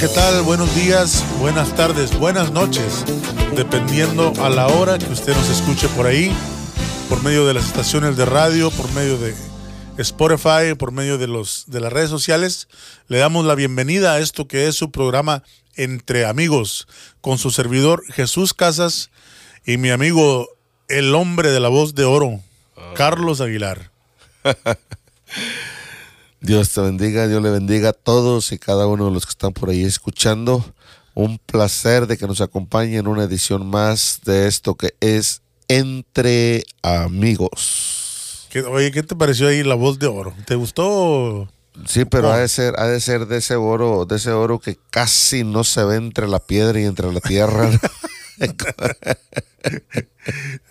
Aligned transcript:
¿qué 0.00 0.08
tal? 0.08 0.40
Buenos 0.40 0.74
días, 0.74 1.22
buenas 1.40 1.74
tardes, 1.76 2.18
buenas 2.18 2.52
noches, 2.52 3.04
dependiendo 3.54 4.32
a 4.42 4.48
la 4.48 4.66
hora 4.66 4.96
que 4.96 5.12
usted 5.12 5.36
nos 5.36 5.50
escuche 5.50 5.88
por 5.88 6.06
ahí, 6.06 6.34
por 7.10 7.22
medio 7.22 7.46
de 7.46 7.52
las 7.52 7.66
estaciones 7.66 8.16
de 8.16 8.24
radio, 8.24 8.70
por 8.70 8.90
medio 8.92 9.18
de 9.18 9.34
Spotify, 9.98 10.74
por 10.78 10.92
medio 10.92 11.18
de, 11.18 11.26
los, 11.26 11.64
de 11.66 11.80
las 11.80 11.92
redes 11.92 12.08
sociales. 12.08 12.68
Le 13.08 13.18
damos 13.18 13.44
la 13.44 13.54
bienvenida 13.54 14.14
a 14.14 14.20
esto 14.20 14.48
que 14.48 14.68
es 14.68 14.74
su 14.74 14.90
programa 14.90 15.42
Entre 15.76 16.24
Amigos, 16.24 16.88
con 17.20 17.36
su 17.36 17.50
servidor 17.50 18.02
Jesús 18.10 18.54
Casas 18.54 19.10
y 19.66 19.76
mi 19.76 19.90
amigo, 19.90 20.48
el 20.88 21.14
hombre 21.14 21.50
de 21.50 21.60
la 21.60 21.68
voz 21.68 21.94
de 21.94 22.06
oro, 22.06 22.40
Carlos 22.94 23.42
Aguilar. 23.42 23.90
Dios 26.40 26.70
te 26.70 26.80
bendiga, 26.80 27.28
Dios 27.28 27.42
le 27.42 27.50
bendiga 27.50 27.90
a 27.90 27.92
todos 27.92 28.52
y 28.52 28.58
cada 28.58 28.86
uno 28.86 29.06
de 29.06 29.12
los 29.12 29.26
que 29.26 29.30
están 29.30 29.52
por 29.52 29.70
ahí 29.70 29.84
escuchando. 29.84 30.64
Un 31.14 31.38
placer 31.38 32.06
de 32.06 32.16
que 32.16 32.26
nos 32.26 32.40
acompañen 32.40 33.00
en 33.00 33.06
una 33.08 33.24
edición 33.24 33.66
más 33.68 34.20
de 34.24 34.46
esto 34.46 34.74
que 34.74 34.94
es 35.00 35.42
Entre 35.68 36.64
Amigos. 36.82 38.46
¿Qué- 38.50 38.62
oye, 38.62 38.90
¿qué 38.90 39.02
te 39.02 39.14
pareció 39.16 39.48
ahí 39.48 39.62
la 39.62 39.74
voz 39.74 39.98
de 39.98 40.06
oro? 40.06 40.34
¿Te 40.46 40.54
gustó? 40.54 41.48
Sí, 41.86 42.04
pero 42.04 42.28
Oh. 42.28 42.32
ha 42.32 42.38
de 42.38 42.48
ser, 42.48 42.74
ha 42.78 42.86
de 42.86 43.00
ser 43.00 43.26
de 43.26 43.38
ese 43.38 43.56
oro, 43.56 44.04
de 44.06 44.16
ese 44.16 44.30
oro 44.32 44.58
que 44.58 44.78
casi 44.90 45.44
no 45.44 45.62
se 45.64 45.84
ve 45.84 45.96
entre 45.96 46.26
la 46.26 46.38
piedra 46.40 46.80
y 46.80 46.84
entre 46.84 47.12
la 47.12 47.20
tierra. 47.20 47.70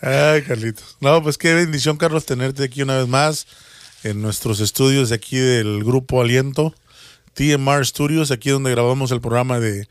Ay, 0.01 0.41
Carlitos. 0.43 0.97
No, 0.99 1.21
pues 1.23 1.37
qué 1.37 1.53
bendición, 1.53 1.97
Carlos, 1.97 2.25
tenerte 2.25 2.63
aquí 2.63 2.81
una 2.81 2.97
vez 2.97 3.07
más 3.07 3.47
en 4.03 4.21
nuestros 4.21 4.59
estudios 4.59 5.09
de 5.09 5.15
aquí 5.15 5.37
del 5.37 5.83
Grupo 5.83 6.21
Aliento, 6.21 6.73
TMR 7.33 7.85
Studios, 7.85 8.31
aquí 8.31 8.49
donde 8.49 8.71
grabamos 8.71 9.11
el 9.11 9.21
programa 9.21 9.59
de 9.59 9.87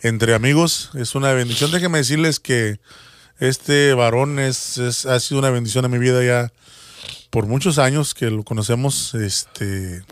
Entre 0.00 0.34
Amigos. 0.34 0.90
Es 0.94 1.14
una 1.14 1.32
bendición. 1.32 1.70
Déjenme 1.70 1.98
decirles 1.98 2.40
que 2.40 2.78
este 3.40 3.94
varón 3.94 4.38
es, 4.38 4.78
es- 4.78 5.06
ha 5.06 5.18
sido 5.20 5.38
una 5.40 5.50
bendición 5.50 5.84
en 5.84 5.90
mi 5.90 5.98
vida 5.98 6.24
ya 6.24 6.52
por 7.30 7.46
muchos 7.46 7.78
años 7.78 8.14
que 8.14 8.30
lo 8.30 8.42
conocemos. 8.42 9.14
Este, 9.14 10.02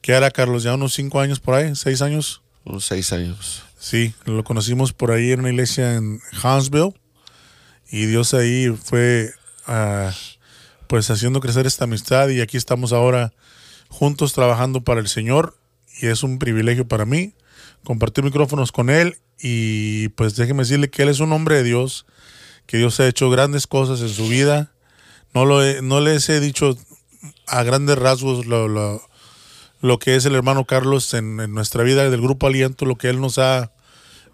que 0.00 0.12
era 0.12 0.30
Carlos, 0.30 0.62
ya 0.62 0.74
unos 0.74 0.94
cinco 0.94 1.20
años 1.20 1.40
por 1.40 1.54
ahí, 1.54 1.74
seis 1.74 2.02
años. 2.02 2.42
Unos 2.64 2.84
seis 2.86 3.12
años. 3.12 3.62
Sí, 3.78 4.12
lo 4.24 4.42
conocimos 4.44 4.92
por 4.92 5.12
ahí 5.12 5.30
en 5.32 5.40
una 5.40 5.50
iglesia 5.50 5.94
en 5.94 6.20
Huntsville 6.42 6.92
y 7.90 8.06
Dios 8.06 8.34
ahí 8.34 8.68
fue 8.84 9.32
ah, 9.66 10.12
pues 10.88 11.08
haciendo 11.10 11.40
crecer 11.40 11.66
esta 11.66 11.84
amistad 11.84 12.28
y 12.30 12.40
aquí 12.40 12.56
estamos 12.56 12.92
ahora 12.92 13.32
juntos 13.88 14.32
trabajando 14.32 14.82
para 14.82 15.00
el 15.00 15.08
Señor 15.08 15.56
y 16.00 16.06
es 16.08 16.22
un 16.22 16.38
privilegio 16.38 16.88
para 16.88 17.04
mí 17.04 17.34
compartir 17.84 18.24
micrófonos 18.24 18.72
con 18.72 18.90
Él 18.90 19.18
y 19.40 20.08
pues 20.10 20.34
déjeme 20.34 20.64
decirle 20.64 20.90
que 20.90 21.02
Él 21.02 21.08
es 21.10 21.20
un 21.20 21.32
hombre 21.32 21.56
de 21.56 21.62
Dios, 21.62 22.06
que 22.66 22.76
Dios 22.78 22.98
ha 23.00 23.06
hecho 23.06 23.30
grandes 23.30 23.66
cosas 23.68 24.00
en 24.00 24.08
su 24.08 24.28
vida. 24.28 24.72
No, 25.32 25.44
lo 25.44 25.62
he- 25.64 25.80
no 25.80 26.00
les 26.00 26.28
he 26.28 26.40
dicho 26.40 26.76
a 27.46 27.62
grandes 27.62 27.96
rasgos 27.96 28.46
lo, 28.46 28.66
lo- 28.68 29.00
lo 29.80 29.98
que 30.00 30.16
es 30.16 30.24
el 30.26 30.34
hermano 30.34 30.64
Carlos 30.64 31.14
en, 31.14 31.38
en 31.38 31.54
nuestra 31.54 31.84
vida 31.84 32.10
del 32.10 32.20
Grupo 32.20 32.48
Aliento, 32.48 32.84
lo 32.84 32.96
que 32.96 33.08
Él 33.10 33.20
nos 33.20 33.38
ha 33.38 33.70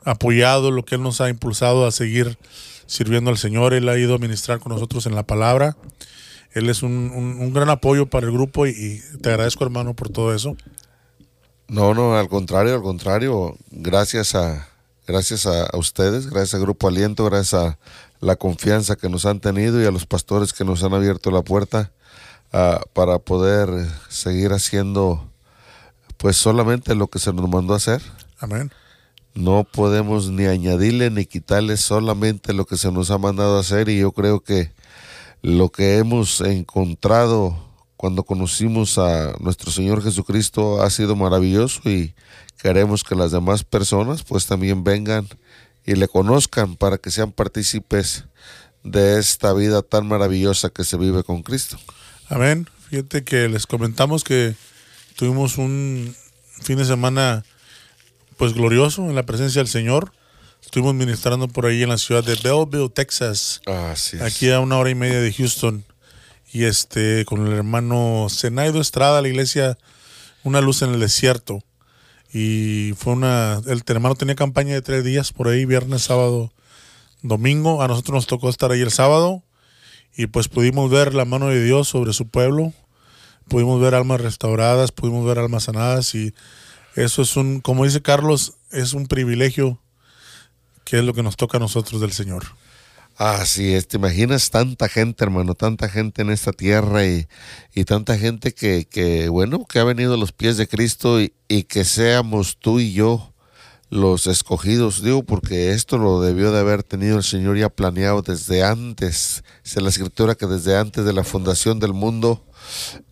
apoyado, 0.04 0.70
lo 0.70 0.84
que 0.84 0.94
Él 0.94 1.02
nos 1.02 1.20
ha 1.20 1.28
impulsado 1.28 1.86
a 1.86 1.92
seguir 1.92 2.38
sirviendo 2.86 3.30
al 3.30 3.36
Señor. 3.38 3.74
Él 3.74 3.88
ha 3.90 3.98
ido 3.98 4.14
a 4.14 4.18
ministrar 4.18 4.58
con 4.58 4.72
nosotros 4.72 5.04
en 5.06 5.14
la 5.14 5.22
palabra. 5.26 5.76
Él 6.54 6.70
es 6.70 6.82
un, 6.82 7.10
un- 7.14 7.38
un 7.40 7.52
gran 7.52 7.68
apoyo 7.68 8.06
para 8.06 8.26
el 8.26 8.32
grupo 8.32 8.66
y, 8.66 8.70
y 8.70 9.18
te 9.18 9.30
agradezco 9.30 9.64
hermano 9.64 9.94
por 9.94 10.08
todo 10.08 10.34
eso. 10.34 10.56
No, 11.68 11.94
no, 11.94 12.16
al 12.16 12.28
contrario, 12.28 12.74
al 12.74 12.82
contrario. 12.82 13.56
Gracias 13.70 14.34
a, 14.34 14.68
gracias 15.06 15.46
a, 15.46 15.64
a 15.66 15.76
ustedes, 15.78 16.28
gracias 16.28 16.54
al 16.54 16.60
Grupo 16.60 16.88
Aliento, 16.88 17.24
gracias 17.24 17.54
a 17.54 17.78
la 18.20 18.36
confianza 18.36 18.96
que 18.96 19.08
nos 19.08 19.26
han 19.26 19.40
tenido 19.40 19.82
y 19.82 19.86
a 19.86 19.90
los 19.90 20.06
pastores 20.06 20.52
que 20.52 20.64
nos 20.64 20.82
han 20.84 20.94
abierto 20.94 21.30
la 21.30 21.42
puerta 21.42 21.90
ah, 22.52 22.80
para 22.92 23.18
poder 23.18 23.68
seguir 24.08 24.52
haciendo 24.52 25.28
pues 26.16 26.36
solamente 26.36 26.94
lo 26.94 27.08
que 27.08 27.18
se 27.18 27.32
nos 27.32 27.48
mandó 27.48 27.74
a 27.74 27.78
hacer. 27.78 28.00
Amén. 28.38 28.70
No 29.34 29.64
podemos 29.64 30.30
ni 30.30 30.46
añadirle 30.46 31.10
ni 31.10 31.26
quitarle 31.26 31.76
solamente 31.76 32.52
lo 32.52 32.66
que 32.66 32.76
se 32.78 32.92
nos 32.92 33.10
ha 33.10 33.18
mandado 33.18 33.56
a 33.56 33.60
hacer 33.60 33.88
y 33.88 33.98
yo 33.98 34.12
creo 34.12 34.40
que 34.40 34.70
lo 35.44 35.68
que 35.68 35.98
hemos 35.98 36.40
encontrado 36.40 37.54
cuando 37.98 38.22
conocimos 38.22 38.96
a 38.96 39.34
nuestro 39.40 39.70
Señor 39.70 40.02
Jesucristo 40.02 40.80
ha 40.80 40.88
sido 40.88 41.16
maravilloso 41.16 41.82
y 41.84 42.14
queremos 42.62 43.04
que 43.04 43.14
las 43.14 43.30
demás 43.30 43.62
personas 43.62 44.22
pues 44.22 44.46
también 44.46 44.84
vengan 44.84 45.28
y 45.84 45.96
le 45.96 46.08
conozcan 46.08 46.76
para 46.76 46.96
que 46.96 47.10
sean 47.10 47.30
partícipes 47.30 48.24
de 48.84 49.18
esta 49.18 49.52
vida 49.52 49.82
tan 49.82 50.08
maravillosa 50.08 50.70
que 50.70 50.82
se 50.82 50.96
vive 50.96 51.22
con 51.24 51.42
Cristo. 51.42 51.78
Amén. 52.30 52.66
Fíjate 52.88 53.22
que 53.22 53.46
les 53.50 53.66
comentamos 53.66 54.24
que 54.24 54.54
tuvimos 55.14 55.58
un 55.58 56.16
fin 56.62 56.78
de 56.78 56.86
semana 56.86 57.44
pues 58.38 58.54
glorioso 58.54 59.02
en 59.10 59.14
la 59.14 59.26
presencia 59.26 59.60
del 59.60 59.68
Señor. 59.68 60.10
Estuvimos 60.74 60.96
ministrando 60.96 61.46
por 61.46 61.66
ahí 61.66 61.84
en 61.84 61.88
la 61.88 61.98
ciudad 61.98 62.24
de 62.24 62.34
Belleville, 62.34 62.88
Texas. 62.88 63.60
Así 63.64 64.18
aquí 64.20 64.50
a 64.50 64.58
una 64.58 64.76
hora 64.76 64.90
y 64.90 64.96
media 64.96 65.20
de 65.20 65.32
Houston. 65.32 65.84
Y 66.52 66.64
este 66.64 67.24
con 67.26 67.46
el 67.46 67.52
hermano 67.52 68.26
Zenaido 68.28 68.80
Estrada 68.80 69.22
la 69.22 69.28
iglesia 69.28 69.78
una 70.42 70.60
luz 70.60 70.82
en 70.82 70.92
el 70.92 70.98
desierto. 70.98 71.62
Y 72.32 72.92
fue 72.96 73.12
una 73.12 73.60
el 73.68 73.84
hermano 73.86 74.16
tenía 74.16 74.34
campaña 74.34 74.74
de 74.74 74.82
tres 74.82 75.04
días 75.04 75.32
por 75.32 75.46
ahí 75.46 75.64
viernes 75.64 76.02
sábado 76.02 76.52
domingo. 77.22 77.80
A 77.80 77.86
nosotros 77.86 78.14
nos 78.16 78.26
tocó 78.26 78.48
estar 78.48 78.72
ahí 78.72 78.80
el 78.80 78.90
sábado. 78.90 79.44
Y 80.16 80.26
pues 80.26 80.48
pudimos 80.48 80.90
ver 80.90 81.14
la 81.14 81.24
mano 81.24 81.50
de 81.50 81.62
Dios 81.62 81.86
sobre 81.86 82.12
su 82.12 82.26
pueblo. 82.26 82.72
Pudimos 83.46 83.80
ver 83.80 83.94
almas 83.94 84.20
restauradas 84.20 84.90
pudimos 84.90 85.24
ver 85.24 85.38
almas 85.38 85.62
sanadas. 85.62 86.16
Y 86.16 86.34
eso 86.96 87.22
es 87.22 87.36
un 87.36 87.60
como 87.60 87.84
dice 87.84 88.02
Carlos 88.02 88.54
es 88.72 88.92
un 88.92 89.06
privilegio 89.06 89.78
que 90.84 90.98
es 90.98 91.04
lo 91.04 91.14
que 91.14 91.22
nos 91.22 91.36
toca 91.36 91.56
a 91.56 91.60
nosotros 91.60 92.00
del 92.00 92.12
Señor 92.12 92.44
Así 93.16 93.74
es, 93.74 93.86
te 93.86 93.96
imaginas 93.96 94.50
tanta 94.50 94.88
gente, 94.88 95.22
hermano, 95.22 95.54
tanta 95.54 95.88
gente 95.88 96.22
en 96.22 96.30
esta 96.30 96.50
tierra 96.50 97.06
y, 97.06 97.28
y 97.72 97.84
tanta 97.84 98.18
gente 98.18 98.52
que, 98.52 98.88
que, 98.90 99.28
bueno, 99.28 99.64
que 99.66 99.78
ha 99.78 99.84
venido 99.84 100.14
a 100.14 100.16
los 100.16 100.32
pies 100.32 100.56
de 100.56 100.66
Cristo 100.66 101.20
y, 101.20 101.32
y 101.46 101.62
que 101.62 101.84
seamos 101.84 102.56
tú 102.58 102.80
y 102.80 102.92
yo 102.92 103.32
los 103.88 104.26
escogidos. 104.26 105.00
Digo, 105.00 105.22
porque 105.22 105.70
esto 105.70 105.96
lo 105.96 106.20
debió 106.20 106.50
de 106.50 106.58
haber 106.58 106.82
tenido 106.82 107.18
el 107.18 107.22
Señor 107.22 107.56
ya 107.56 107.68
planeado 107.68 108.22
desde 108.22 108.64
antes. 108.64 109.44
Dice 109.62 109.80
la 109.80 109.90
escritura 109.90 110.34
que 110.34 110.46
desde 110.46 110.76
antes 110.76 111.04
de 111.04 111.12
la 111.12 111.22
fundación 111.22 111.78
del 111.78 111.92
mundo, 111.92 112.44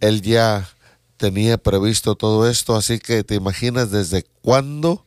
Él 0.01 0.21
ya 0.21 0.69
tenía 1.17 1.59
previsto 1.59 2.17
todo 2.17 2.51
esto. 2.51 2.75
Así 2.75 2.99
que 2.99 3.23
te 3.23 3.37
imaginas 3.37 3.93
desde 3.93 4.25
cuándo 4.41 5.07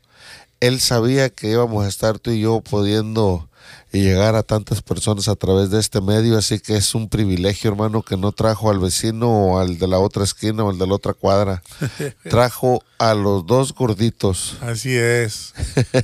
Él 0.60 0.80
sabía 0.80 1.30
que 1.30 1.52
íbamos 1.52 1.86
a 1.86 1.88
estar 1.88 2.20
tú 2.20 2.32
y 2.32 2.42
yo 2.42 2.62
pudiendo 2.62 3.50
y 3.92 4.02
llegar 4.02 4.36
a 4.36 4.44
tantas 4.44 4.82
personas 4.82 5.28
a 5.28 5.36
través 5.36 5.70
de 5.70 5.80
este 5.80 6.02
medio, 6.02 6.38
así 6.38 6.60
que 6.60 6.76
es 6.76 6.94
un 6.96 7.08
privilegio, 7.10 7.72
hermano, 7.72 8.02
que 8.02 8.18
no 8.18 8.32
trajo 8.32 8.70
al 8.70 8.80
vecino 8.80 9.30
o 9.30 9.60
al 9.60 9.80
de 9.80 9.88
la 9.88 10.00
otra 10.00 10.24
esquina 10.24 10.64
o 10.64 10.70
al 10.70 10.78
de 10.78 10.86
la 10.86 10.94
otra 10.94 11.14
cuadra, 11.14 11.64
trajo 12.30 12.84
a 12.98 13.14
los 13.14 13.46
dos 13.46 13.74
gorditos. 13.74 14.58
Así 14.62 14.96
es. 14.96 15.54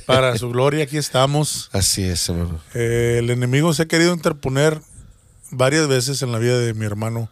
Para 0.06 0.36
su 0.38 0.48
gloria 0.48 0.84
aquí 0.84 0.96
estamos. 0.96 1.68
Así 1.72 2.02
es, 2.02 2.28
hermano. 2.28 2.60
Eh, 2.74 3.16
el 3.18 3.30
enemigo 3.30 3.74
se 3.74 3.82
ha 3.82 3.86
querido 3.86 4.14
interponer 4.14 4.80
varias 5.50 5.86
veces 5.86 6.22
en 6.22 6.32
la 6.32 6.38
vida 6.38 6.58
de 6.58 6.72
mi 6.74 6.86
hermano 6.86 7.28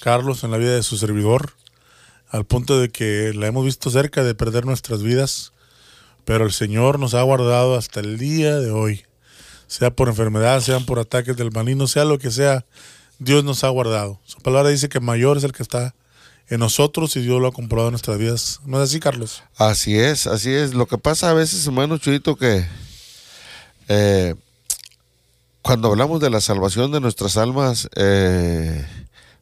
Carlos, 0.00 0.44
en 0.44 0.50
la 0.50 0.58
vida 0.58 0.74
de 0.74 0.82
su 0.82 0.96
servidor, 0.96 1.52
al 2.30 2.44
punto 2.44 2.80
de 2.80 2.88
que 2.88 3.32
la 3.34 3.46
hemos 3.46 3.64
visto 3.64 3.90
cerca 3.90 4.22
de 4.22 4.34
perder 4.34 4.64
nuestras 4.64 5.02
vidas, 5.02 5.52
pero 6.28 6.44
el 6.44 6.52
Señor 6.52 6.98
nos 6.98 7.14
ha 7.14 7.22
guardado 7.22 7.74
hasta 7.74 8.00
el 8.00 8.18
día 8.18 8.58
de 8.58 8.70
hoy. 8.70 9.02
Sea 9.66 9.90
por 9.90 10.08
enfermedad, 10.08 10.60
sean 10.60 10.84
por 10.84 10.98
ataques 10.98 11.34
del 11.38 11.50
maligno, 11.50 11.86
sea 11.86 12.04
lo 12.04 12.18
que 12.18 12.30
sea, 12.30 12.66
Dios 13.18 13.44
nos 13.44 13.64
ha 13.64 13.70
guardado. 13.70 14.20
Su 14.24 14.36
palabra 14.40 14.68
dice 14.68 14.90
que 14.90 15.00
mayor 15.00 15.38
es 15.38 15.44
el 15.44 15.52
que 15.52 15.62
está 15.62 15.94
en 16.48 16.60
nosotros 16.60 17.16
y 17.16 17.22
Dios 17.22 17.40
lo 17.40 17.48
ha 17.48 17.52
comprobado 17.52 17.88
en 17.88 17.92
nuestras 17.92 18.18
vidas. 18.18 18.60
¿No 18.66 18.76
es 18.76 18.90
así, 18.90 19.00
Carlos? 19.00 19.42
Así 19.56 19.98
es, 19.98 20.26
así 20.26 20.52
es. 20.52 20.74
Lo 20.74 20.84
que 20.84 20.98
pasa 20.98 21.30
a 21.30 21.32
veces, 21.32 21.66
hermano 21.66 21.96
Chuyito, 21.96 22.36
que 22.36 22.66
eh, 23.88 24.34
cuando 25.62 25.88
hablamos 25.88 26.20
de 26.20 26.28
la 26.28 26.42
salvación 26.42 26.92
de 26.92 27.00
nuestras 27.00 27.38
almas, 27.38 27.88
eh, 27.96 28.86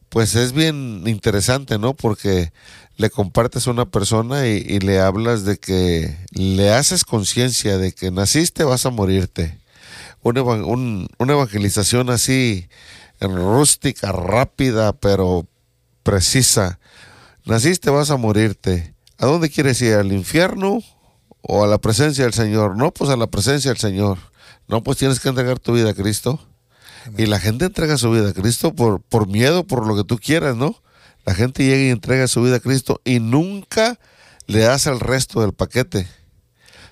pues 0.09 0.35
es 0.35 0.53
bien 0.53 1.03
interesante, 1.05 1.77
¿no? 1.77 1.93
Porque 1.93 2.51
le 2.95 3.09
compartes 3.09 3.67
a 3.67 3.71
una 3.71 3.85
persona 3.85 4.47
y, 4.47 4.65
y 4.67 4.79
le 4.79 4.99
hablas 4.99 5.43
de 5.43 5.57
que 5.57 6.17
le 6.31 6.71
haces 6.71 7.03
conciencia 7.03 7.77
de 7.77 7.93
que 7.93 8.11
naciste, 8.11 8.63
vas 8.63 8.85
a 8.85 8.89
morirte. 8.89 9.59
Una, 10.21 10.41
una 10.43 11.33
evangelización 11.33 12.09
así 12.09 12.67
rústica, 13.21 14.11
rápida, 14.11 14.93
pero 14.93 15.47
precisa. 16.03 16.79
Naciste, 17.45 17.89
vas 17.89 18.11
a 18.11 18.17
morirte. 18.17 18.93
¿A 19.17 19.25
dónde 19.25 19.49
quieres 19.49 19.81
ir? 19.81 19.95
¿Al 19.95 20.11
infierno 20.11 20.81
o 21.41 21.63
a 21.63 21.67
la 21.67 21.77
presencia 21.77 22.25
del 22.25 22.33
Señor. 22.33 22.75
No, 22.75 22.91
pues 22.91 23.09
a 23.09 23.15
la 23.15 23.27
presencia 23.27 23.71
del 23.71 23.79
Señor. 23.79 24.17
No, 24.67 24.83
pues 24.83 24.97
tienes 24.97 25.19
que 25.19 25.29
entregar 25.29 25.59
tu 25.59 25.73
vida 25.73 25.91
a 25.91 25.93
Cristo. 25.93 26.39
Y 27.17 27.25
la 27.25 27.39
gente 27.39 27.65
entrega 27.65 27.97
su 27.97 28.11
vida 28.11 28.29
a 28.29 28.33
Cristo 28.33 28.73
por, 28.73 29.01
por 29.01 29.27
miedo, 29.27 29.65
por 29.65 29.85
lo 29.85 29.95
que 29.95 30.03
tú 30.03 30.17
quieras, 30.17 30.55
¿no? 30.55 30.81
La 31.25 31.35
gente 31.35 31.65
llega 31.65 31.83
y 31.83 31.89
entrega 31.89 32.27
su 32.27 32.41
vida 32.41 32.57
a 32.57 32.59
Cristo 32.59 33.01
y 33.03 33.19
nunca 33.19 33.99
le 34.45 34.59
das 34.59 34.87
el 34.87 34.99
resto 34.99 35.41
del 35.41 35.53
paquete. 35.53 36.07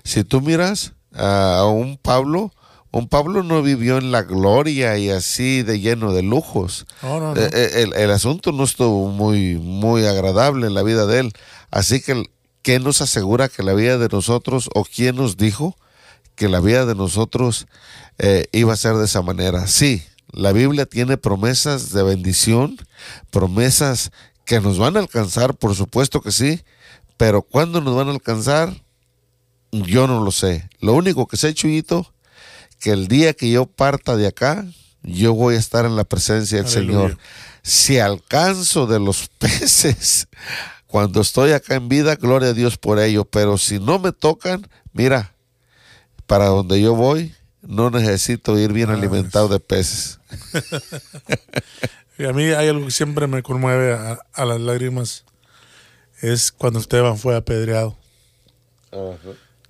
Si 0.04 0.24
tú 0.24 0.40
miras 0.40 0.92
a 1.14 1.64
un 1.66 1.96
Pablo, 1.96 2.52
un 2.92 3.08
Pablo 3.08 3.42
no 3.42 3.62
vivió 3.62 3.98
en 3.98 4.12
la 4.12 4.22
gloria 4.22 4.96
y 4.98 5.10
así 5.10 5.62
de 5.62 5.80
lleno 5.80 6.12
de 6.12 6.22
lujos. 6.22 6.86
Eh, 7.02 7.50
eh, 7.52 7.90
el, 7.94 8.10
asunto 8.10 8.52
no 8.52 8.64
estuvo 8.64 9.08
muy, 9.08 9.56
muy 9.56 10.06
agradable 10.06 10.66
en 10.66 10.74
la 10.74 10.82
vida 10.82 11.06
de 11.06 11.20
él. 11.20 11.32
Así 11.70 12.00
que, 12.00 12.24
¿qué 12.62 12.78
nos 12.78 13.00
asegura 13.00 13.48
que 13.48 13.62
la 13.62 13.74
vida 13.74 13.98
de 13.98 14.08
nosotros 14.08 14.70
o 14.74 14.84
quién 14.84 15.16
nos 15.16 15.36
dijo 15.36 15.76
que 16.36 16.48
la 16.48 16.60
vida 16.60 16.86
de 16.86 16.94
nosotros 16.94 17.66
eh, 18.18 18.46
iba 18.52 18.72
a 18.72 18.76
ser 18.76 18.94
de 18.94 19.06
esa 19.06 19.22
manera? 19.22 19.66
Sí, 19.66 20.04
la 20.30 20.52
Biblia 20.52 20.86
tiene 20.86 21.16
promesas 21.16 21.92
de 21.92 22.02
bendición, 22.02 22.78
promesas 23.30 24.10
que 24.44 24.60
nos 24.60 24.78
van 24.78 24.96
a 24.96 25.00
alcanzar, 25.00 25.54
por 25.54 25.74
supuesto 25.74 26.20
que 26.20 26.30
sí, 26.30 26.62
pero 27.16 27.42
¿cuándo 27.42 27.80
nos 27.80 27.96
van 27.96 28.08
a 28.08 28.12
alcanzar? 28.12 28.72
Yo 29.72 30.06
no 30.06 30.22
lo 30.22 30.30
sé. 30.30 30.68
Lo 30.80 30.94
único 30.94 31.26
que 31.26 31.36
sé, 31.36 31.54
Chuyito, 31.54 32.12
que 32.78 32.90
el 32.90 33.08
día 33.08 33.32
que 33.32 33.50
yo 33.50 33.66
parta 33.66 34.16
de 34.16 34.26
acá, 34.26 34.64
yo 35.02 35.34
voy 35.34 35.54
a 35.54 35.58
estar 35.58 35.84
en 35.86 35.96
la 35.96 36.04
presencia 36.04 36.58
del 36.58 36.68
Señor. 36.68 37.18
Si 37.62 37.98
alcanzo 37.98 38.86
de 38.86 39.00
los 39.00 39.28
peces 39.38 40.28
cuando 40.86 41.20
estoy 41.20 41.52
acá 41.52 41.74
en 41.74 41.88
vida, 41.88 42.16
gloria 42.16 42.50
a 42.50 42.54
Dios 42.54 42.76
por 42.76 42.98
ello. 42.98 43.24
Pero 43.24 43.58
si 43.58 43.78
no 43.78 43.98
me 43.98 44.12
tocan, 44.12 44.68
mira, 44.92 45.34
para 46.26 46.46
donde 46.46 46.80
yo 46.80 46.94
voy, 46.94 47.34
no 47.62 47.90
necesito 47.90 48.58
ir 48.58 48.72
bien 48.72 48.90
alimentado 48.90 49.48
de 49.48 49.60
peces. 49.60 50.20
y 52.18 52.24
a 52.24 52.32
mí 52.32 52.44
hay 52.44 52.68
algo 52.68 52.86
que 52.86 52.92
siempre 52.92 53.26
me 53.26 53.42
conmueve 53.42 53.92
a, 53.94 54.44
las 54.44 54.60
lágrimas, 54.60 55.24
es 56.20 56.52
cuando 56.52 56.78
Esteban 56.78 57.18
fue 57.18 57.36
apedreado. 57.36 57.96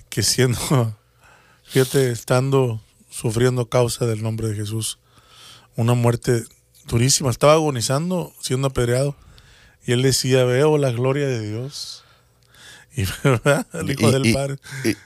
Que 0.08 0.22
siendo, 0.22 0.58
fíjate, 1.64 2.10
estando 2.10 2.80
sufriendo 3.10 3.68
causa 3.68 4.06
del 4.06 4.22
nombre 4.22 4.48
de 4.48 4.54
Jesús. 4.54 4.98
Una 5.74 5.94
muerte 5.94 6.44
durísima. 6.86 7.30
Estaba 7.30 7.54
agonizando, 7.54 8.32
siendo 8.40 8.68
apedreado. 8.68 9.16
Y 9.84 9.92
él 9.92 10.02
decía, 10.02 10.44
veo 10.44 10.78
la 10.78 10.90
gloria 10.90 11.26
de 11.26 11.40
Dios. 11.40 12.04
Y, 12.96 13.02
el 13.74 13.90
Hijo 13.90 14.10
del 14.10 14.32
Padre. 14.32 14.56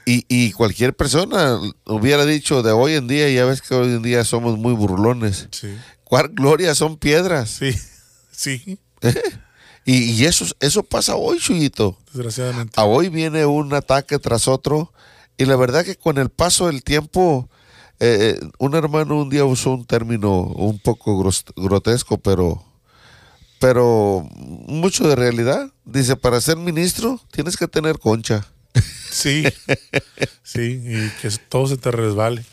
Y, 0.05 0.51
cualquier 0.53 0.95
persona 0.95 1.59
hubiera 1.85 2.25
dicho 2.25 2.63
de 2.63 2.71
hoy 2.71 2.93
en 2.93 3.07
día, 3.07 3.29
ya 3.29 3.45
ves 3.45 3.61
que 3.61 3.75
hoy 3.75 3.89
en 3.89 4.01
día 4.01 4.23
somos 4.23 4.57
muy 4.57 4.73
burlones. 4.73 5.49
Sí. 5.51 5.75
¿Cuál 6.03 6.29
gloria 6.29 6.73
son 6.73 6.97
piedras? 6.97 7.49
Sí, 7.49 7.75
sí. 8.31 8.79
Y, 9.83 10.25
eso, 10.25 10.45
eso 10.59 10.83
pasa 10.83 11.15
hoy, 11.15 11.39
Chuyito. 11.39 11.97
Desgraciadamente. 12.13 12.79
A 12.79 12.85
hoy 12.85 13.09
viene 13.09 13.47
un 13.47 13.73
ataque 13.73 14.19
tras 14.19 14.47
otro. 14.47 14.93
Y 15.37 15.45
la 15.45 15.55
verdad 15.55 15.83
que 15.83 15.95
con 15.95 16.19
el 16.19 16.29
paso 16.29 16.67
del 16.67 16.83
tiempo 16.83 17.49
eh, 18.01 18.39
eh, 18.41 18.49
un 18.57 18.73
hermano 18.73 19.21
un 19.21 19.29
día 19.29 19.45
usó 19.45 19.73
un 19.73 19.85
término 19.85 20.41
un 20.41 20.79
poco 20.79 21.23
grotesco, 21.55 22.17
pero, 22.17 22.63
pero 23.61 24.27
mucho 24.33 25.07
de 25.07 25.15
realidad. 25.15 25.71
Dice, 25.85 26.15
para 26.15 26.41
ser 26.41 26.57
ministro 26.57 27.21
tienes 27.31 27.55
que 27.55 27.67
tener 27.67 27.99
concha. 27.99 28.43
Sí, 29.11 29.43
sí, 30.41 30.81
y 30.83 31.09
que 31.21 31.29
todo 31.47 31.67
se 31.67 31.77
te 31.77 31.91
resbale. 31.91 32.43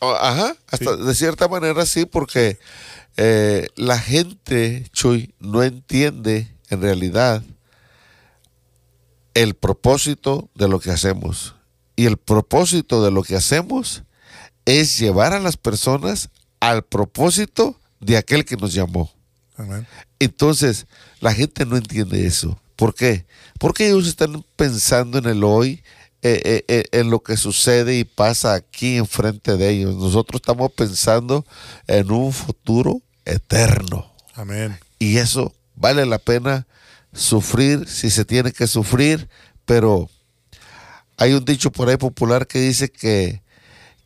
Ajá, 0.00 0.54
hasta 0.66 0.96
de 0.96 1.14
cierta 1.14 1.48
manera 1.48 1.86
sí, 1.86 2.04
porque 2.04 2.58
eh, 3.16 3.68
la 3.76 3.98
gente, 3.98 4.86
Chuy, 4.92 5.34
no 5.38 5.62
entiende 5.62 6.54
en 6.68 6.82
realidad 6.82 7.42
el 9.32 9.54
propósito 9.54 10.50
de 10.54 10.68
lo 10.68 10.78
que 10.78 10.90
hacemos. 10.90 11.54
Y 11.96 12.04
el 12.04 12.18
propósito 12.18 13.02
de 13.02 13.10
lo 13.10 13.22
que 13.22 13.36
hacemos 13.36 14.02
es 14.66 14.98
llevar 14.98 15.32
a 15.32 15.40
las 15.40 15.56
personas 15.56 16.28
al 16.60 16.82
propósito 16.82 17.80
de 18.00 18.18
aquel 18.18 18.44
que 18.44 18.56
nos 18.56 18.74
llamó. 18.74 19.10
Entonces, 20.20 20.86
la 21.20 21.34
gente 21.34 21.66
no 21.66 21.76
entiende 21.76 22.26
eso. 22.26 22.60
¿Por 22.76 22.94
qué? 22.94 23.26
Porque 23.58 23.88
ellos 23.88 24.06
están 24.06 24.44
pensando 24.56 25.18
en 25.18 25.26
el 25.26 25.42
hoy, 25.42 25.82
eh, 26.22 26.40
eh, 26.44 26.64
eh, 26.68 26.84
en 26.92 27.10
lo 27.10 27.22
que 27.22 27.36
sucede 27.36 27.98
y 27.98 28.04
pasa 28.04 28.54
aquí 28.54 28.96
enfrente 28.96 29.56
de 29.56 29.70
ellos. 29.70 29.96
Nosotros 29.96 30.40
estamos 30.40 30.70
pensando 30.72 31.44
en 31.86 32.10
un 32.12 32.32
futuro 32.32 33.00
eterno. 33.24 34.12
Amén. 34.34 34.78
Y 34.98 35.16
eso 35.16 35.54
vale 35.74 36.04
la 36.04 36.18
pena 36.18 36.66
sufrir 37.12 37.88
si 37.88 38.10
se 38.10 38.24
tiene 38.24 38.52
que 38.52 38.66
sufrir, 38.66 39.28
pero 39.64 40.08
hay 41.16 41.32
un 41.32 41.44
dicho 41.44 41.72
por 41.72 41.88
ahí 41.88 41.96
popular 41.96 42.46
que 42.46 42.60
dice 42.60 42.90
que, 42.90 43.42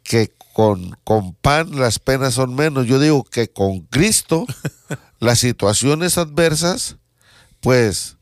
que 0.05 0.33
con, 0.53 0.97
con 1.03 1.35
pan 1.35 1.79
las 1.79 1.99
penas 1.99 2.35
son 2.35 2.55
menos. 2.55 2.87
Yo 2.87 3.01
digo 3.01 3.25
que 3.25 3.49
con 3.49 3.81
Cristo 3.81 4.47
las 5.25 5.41
situaciones 5.41 6.19
adversas, 6.19 6.97
pues 7.61 8.17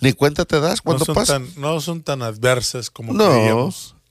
ni 0.00 0.12
cuenta 0.12 0.44
te 0.44 0.60
das 0.60 0.80
cuando 0.80 1.04
no 1.06 1.14
pasa. 1.14 1.40
no 1.56 1.80
son 1.80 2.02
tan 2.02 2.22
adversas 2.22 2.90
como 2.90 3.12
no, 3.12 3.70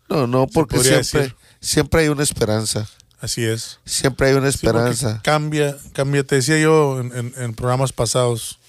No, 0.10 0.27
no, 0.27 0.48
porque 0.48 0.80
siempre, 0.80 1.36
siempre 1.60 2.01
hay 2.01 2.07
una 2.07 2.24
esperanza. 2.24 2.88
Así 3.19 3.44
es. 3.44 3.80
Siempre 3.86 4.27
hay 4.27 4.33
una 4.36 4.50
esperanza. 4.50 5.21
cambia, 5.24 5.77
cambia. 5.94 6.24
Te 6.24 6.36
decía 6.36 6.60
yo 6.60 7.00
en, 7.00 7.54
programas 7.56 7.94
pasados 7.94 8.60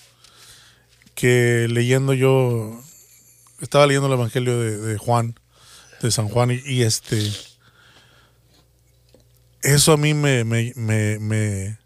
que 1.14 1.67
leyendo 1.69 2.12
yo, 2.12 2.81
estaba 3.61 3.87
leyendo 3.87 4.06
el 4.08 4.14
Evangelio 4.14 4.58
de, 4.58 4.99
Juan, 4.99 5.38
de 6.02 6.11
San 6.11 6.29
Juan, 6.29 6.50
y 6.50 6.82
este 6.82 7.32
eso 9.64 9.93
a 9.93 9.96
mí 9.96 10.14
me, 10.14 10.44
me, 10.44 10.73
me, 10.76 11.19
me, 11.19 11.79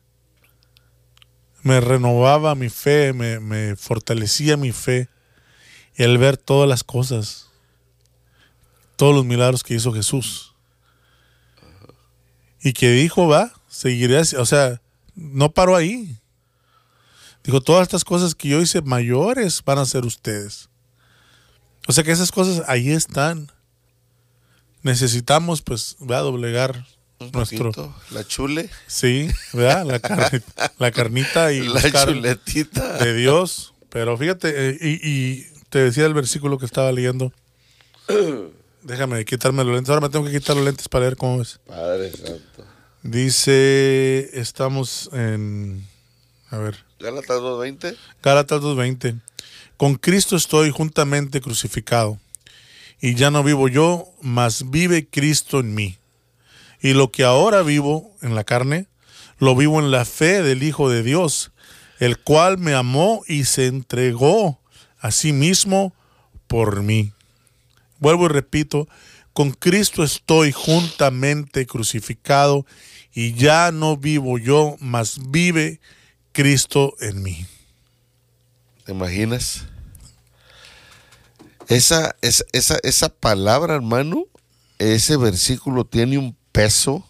renovaba 1.64 2.54
mi 2.54 2.68
fe, 2.68 3.12
me, 3.12 3.40
me 3.40 3.76
fortalecía 3.76 4.56
mi 4.56 4.72
fe. 4.72 5.08
Y 5.96 6.16
ver 6.16 6.36
todas 6.36 6.68
las 6.68 6.84
cosas, 6.84 7.48
todos 8.94 9.14
los 9.14 9.24
milagros 9.24 9.64
que 9.64 9.74
hizo 9.74 9.92
Jesús. 9.92 10.54
Y 12.62 12.72
que 12.72 12.90
dijo, 12.92 13.26
va, 13.26 13.52
seguiré 13.68 14.18
así. 14.18 14.36
O 14.36 14.46
sea, 14.46 14.80
no 15.16 15.50
paró 15.50 15.74
ahí. 15.74 16.16
Dijo, 17.42 17.60
todas 17.60 17.82
estas 17.82 18.04
cosas 18.04 18.34
que 18.34 18.48
yo 18.48 18.60
hice 18.60 18.80
mayores 18.82 19.62
van 19.64 19.78
a 19.78 19.86
ser 19.86 20.04
ustedes. 20.04 20.68
O 21.88 21.92
sea 21.92 22.04
que 22.04 22.12
esas 22.12 22.30
cosas 22.30 22.62
ahí 22.68 22.90
están. 22.90 23.50
Necesitamos, 24.82 25.62
pues, 25.62 25.96
va 25.98 26.18
a 26.18 26.22
doblegar 26.22 26.86
nuestro 27.32 27.94
la 28.10 28.26
chule. 28.26 28.70
Sí 28.86 29.28
¿verdad? 29.52 29.84
la, 29.84 30.42
la 30.78 30.90
carnita 30.90 31.52
y 31.52 31.66
la 31.68 31.82
chuletita. 31.90 32.98
de 32.98 33.14
Dios. 33.14 33.74
Pero 33.90 34.16
fíjate 34.16 34.70
eh, 34.70 34.78
y, 34.80 35.44
te 35.70 35.80
decía 35.80 36.06
el 36.06 36.14
versículo 36.14 36.58
que 36.58 36.66
estaba 36.66 36.90
leyendo. 36.92 37.32
Déjame 38.82 39.24
quitarme 39.24 39.64
los 39.64 39.74
lentes. 39.74 39.90
Ahora 39.90 40.02
me 40.02 40.08
tengo 40.08 40.24
que 40.24 40.32
quitar 40.32 40.56
los 40.56 40.64
lentes 40.64 40.88
para 40.88 41.06
ver 41.06 41.16
cómo 41.16 41.42
es. 41.42 41.60
Padre 41.66 42.10
Santo. 42.12 42.64
Dice 43.02 44.30
estamos 44.32 45.10
en 45.12 45.86
a 46.50 46.58
ver. 46.58 46.84
Gálatas 46.98 47.38
2.20 47.38 47.96
Gálatas 48.22 48.60
2.20 48.60 49.20
con 49.76 49.94
Cristo 49.94 50.34
estoy 50.34 50.70
juntamente 50.70 51.40
crucificado 51.40 52.18
y 53.00 53.14
ya 53.14 53.30
no 53.30 53.44
vivo 53.44 53.68
yo 53.68 54.08
mas 54.20 54.68
vive 54.70 55.06
Cristo 55.06 55.60
en 55.60 55.74
mí 55.74 55.98
y 56.80 56.92
lo 56.92 57.10
que 57.10 57.24
ahora 57.24 57.62
vivo 57.62 58.14
en 58.22 58.34
la 58.34 58.44
carne, 58.44 58.86
lo 59.38 59.54
vivo 59.54 59.80
en 59.80 59.90
la 59.90 60.04
fe 60.04 60.42
del 60.42 60.62
Hijo 60.62 60.90
de 60.90 61.02
Dios, 61.02 61.52
el 61.98 62.18
cual 62.18 62.58
me 62.58 62.74
amó 62.74 63.22
y 63.26 63.44
se 63.44 63.66
entregó 63.66 64.60
a 65.00 65.10
sí 65.10 65.32
mismo 65.32 65.94
por 66.46 66.82
mí. 66.82 67.12
Vuelvo 67.98 68.26
y 68.26 68.28
repito, 68.28 68.88
con 69.32 69.52
Cristo 69.52 70.04
estoy 70.04 70.52
juntamente 70.52 71.66
crucificado 71.66 72.66
y 73.12 73.34
ya 73.34 73.72
no 73.72 73.96
vivo 73.96 74.38
yo, 74.38 74.76
mas 74.80 75.18
vive 75.30 75.80
Cristo 76.32 76.94
en 77.00 77.22
mí. 77.22 77.46
¿Te 78.84 78.92
imaginas? 78.92 79.66
Esa, 81.68 82.16
esa, 82.22 82.44
esa, 82.52 82.78
esa 82.82 83.08
palabra, 83.08 83.74
hermano, 83.74 84.24
ese 84.78 85.16
versículo 85.16 85.84
tiene 85.84 86.16
un 86.16 86.37
peso 86.58 87.04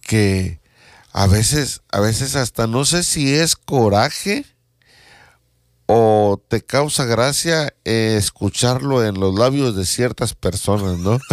que 0.00 0.58
a 1.12 1.28
veces, 1.28 1.82
a 1.92 2.00
veces 2.00 2.34
hasta 2.34 2.66
no 2.66 2.84
sé 2.84 3.04
si 3.04 3.32
es 3.32 3.54
coraje 3.54 4.44
o 5.86 6.42
te 6.48 6.60
causa 6.60 7.04
gracia 7.04 7.72
eh, 7.84 8.16
escucharlo 8.18 9.06
en 9.06 9.20
los 9.20 9.38
labios 9.38 9.76
de 9.76 9.86
ciertas 9.86 10.34
personas, 10.34 10.98
¿no? 10.98 11.20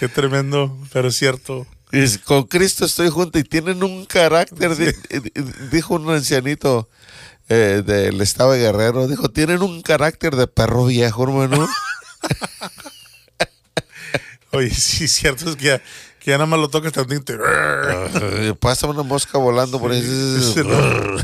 Qué 0.00 0.08
tremendo, 0.08 0.76
pero 0.92 1.08
es 1.08 1.16
cierto. 1.16 1.64
Y 1.92 2.18
con 2.18 2.42
Cristo 2.44 2.86
estoy 2.86 3.08
junto 3.08 3.38
y 3.38 3.44
tienen 3.44 3.84
un 3.84 4.04
carácter, 4.04 4.76
di- 4.76 5.20
di- 5.20 5.32
dijo 5.70 5.94
un 5.94 6.10
ancianito 6.10 6.88
eh, 7.48 7.84
del 7.86 8.20
estado 8.20 8.50
de 8.50 8.58
Guerrero, 8.58 9.06
dijo, 9.06 9.28
tienen 9.30 9.62
un 9.62 9.80
carácter 9.82 10.34
de 10.34 10.48
perro 10.48 10.86
viejo, 10.86 11.22
hermano. 11.22 11.68
Oye, 14.52 14.70
sí, 14.74 15.08
cierto, 15.08 15.50
es 15.50 15.56
que 15.56 15.64
ya, 15.66 15.78
que 16.18 16.30
ya 16.30 16.38
nada 16.38 16.46
más 16.46 16.60
lo 16.60 16.68
tocas 16.68 16.92
tantito. 16.92 17.32
Ay, 17.34 18.52
Pasa 18.60 18.86
una 18.86 19.02
mosca 19.02 19.38
volando 19.38 19.80
por 19.80 19.92
ahí. 19.92 20.00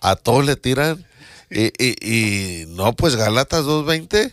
A 0.00 0.16
todos 0.16 0.44
le 0.44 0.56
tiran. 0.56 1.04
Y, 1.50 1.66
y- 1.78 1.96
y 2.02 2.66
no, 2.68 2.92
pues 2.94 3.16
Galatas 3.16 3.64
2.20, 3.64 4.32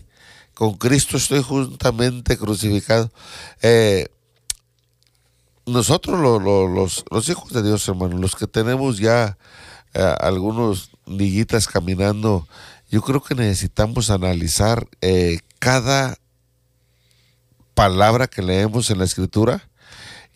con 0.53 0.75
Cristo 0.77 1.17
estoy 1.17 1.43
juntamente 1.43 2.37
crucificado. 2.37 3.11
Eh, 3.61 4.07
nosotros 5.65 6.19
lo- 6.19 6.39
lo- 6.39 6.67
los, 6.67 7.05
los 7.11 7.29
hijos 7.29 7.51
de 7.53 7.63
Dios, 7.63 7.87
hermano, 7.87 8.17
los 8.17 8.35
que 8.35 8.47
tenemos 8.47 8.97
ya 8.97 9.37
eh, 9.93 10.15
algunos 10.19 10.91
liguitas 11.05 11.67
caminando, 11.67 12.47
yo 12.89 13.01
creo 13.01 13.21
que 13.21 13.35
necesitamos 13.35 14.09
analizar 14.09 14.87
eh, 15.01 15.39
cada 15.59 16.17
palabra 17.81 18.27
que 18.27 18.43
leemos 18.43 18.91
en 18.91 18.99
la 18.99 19.05
escritura. 19.05 19.67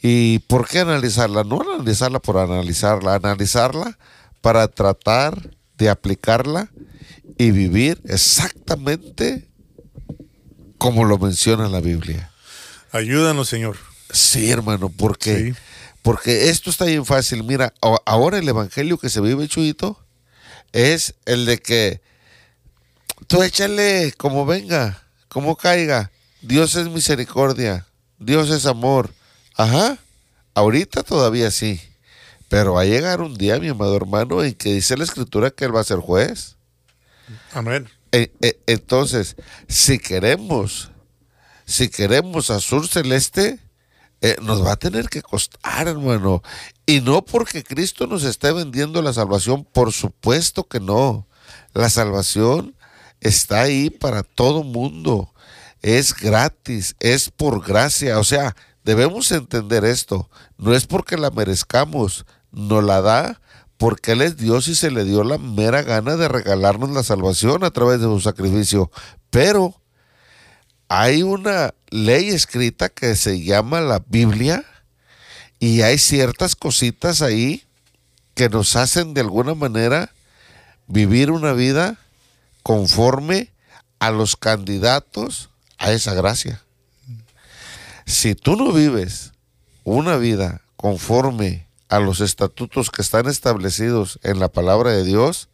¿Y 0.02 0.40
por 0.40 0.68
qué 0.68 0.80
analizarla? 0.80 1.44
No 1.44 1.62
analizarla 1.62 2.20
por 2.20 2.40
analizarla, 2.40 3.14
analizarla 3.14 4.00
para 4.42 4.68
tratar 4.68 5.52
de 5.78 5.90
aplicarla 5.90 6.72
y 7.38 7.52
vivir 7.52 8.02
exactamente 8.06 9.48
como 10.80 11.06
lo 11.06 11.20
menciona 11.20 11.70
la 11.70 11.82
Biblia. 11.82 12.32
Ayúdanos, 12.92 13.48
Señor. 13.48 13.78
Sí, 14.10 14.50
hermano, 14.50 14.90
porque, 14.90 15.38
Sí. 15.38 15.54
porque 16.02 16.50
esto 16.50 16.72
está 16.72 16.86
bien 16.86 17.06
fácil. 17.06 17.44
Mira, 17.44 17.76
ahora 18.08 18.40
el 18.40 18.50
evangelio 18.50 18.98
que 18.98 19.12
se 19.12 19.22
vive, 19.22 19.48
Chuyito, 19.48 20.00
es 20.72 21.14
el 21.26 21.46
de 21.46 21.60
que 21.60 22.02
tú 23.28 23.44
échale 23.44 24.14
como 24.18 24.48
venga, 24.48 25.04
como 25.28 25.56
caiga. 25.56 26.10
Dios 26.46 26.76
es 26.76 26.88
misericordia, 26.90 27.88
Dios 28.20 28.50
es 28.52 28.66
amor. 28.66 29.12
Ajá, 29.56 29.98
ahorita 30.54 31.04
todavía 31.04 31.50
sí. 31.50 31.82
Pero 32.50 32.74
va 32.74 32.82
a 32.82 32.86
llegar 32.86 33.22
un 33.22 33.36
día, 33.36 33.60
mi 33.60 33.70
amado 33.70 33.96
hermano, 33.96 34.44
en 34.44 34.54
que 34.54 34.74
dice 34.74 34.96
la 34.96 35.04
escritura 35.04 35.50
que 35.50 35.66
Él 35.66 35.76
va 35.76 35.82
a 35.82 35.86
ser 35.86 35.98
juez. 35.98 36.56
Amén. 37.52 37.90
E- 38.12 38.32
e- 38.42 38.60
entonces, 38.68 39.36
si 39.68 39.98
queremos, 39.98 40.92
si 41.66 41.90
queremos 41.90 42.52
azul 42.52 42.88
celeste, 42.88 43.60
eh, 44.22 44.36
nos 44.42 44.64
va 44.64 44.74
a 44.74 44.78
tener 44.78 45.10
que 45.10 45.24
costar, 45.24 45.88
hermano. 45.88 46.44
Y 46.86 47.02
no 47.02 47.26
porque 47.26 47.64
Cristo 47.64 48.06
nos 48.06 48.24
esté 48.24 48.52
vendiendo 48.54 49.02
la 49.02 49.14
salvación, 49.14 49.66
por 49.66 49.92
supuesto 49.92 50.68
que 50.68 50.80
no. 50.80 51.28
La 51.74 51.90
salvación 51.90 52.76
está 53.20 53.62
ahí 53.62 53.90
para 53.90 54.22
todo 54.22 54.64
mundo. 54.64 55.34
Es 55.86 56.16
gratis, 56.16 56.96
es 57.00 57.30
por 57.30 57.64
gracia. 57.64 58.18
O 58.18 58.24
sea, 58.24 58.56
debemos 58.84 59.32
entender 59.32 59.86
esto. 59.86 60.32
No 60.58 60.74
es 60.74 60.88
porque 60.88 61.16
la 61.16 61.30
merezcamos, 61.30 62.26
nos 62.52 62.84
la 62.84 63.02
da 63.02 63.40
porque 63.78 64.14
Él 64.14 64.24
es 64.24 64.36
Dios 64.36 64.68
y 64.68 64.74
se 64.74 64.90
le 64.90 65.04
dio 65.04 65.24
la 65.24 65.38
mera 65.38 65.84
gana 65.84 66.16
de 66.16 66.28
regalarnos 66.28 66.90
la 66.90 67.04
salvación 67.04 67.64
a 67.64 67.70
través 67.70 68.00
de 68.00 68.08
su 68.08 68.20
sacrificio. 68.20 68.90
Pero 69.30 69.80
hay 70.88 71.22
una 71.22 71.76
ley 71.92 72.30
escrita 72.30 72.90
que 72.90 73.16
se 73.16 73.44
llama 73.44 73.80
la 73.80 74.04
Biblia 74.08 74.66
y 75.60 75.84
hay 75.84 76.00
ciertas 76.00 76.56
cositas 76.56 77.22
ahí 77.22 77.64
que 78.34 78.50
nos 78.50 78.76
hacen 78.76 79.14
de 79.14 79.22
alguna 79.22 79.54
manera 79.54 80.12
vivir 80.88 81.30
una 81.30 81.54
vida 81.54 82.00
conforme 82.64 83.54
a 84.00 84.10
los 84.10 84.36
candidatos 84.36 85.52
a 85.78 85.92
esa 85.92 86.14
gracia. 86.14 86.62
Si 88.06 88.36
tú 88.36 88.56
no 88.56 88.72
vives 88.72 89.34
una 89.84 90.18
vida 90.18 90.62
conforme 90.76 91.68
a 91.90 92.00
los 92.00 92.22
estatutos 92.22 92.92
que 92.92 93.02
están 93.02 93.28
establecidos 93.28 94.20
en 94.24 94.40
la 94.40 94.50
palabra 94.50 94.92
de 94.92 95.04
Dios, 95.04 95.50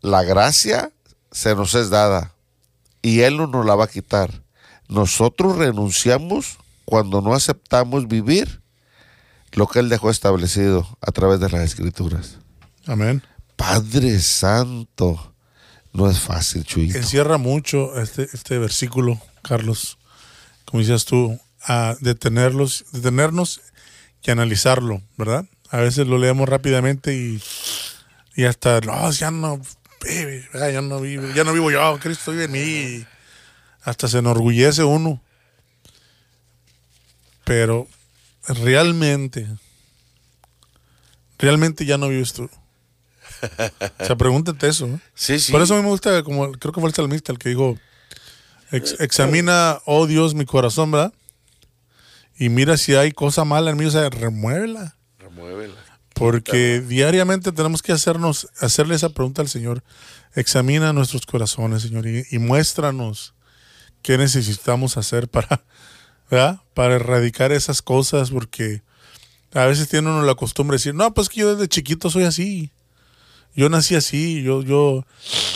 la 0.00 0.22
gracia 0.22 0.92
se 1.30 1.54
nos 1.54 1.74
es 1.74 1.90
dada 1.90 2.34
y 3.02 3.20
Él 3.20 3.36
no 3.36 3.46
nos 3.46 3.66
la 3.66 3.74
va 3.74 3.84
a 3.84 3.88
quitar. 3.88 4.42
Nosotros 4.88 5.56
renunciamos 5.56 6.58
cuando 6.84 7.20
no 7.20 7.34
aceptamos 7.34 8.08
vivir 8.08 8.62
lo 9.52 9.66
que 9.66 9.80
Él 9.80 9.88
dejó 9.88 10.10
establecido 10.10 10.86
a 11.00 11.12
través 11.12 11.40
de 11.40 11.50
las 11.50 11.62
escrituras. 11.62 12.38
Amén. 12.86 13.22
Padre 13.56 14.20
Santo, 14.20 15.34
no 15.92 16.10
es 16.10 16.20
fácil, 16.20 16.64
Chuyito. 16.64 16.98
Encierra 16.98 17.38
mucho 17.38 18.00
este, 18.00 18.28
este 18.32 18.58
versículo, 18.58 19.20
Carlos, 19.42 19.98
como 20.64 20.80
decías 20.80 21.04
tú, 21.04 21.40
a 21.62 21.96
detenerlos, 22.00 22.84
detenernos 22.92 23.60
y 24.22 24.30
analizarlo, 24.30 25.02
¿verdad? 25.16 25.46
A 25.70 25.78
veces 25.78 26.06
lo 26.06 26.18
leemos 26.18 26.48
rápidamente 26.48 27.14
y, 27.14 27.42
y 28.36 28.44
hasta, 28.44 28.80
no, 28.80 29.10
ya 29.10 29.30
no 29.30 29.60
ya 30.54 30.82
no 30.82 31.00
vivo, 31.00 31.28
ya 31.34 31.44
no 31.44 31.52
vivo 31.52 31.70
yo, 31.70 31.98
Cristo 32.00 32.32
vive 32.32 32.44
en 32.44 32.52
mí. 32.52 33.06
Hasta 33.82 34.08
se 34.08 34.18
enorgullece 34.18 34.84
uno. 34.84 35.22
Pero 37.44 37.88
realmente, 38.46 39.46
realmente 41.38 41.86
ya 41.86 41.96
no 41.96 42.08
vives 42.08 42.32
tú. 42.32 42.50
O 44.00 44.04
sea, 44.04 44.16
pregúntate 44.16 44.68
eso. 44.68 44.86
¿no? 44.86 45.00
Sí, 45.14 45.38
sí. 45.38 45.52
Por 45.52 45.62
eso 45.62 45.74
a 45.74 45.76
mí 45.76 45.82
me 45.82 45.88
gusta, 45.90 46.22
como 46.22 46.52
creo 46.52 46.72
que 46.72 46.80
fue 46.80 46.88
el 46.88 46.94
salmista 46.94 47.32
el 47.32 47.38
que 47.38 47.50
dijo, 47.50 47.78
"Ex- 48.72 48.96
examina, 49.00 49.78
oh 49.86 50.06
Dios, 50.06 50.34
mi 50.34 50.44
corazón, 50.44 50.90
¿verdad? 50.90 51.12
Y 52.38 52.48
mira 52.50 52.76
si 52.76 52.94
hay 52.94 53.12
cosa 53.12 53.44
mala 53.44 53.70
en 53.70 53.76
mí, 53.76 53.84
o 53.84 53.90
sea, 53.90 54.08
remuévela. 54.10 54.96
Remuévela. 55.18 55.74
Porque 56.14 56.80
diariamente 56.80 57.52
tenemos 57.52 57.80
que 57.82 57.92
hacernos, 57.92 58.48
hacerle 58.60 58.94
esa 58.96 59.10
pregunta 59.10 59.42
al 59.42 59.48
Señor. 59.48 59.82
Examina 60.34 60.92
nuestros 60.92 61.26
corazones, 61.26 61.82
Señor, 61.82 62.06
y, 62.06 62.24
y 62.30 62.38
muéstranos 62.38 63.34
qué 64.02 64.18
necesitamos 64.18 64.96
hacer 64.96 65.28
para, 65.28 65.62
¿verdad? 66.30 66.60
Para 66.74 66.94
erradicar 66.96 67.52
esas 67.52 67.82
cosas, 67.82 68.30
porque 68.30 68.82
a 69.54 69.64
veces 69.66 69.88
tiene 69.88 70.08
uno 70.08 70.22
la 70.22 70.34
costumbre 70.34 70.74
de 70.74 70.78
decir, 70.78 70.94
no, 70.94 71.12
pues 71.14 71.28
que 71.28 71.40
yo 71.40 71.54
desde 71.54 71.68
chiquito 71.68 72.10
soy 72.10 72.24
así. 72.24 72.70
Yo 73.54 73.68
nací 73.68 73.94
así, 73.94 74.42
yo, 74.42 74.62
yo, 74.62 75.04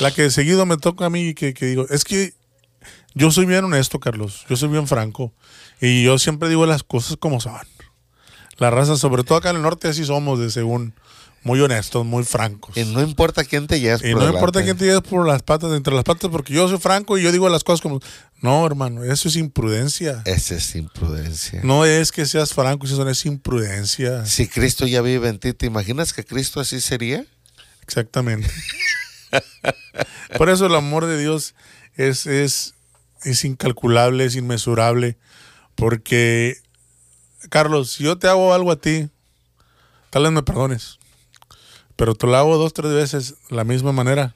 la 0.01 0.11
que 0.11 0.31
seguido 0.31 0.67
me 0.67 0.77
toca 0.77 1.07
a 1.07 1.11
mí 1.11 1.35
que, 1.35 1.55
que 1.55 1.67
digo, 1.67 1.87
es 1.89 2.05
que 2.05 2.35
yo 3.15 3.31
soy 3.31 3.47
bien 3.47 3.65
honesto, 3.65 4.01
Carlos, 4.01 4.45
yo 4.49 4.57
soy 4.57 4.71
bien 4.71 4.89
franco, 4.89 5.33
y 5.81 6.03
yo 6.05 6.19
siempre 6.19 6.49
digo 6.49 6.67
las 6.67 6.83
cosas 6.83 7.17
como 7.17 7.41
son. 7.41 7.55
La 8.59 8.71
raza, 8.71 8.97
sobre 8.97 9.25
todo 9.25 9.39
acá 9.39 9.51
en 9.51 9.57
el 9.57 9.63
norte, 9.63 9.89
así 9.89 10.05
somos, 10.05 10.39
de 10.39 10.51
según, 10.51 10.95
muy 11.45 11.61
honestos, 11.61 12.07
muy 12.07 12.25
francos. 12.25 12.77
Y 12.77 12.85
no 12.85 13.03
importa 13.03 13.45
quién 13.45 13.67
te 13.67 13.81
lleves 13.81 14.03
Y 14.05 14.13
por 14.13 14.23
no 14.23 14.33
importa 14.33 14.63
quién 14.63 14.77
te 14.77 14.85
lleves 14.85 15.03
por 15.03 15.27
las 15.27 15.43
patas, 15.43 15.73
entre 15.73 15.95
las 15.95 16.05
patas, 16.05 16.31
porque 16.31 16.55
yo 16.55 16.69
soy 16.69 16.79
franco 16.79 17.19
y 17.19 17.23
yo 17.23 17.33
digo 17.33 17.49
las 17.49 17.65
cosas 17.65 17.81
como, 17.81 18.01
no, 18.41 18.65
hermano, 18.65 19.03
eso 19.05 19.29
es 19.29 19.37
imprudencia. 19.37 20.23
Esa 20.25 20.55
es 20.55 20.75
imprudencia. 20.77 21.61
No 21.65 21.85
es 21.85 22.13
que 22.13 22.27
seas 22.27 22.55
franco, 22.55 22.87
eso 22.87 23.09
es 23.09 23.27
imprudencia. 23.27 24.25
Si 24.27 24.47
Cristo 24.47 24.87
ya 24.87 25.03
vive 25.03 25.29
en 25.29 25.39
ti, 25.39 25.53
¿te 25.53 25.67
imaginas 25.67 26.13
que 26.13 26.25
Cristo 26.25 26.61
así 26.61 26.81
sería? 26.81 27.27
Exactamente. 27.83 28.49
Por 30.39 30.49
eso 30.49 30.67
el 30.67 30.75
amor 30.75 31.07
de 31.07 31.19
Dios 31.19 31.55
es, 31.95 32.27
es, 32.27 32.75
es 33.25 33.45
incalculable, 33.45 34.25
es 34.25 34.37
inmesurable. 34.37 35.17
Porque, 35.75 36.59
Carlos, 37.49 37.93
si 37.93 38.05
yo 38.05 38.19
te 38.19 38.29
hago 38.29 38.55
algo 38.55 38.73
a 38.73 38.77
ti, 38.77 39.11
tal 40.11 40.25
vez 40.25 40.33
me 40.33 40.43
perdones. 40.43 40.99
Pero 41.97 42.15
te 42.15 42.27
lo 42.27 42.37
hago 42.37 42.57
dos, 42.57 42.73
tres 42.73 42.93
veces 42.93 43.35
de 43.49 43.57
la 43.57 43.65
misma 43.65 43.93
manera. 43.93 44.35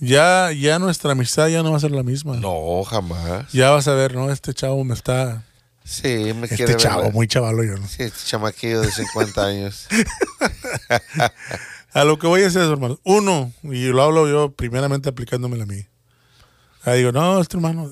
Ya, 0.00 0.52
ya 0.52 0.78
nuestra 0.78 1.12
amistad 1.12 1.48
ya 1.48 1.62
no 1.62 1.72
va 1.72 1.78
a 1.78 1.80
ser 1.80 1.90
la 1.90 2.02
misma. 2.04 2.36
No, 2.36 2.84
jamás. 2.84 3.50
Ya 3.52 3.70
vas 3.70 3.88
a 3.88 3.94
ver, 3.94 4.14
¿no? 4.14 4.30
Este 4.30 4.54
chavo 4.54 4.84
me 4.84 4.94
está. 4.94 5.42
Sí, 5.82 6.32
me 6.34 6.46
quiere 6.46 6.72
Este 6.72 6.76
chavo, 6.76 7.10
muy 7.10 7.26
chavalo 7.26 7.64
yo, 7.64 7.76
¿no? 7.76 7.88
Sí, 7.88 8.02
este 8.04 8.20
chamaquillo 8.24 8.82
de 8.82 8.92
50 8.92 9.44
años. 9.44 9.88
A 11.98 12.04
lo 12.04 12.16
que 12.16 12.28
voy 12.28 12.44
a 12.44 12.46
hacer 12.46 12.62
eso, 12.62 12.72
hermano. 12.72 13.00
Uno, 13.02 13.52
y 13.64 13.86
lo 13.86 14.04
hablo 14.04 14.28
yo 14.28 14.52
primeramente 14.52 15.08
aplicándomelo 15.08 15.64
a 15.64 15.66
mí. 15.66 15.84
Ahí 16.84 16.98
digo, 16.98 17.10
no, 17.10 17.40
este 17.40 17.56
hermano, 17.56 17.90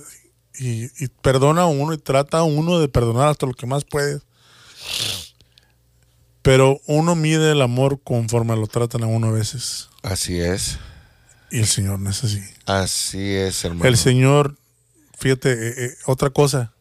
y, 0.61 0.85
y 1.05 1.09
perdona 1.23 1.63
a 1.63 1.67
uno 1.67 1.93
y 1.93 1.99
trata 1.99 2.39
a 2.39 2.45
uno 2.45 2.79
de 2.79 2.87
perdonar 2.89 3.27
hasta 3.27 3.47
lo 3.47 3.53
que 3.53 3.67
más 3.67 3.85
puedes. 3.85 4.23
Pero 6.43 6.81
uno 6.87 7.17
mide 7.17 7.51
el 7.51 7.61
amor 7.61 8.01
conforme 8.01 8.55
lo 8.55 8.69
tratan 8.69 9.03
a 9.03 9.09
uno 9.09 9.27
a 9.27 9.33
veces. 9.33 9.89
Así 10.05 10.39
es. 10.39 10.79
Y 11.51 11.59
el 11.59 11.67
Señor 11.67 11.99
no 11.99 12.09
es 12.11 12.23
así. 12.23 12.41
Así 12.65 13.35
es, 13.35 13.65
hermano. 13.65 13.89
El 13.89 13.97
Señor, 13.97 14.57
fíjate, 15.19 15.51
eh, 15.51 15.75
eh, 15.79 15.95
otra 16.05 16.31
cosa, 16.31 16.73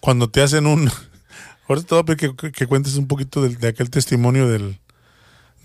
cuando 0.00 0.28
te 0.28 0.42
hacen 0.42 0.66
un... 0.66 0.90
Ahora 1.66 1.80
te 1.80 1.94
voy 1.94 2.00
a 2.00 2.04
pedir 2.04 2.36
que, 2.36 2.52
que 2.52 2.66
cuentes 2.66 2.96
un 2.96 3.08
poquito 3.08 3.40
de, 3.40 3.68
aquel 3.68 3.88
testimonio 3.88 4.48
del, 4.48 4.78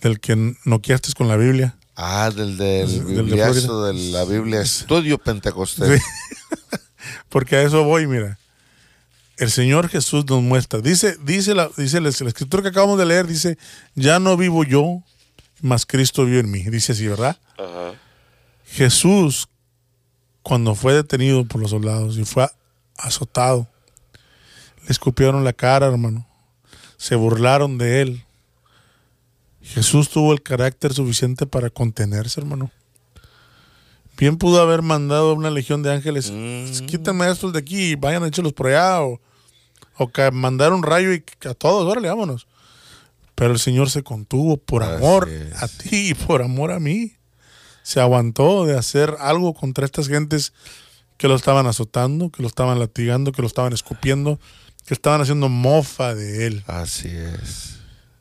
del 0.04 0.20
que 0.20 0.56
noqueaste 0.66 1.14
con 1.14 1.28
la 1.28 1.38
Biblia. 1.38 1.76
Ah, 1.96 2.30
del, 2.36 2.58
del 2.58 2.88
Del 2.88 3.16
de 3.16 3.22
bibliazo 3.24 3.86
de 3.86 3.94
Florida. 3.94 4.20
la 4.20 4.26
Biblia 4.26 4.62
Estudio 4.62 5.18
Pentecostés. 5.18 6.02
Sí. 6.02 6.78
Porque 7.30 7.56
a 7.56 7.62
eso 7.64 7.84
voy, 7.84 8.06
mira. 8.08 8.38
El 9.38 9.50
Señor 9.50 9.90
Jesús 9.90 10.26
nos 10.28 10.42
muestra. 10.42 10.80
Dice, 10.82 11.18
dice, 11.24 11.56
la, 11.56 11.70
dice 11.78 12.00
la, 12.00 12.10
la 12.20 12.28
escritura 12.30 12.62
que 12.62 12.70
acabamos 12.70 13.00
de 13.00 13.06
leer, 13.06 13.26
dice, 13.28 13.58
ya 13.96 14.20
no 14.20 14.38
vivo 14.38 14.64
yo, 14.64 15.02
mas 15.62 15.86
Cristo 15.86 16.26
vive 16.26 16.40
en 16.40 16.52
mí. 16.52 16.64
Dice 16.64 16.92
así, 16.92 17.08
¿verdad? 17.08 17.38
Jesús, 18.66 19.48
cuando 20.42 20.76
fue 20.76 20.94
detenido 20.94 21.46
por 21.46 21.62
los 21.62 21.72
soldados 21.72 22.18
y 22.18 22.26
fue 22.26 22.48
azotado, 22.98 23.68
le 24.84 24.90
escupieron 24.92 25.44
la 25.44 25.54
cara, 25.54 25.88
hermano. 25.88 26.28
Se 26.98 27.16
burlaron 27.16 27.78
de 27.78 28.02
él. 28.02 28.26
Jesús 29.64 30.10
tuvo 30.10 30.34
el 30.34 30.42
carácter 30.44 30.94
suficiente 30.94 31.46
para 31.48 31.70
contenerse, 31.70 32.40
hermano. 32.42 32.72
Bien 34.18 34.38
pudo 34.38 34.62
haber 34.62 34.82
mandado 34.82 35.34
una 35.34 35.50
legión 35.50 35.82
de 35.82 35.92
ángeles. 35.92 36.32
Quítenme 36.86 37.30
estos 37.30 37.54
de 37.54 37.60
aquí 37.60 37.92
y 37.92 37.96
vayan 37.96 38.24
a 38.24 38.28
echarlos 38.28 38.54
por 38.54 38.68
allá. 38.68 39.02
O, 39.02 39.20
o 39.98 40.08
que 40.12 40.30
mandar 40.32 40.74
un 40.74 40.84
rayo 40.84 41.14
y 41.14 41.24
a 41.48 41.54
todos, 41.54 41.90
órale, 41.90 42.10
vámonos. 42.10 42.48
Pero 43.36 43.52
el 43.54 43.60
Señor 43.60 43.90
se 43.90 44.04
contuvo 44.04 44.58
por 44.58 44.84
Así 44.84 44.94
amor 44.96 45.30
es. 45.30 45.62
a 45.64 45.68
ti 45.68 46.10
y 46.10 46.14
por 46.14 46.42
amor 46.44 46.72
a 46.72 46.80
mí. 46.80 47.14
Se 47.82 48.00
aguantó 48.00 48.66
de 48.66 48.78
hacer 48.78 49.16
algo 49.20 49.54
contra 49.54 49.86
estas 49.86 50.08
gentes 50.08 50.54
que 51.18 51.28
lo 51.28 51.36
estaban 51.36 51.66
azotando, 51.66 52.30
que 52.30 52.42
lo 52.42 52.48
estaban 52.48 52.80
latigando, 52.80 53.32
que 53.32 53.42
lo 53.42 53.48
estaban 53.48 53.74
escupiendo, 53.74 54.40
que 54.86 54.94
estaban 54.94 55.22
haciendo 55.22 55.50
mofa 55.50 56.14
de 56.14 56.48
él. 56.48 56.64
Así 56.68 57.10
es. 57.10 57.73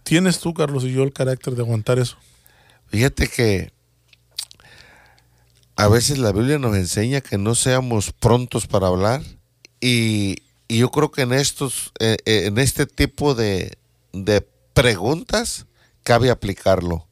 ¿Tienes 0.03 0.41
tú, 0.41 0.55
Carlos, 0.55 0.85
y 0.85 0.93
yo 0.93 1.03
el 1.03 1.13
carácter 1.13 1.55
de 1.55 1.63
aguantar 1.63 1.99
eso? 1.99 2.17
Fíjate 2.89 3.29
que 3.29 3.73
a 5.77 5.89
veces 5.89 6.19
la 6.19 6.33
Biblia 6.33 6.59
nos 6.59 6.77
enseña 6.77 7.21
que 7.21 7.39
no 7.39 7.55
seamos 7.55 8.13
prontos 8.13 8.67
para 8.67 8.89
hablar 8.89 9.23
y, 9.81 10.37
yo 10.69 10.91
creo 10.91 11.11
que 11.11 11.21
en 11.23 11.35
estos, 11.35 11.93
eh, 11.99 12.17
eh, 12.25 12.47
en 12.47 12.57
este 12.57 12.87
tipo 12.87 13.35
de, 13.35 13.77
de 14.15 14.41
preguntas 14.73 15.67
cabe 16.03 16.31
aplicarlo. 16.31 17.07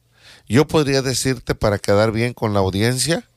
Yo 0.47 0.67
podría 0.67 1.03
decirte 1.03 1.53
para 1.53 1.77
quedar 1.77 2.11
bien 2.11 2.33
con 2.33 2.55
la 2.55 2.59
audiencia, 2.59 3.29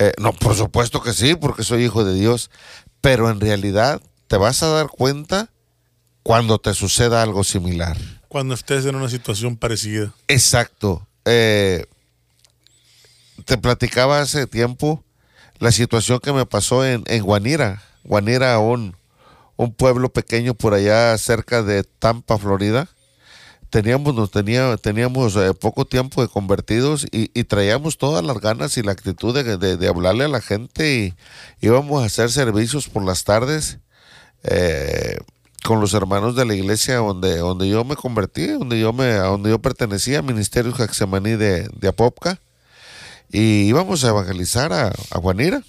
eh, 0.00 0.12
no, 0.18 0.32
por 0.32 0.56
supuesto 0.56 1.02
que 1.02 1.12
sí, 1.12 1.34
porque 1.36 1.62
soy 1.62 1.84
hijo 1.84 2.04
de 2.04 2.14
Dios, 2.14 2.50
pero 3.00 3.30
en 3.30 3.38
realidad 3.38 4.00
te 4.26 4.36
vas 4.36 4.62
a 4.62 4.68
dar 4.68 4.88
cuenta 4.88 5.50
cuando 6.22 6.58
te 6.58 6.74
suceda 6.74 7.22
algo 7.22 7.44
similar. 7.44 7.96
Cuando 8.30 8.54
estés 8.54 8.86
en 8.86 8.94
una 8.94 9.08
situación 9.08 9.56
parecida. 9.56 10.14
Exacto. 10.28 11.04
Eh, 11.24 11.84
te 13.44 13.58
platicaba 13.58 14.20
hace 14.20 14.46
tiempo 14.46 15.02
la 15.58 15.72
situación 15.72 16.20
que 16.20 16.32
me 16.32 16.46
pasó 16.46 16.86
en, 16.86 17.02
en 17.08 17.24
Guanira. 17.24 17.82
Guanira, 18.04 18.56
un, 18.60 18.94
un 19.56 19.74
pueblo 19.74 20.10
pequeño 20.12 20.54
por 20.54 20.74
allá 20.74 21.18
cerca 21.18 21.64
de 21.64 21.82
Tampa, 21.82 22.38
Florida. 22.38 22.88
Teníamos, 23.68 24.14
nos 24.14 24.30
tenía, 24.30 24.76
teníamos 24.76 25.34
eh, 25.34 25.52
poco 25.52 25.84
tiempo 25.84 26.22
de 26.22 26.28
convertidos 26.28 27.06
y, 27.10 27.32
y 27.34 27.42
traíamos 27.44 27.98
todas 27.98 28.24
las 28.24 28.38
ganas 28.40 28.76
y 28.76 28.82
la 28.82 28.92
actitud 28.92 29.34
de, 29.34 29.76
de- 29.76 29.88
hablarle 29.88 30.24
a 30.24 30.28
la 30.28 30.40
gente 30.40 30.94
y 30.94 31.14
íbamos 31.66 32.00
a 32.00 32.06
hacer 32.06 32.30
servicios 32.30 32.88
por 32.88 33.04
las 33.04 33.24
tardes. 33.24 33.78
eh, 34.44 35.18
con 35.64 35.80
los 35.80 35.94
hermanos 35.94 36.34
de 36.36 36.44
la 36.44 36.54
iglesia 36.54 36.96
donde, 36.96 37.36
donde 37.36 37.68
yo 37.68 37.84
me 37.84 37.96
convertí, 37.96 38.46
donde 38.46 38.80
yo 38.80 38.92
me, 38.92 39.12
donde 39.14 39.50
yo 39.50 39.58
pertenecía, 39.60 40.22
Ministerio 40.22 40.72
Jaxemaní 40.72 41.32
de, 41.32 41.68
de 41.74 41.88
Apopca, 41.88 42.40
y 43.30 43.62
íbamos 43.68 44.04
a 44.04 44.08
evangelizar 44.08 44.72
a, 44.72 44.88
a 44.88 45.18
Juanira. 45.20 45.62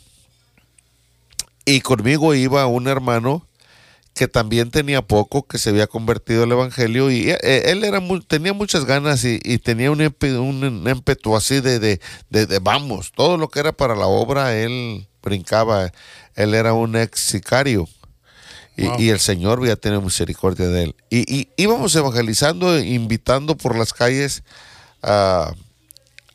Y 1.66 1.82
conmigo 1.82 2.34
iba 2.34 2.66
un 2.68 2.88
hermano 2.88 3.46
que 4.16 4.28
también 4.28 4.72
tenía 4.72 5.02
poco, 5.02 5.44
que 5.48 5.58
se 5.58 5.70
había 5.70 5.88
convertido 5.88 6.44
al 6.44 6.52
Evangelio, 6.52 7.10
y 7.12 7.30
eh, 7.30 7.38
él 7.72 7.84
era 7.84 8.00
muy- 8.00 8.22
tenía 8.22 8.52
muchas 8.54 8.86
ganas 8.86 9.24
y, 9.24 9.40
tenía 9.60 9.92
un 9.92 10.02
ímpetu 10.02 11.36
así 11.36 11.62
de, 11.62 11.80
de, 11.80 12.02
de- 12.30 12.46
de 12.46 12.60
vamos, 12.60 13.12
todo 13.16 13.38
lo 13.38 13.48
que 13.50 13.60
era 13.62 13.72
para 13.72 13.96
la 13.96 14.08
obra, 14.08 14.56
él 14.58 15.08
brincaba, 15.24 15.92
él 16.36 16.54
era 16.56 16.74
un 16.74 16.96
ex 16.98 17.20
sicario. 17.22 17.88
Y, 18.82 18.88
Wow. 18.88 19.00
y 19.00 19.10
el 19.10 19.20
Señor 19.20 19.60
había 19.60 19.76
tenido 19.76 20.02
misericordia 20.02 20.68
de 20.68 20.84
él. 20.84 20.96
Y, 21.10 21.20
y 21.34 21.50
íbamos 21.58 21.96
evangelizando, 21.96 22.80
invitando 22.80 23.56
por 23.56 23.78
las 23.78 23.94
calles 23.94 24.44
a, 25.04 25.54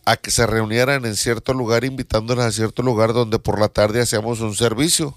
a 0.04 0.16
que 0.16 0.30
se 0.30 0.46
reunieran 0.46 1.04
en 1.04 1.16
cierto 1.16 1.54
lugar, 1.54 1.84
invitándolas 1.84 2.46
a 2.46 2.52
cierto 2.52 2.82
lugar 2.82 3.12
donde 3.12 3.38
por 3.38 3.58
la 3.58 3.68
tarde 3.68 4.00
hacíamos 4.00 4.40
un 4.40 4.54
servicio 4.54 5.16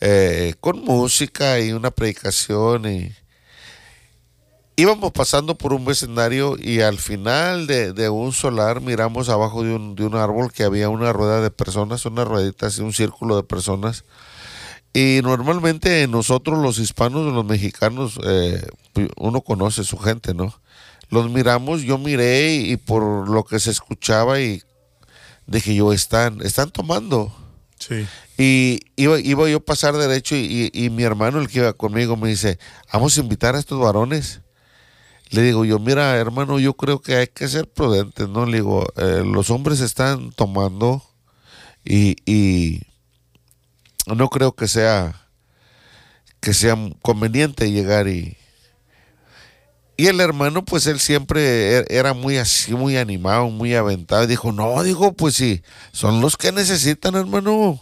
eh, 0.00 0.54
con 0.60 0.84
música 0.84 1.58
y 1.60 1.72
una 1.72 1.90
predicación. 1.90 2.84
Y 2.86 3.12
íbamos 4.76 5.12
pasando 5.12 5.54
por 5.56 5.72
un 5.72 5.84
vecindario 5.86 6.56
y 6.58 6.80
al 6.80 6.98
final 6.98 7.66
de, 7.66 7.92
de 7.94 8.10
un 8.10 8.32
solar 8.32 8.82
miramos 8.82 9.30
abajo 9.30 9.62
de 9.62 9.74
un, 9.74 9.94
de 9.96 10.04
un 10.04 10.16
árbol 10.16 10.52
que 10.52 10.64
había 10.64 10.90
una 10.90 11.12
rueda 11.14 11.40
de 11.40 11.50
personas, 11.50 12.04
una 12.04 12.24
ruedita 12.24 12.66
así, 12.66 12.82
un 12.82 12.92
círculo 12.92 13.36
de 13.36 13.42
personas. 13.42 14.04
Y 14.96 15.20
normalmente 15.22 16.06
nosotros 16.08 16.58
los 16.62 16.78
hispanos, 16.78 17.32
los 17.32 17.44
mexicanos, 17.44 18.18
eh, 18.24 18.66
uno 19.16 19.40
conoce 19.42 19.84
su 19.84 19.98
gente, 19.98 20.32
¿no? 20.32 20.54
Los 21.10 21.30
miramos, 21.30 21.82
yo 21.82 21.98
miré 21.98 22.54
y 22.54 22.76
por 22.78 23.28
lo 23.28 23.44
que 23.44 23.60
se 23.60 23.70
escuchaba 23.70 24.40
y 24.40 24.62
dije 25.46 25.74
yo, 25.74 25.92
están, 25.92 26.40
están 26.40 26.70
tomando. 26.70 27.30
Sí. 27.78 28.06
Y 28.38 28.80
iba, 28.96 29.20
iba 29.20 29.48
yo 29.50 29.58
a 29.58 29.60
pasar 29.60 29.94
derecho 29.96 30.34
y, 30.34 30.70
y- 30.72 30.84
y 30.86 30.90
mi 30.90 31.02
hermano, 31.02 31.40
el 31.40 31.48
que 31.48 31.58
iba 31.58 31.72
conmigo, 31.74 32.16
me 32.16 32.28
dice, 32.30 32.58
vamos 32.92 33.16
a 33.16 33.20
invitar 33.20 33.54
a 33.54 33.58
estos 33.58 33.78
varones. 33.78 34.40
Le 35.30 35.42
digo 35.42 35.64
yo, 35.66 35.78
mira, 35.78 36.16
hermano, 36.16 36.58
yo 36.58 36.72
creo 36.74 37.00
que 37.02 37.16
hay 37.16 37.26
que 37.26 37.48
ser 37.48 37.68
prudentes, 37.70 38.28
¿no? 38.28 38.46
Le 38.46 38.58
digo, 38.58 38.86
"eh, 38.96 39.22
los 39.26 39.50
hombres 39.50 39.80
están 39.80 40.30
tomando 40.32 41.02
y, 41.84 42.16
y 42.24 42.80
no 44.14 44.28
creo 44.28 44.52
que 44.54 44.68
sea 44.68 45.14
que 46.40 46.54
sea 46.54 46.76
conveniente 47.02 47.70
llegar 47.70 48.08
y 48.08 48.36
y 49.98 50.08
el 50.08 50.20
hermano 50.20 50.64
pues 50.64 50.86
él 50.86 51.00
siempre 51.00 51.80
er- 51.80 51.86
era 51.88 52.12
muy 52.12 52.36
así 52.36 52.74
muy 52.74 52.96
animado 52.98 53.48
muy 53.48 53.74
aventado. 53.74 54.26
Dijo 54.26 54.52
no 54.52 54.82
digo 54.82 55.14
pues 55.14 55.34
sí 55.34 55.62
son 55.92 56.20
los 56.20 56.36
que 56.36 56.52
necesitan 56.52 57.14
hermano. 57.14 57.80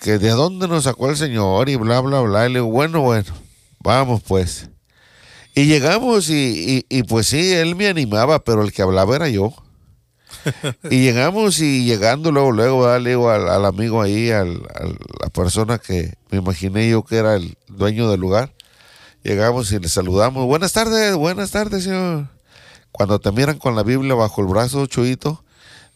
Que 0.00 0.18
de 0.18 0.30
dónde 0.30 0.66
nos 0.66 0.84
sacó 0.84 1.10
el 1.10 1.16
señor 1.16 1.68
y 1.68 1.76
bla 1.76 2.00
bla 2.00 2.20
bla 2.20 2.46
y 2.48 2.52
le 2.52 2.58
digo 2.60 2.70
bueno 2.70 3.02
bueno 3.02 3.32
vamos 3.80 4.22
pues 4.26 4.68
y 5.54 5.66
llegamos 5.66 6.28
y, 6.30 6.84
y, 6.88 6.98
y, 6.98 7.02
pues 7.04 7.26
sí 7.28 7.52
él 7.52 7.76
me 7.76 7.88
animaba 7.88 8.42
pero 8.44 8.62
el 8.62 8.72
que 8.72 8.82
hablaba 8.82 9.16
era 9.16 9.28
yo 9.28 9.54
y 10.90 11.02
llegamos 11.02 11.60
y 11.60 11.84
llegando 11.84 12.32
luego, 12.32 12.52
luego, 12.52 12.80
¿verdad? 12.82 13.00
le 13.00 13.10
digo 13.10 13.30
al, 13.30 13.48
al 13.48 13.64
amigo 13.64 14.02
ahí, 14.02 14.30
al, 14.30 14.62
a 14.74 14.84
la 15.20 15.30
persona 15.30 15.78
que 15.78 16.14
me 16.30 16.38
imaginé 16.38 16.88
yo 16.88 17.04
que 17.04 17.16
era 17.16 17.34
el 17.36 17.56
dueño 17.68 18.10
del 18.10 18.20
lugar. 18.20 18.52
Llegamos 19.22 19.70
y 19.72 19.78
le 19.78 19.88
saludamos. 19.88 20.46
Buenas 20.46 20.72
tardes, 20.72 21.14
buenas 21.14 21.50
tardes, 21.50 21.84
señor. 21.84 22.28
Cuando 22.92 23.18
te 23.18 23.30
miran 23.32 23.58
con 23.58 23.76
la 23.76 23.82
Biblia 23.82 24.14
bajo 24.14 24.40
el 24.40 24.46
brazo, 24.46 24.86
Chuito, 24.86 25.44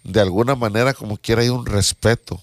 de 0.02 0.20
alguna 0.20 0.54
manera 0.54 0.92
como 0.92 1.16
quiera 1.16 1.42
hay 1.42 1.48
un 1.48 1.64
respeto. 1.64 2.40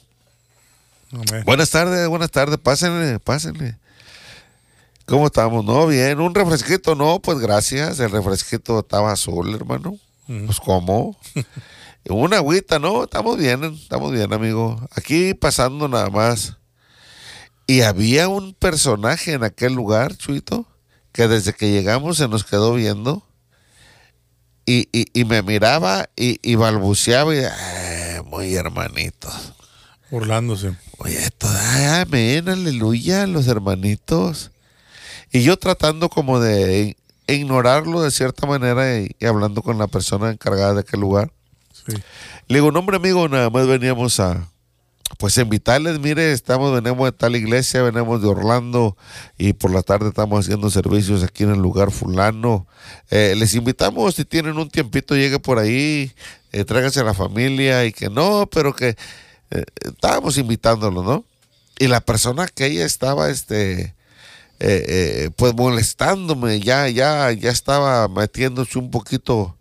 Buenas 1.45 1.69
tardes, 1.69 2.07
buenas 2.07 2.31
tardes, 2.31 2.57
pásenle, 2.57 3.19
pásenle. 3.19 3.75
¿Cómo 5.05 5.27
estamos? 5.27 5.65
No, 5.65 5.87
bien. 5.87 6.21
¿Un 6.21 6.33
refresquito? 6.33 6.95
No, 6.95 7.19
pues 7.19 7.39
gracias. 7.39 7.99
El 7.99 8.11
refresquito 8.11 8.79
estaba 8.79 9.11
azul, 9.11 9.53
hermano. 9.53 9.97
Pues, 10.25 10.59
¿cómo? 10.59 11.17
Una 12.09 12.37
agüita, 12.37 12.79
no, 12.79 13.03
estamos 13.03 13.37
bien, 13.37 13.63
estamos 13.63 14.11
bien, 14.11 14.33
amigo. 14.33 14.79
Aquí 14.95 15.33
pasando 15.33 15.87
nada 15.87 16.09
más. 16.09 16.57
Y 17.67 17.81
había 17.81 18.27
un 18.27 18.53
personaje 18.53 19.33
en 19.33 19.43
aquel 19.43 19.73
lugar, 19.73 20.17
Chuito, 20.17 20.65
que 21.11 21.27
desde 21.27 21.53
que 21.53 21.71
llegamos 21.71 22.17
se 22.17 22.27
nos 22.27 22.43
quedó 22.43 22.73
viendo. 22.73 23.23
Y, 24.65 24.89
y- 24.91 25.07
y 25.13 25.25
me 25.25 25.41
miraba 25.41 26.09
y, 26.15 26.39
y 26.43 26.55
balbuceaba 26.55 27.35
y, 27.35 27.39
"Ah, 27.43 28.23
muy 28.25 28.53
hermanitos. 28.55 29.53
Burlándose. 30.09 30.75
Oye, 30.97 31.17
esto, 31.17 31.47
ay, 31.49 32.01
amén, 32.01 32.49
aleluya, 32.49 33.25
los 33.27 33.47
hermanitos. 33.47 34.51
Y 35.31 35.43
yo 35.43 35.57
tratando 35.57 36.09
como 36.09 36.39
de 36.39 36.97
ignorarlo 37.27 38.01
de 38.01 38.11
cierta 38.11 38.45
manera 38.45 38.99
y, 38.99 39.15
y 39.19 39.25
hablando 39.25 39.61
con 39.61 39.77
la 39.77 39.87
persona 39.87 40.29
encargada 40.31 40.73
de 40.75 40.81
aquel 40.81 40.99
lugar. 40.99 41.31
Sí. 41.73 41.93
Le 42.47 42.55
digo, 42.59 42.71
no, 42.71 42.79
amigo, 42.93 43.27
nada 43.27 43.49
más 43.49 43.67
veníamos 43.67 44.19
a, 44.19 44.47
pues 45.17 45.37
invitarles, 45.37 45.99
mire, 45.99 46.31
estamos, 46.31 46.73
venimos 46.81 47.05
de 47.05 47.11
tal 47.11 47.35
iglesia, 47.35 47.81
venimos 47.81 48.21
de 48.21 48.27
Orlando 48.27 48.95
y 49.37 49.53
por 49.53 49.71
la 49.71 49.81
tarde 49.81 50.09
estamos 50.09 50.45
haciendo 50.45 50.69
servicios 50.69 51.23
aquí 51.23 51.43
en 51.43 51.51
el 51.51 51.59
lugar 51.59 51.91
fulano. 51.91 52.67
Eh, 53.09 53.35
les 53.37 53.53
invitamos, 53.55 54.15
si 54.15 54.25
tienen 54.25 54.57
un 54.57 54.69
tiempito, 54.69 55.15
llegue 55.15 55.39
por 55.39 55.59
ahí, 55.59 56.11
eh, 56.51 56.63
tráiganse 56.65 56.99
a 56.99 57.03
la 57.03 57.13
familia 57.13 57.85
y 57.85 57.91
que 57.93 58.09
no, 58.09 58.47
pero 58.51 58.75
que 58.75 58.95
eh, 59.51 59.63
estábamos 59.85 60.37
invitándolo, 60.37 61.03
¿no? 61.03 61.25
Y 61.79 61.87
la 61.87 62.01
persona 62.01 62.47
que 62.47 62.67
ella 62.67 62.85
estaba, 62.85 63.29
este, 63.29 63.95
eh, 64.59 65.29
pues 65.35 65.53
molestándome, 65.55 66.59
ya, 66.59 66.87
ya, 66.89 67.31
ya 67.31 67.49
estaba 67.49 68.07
metiéndose 68.07 68.77
un 68.77 68.91
poquito 68.91 69.57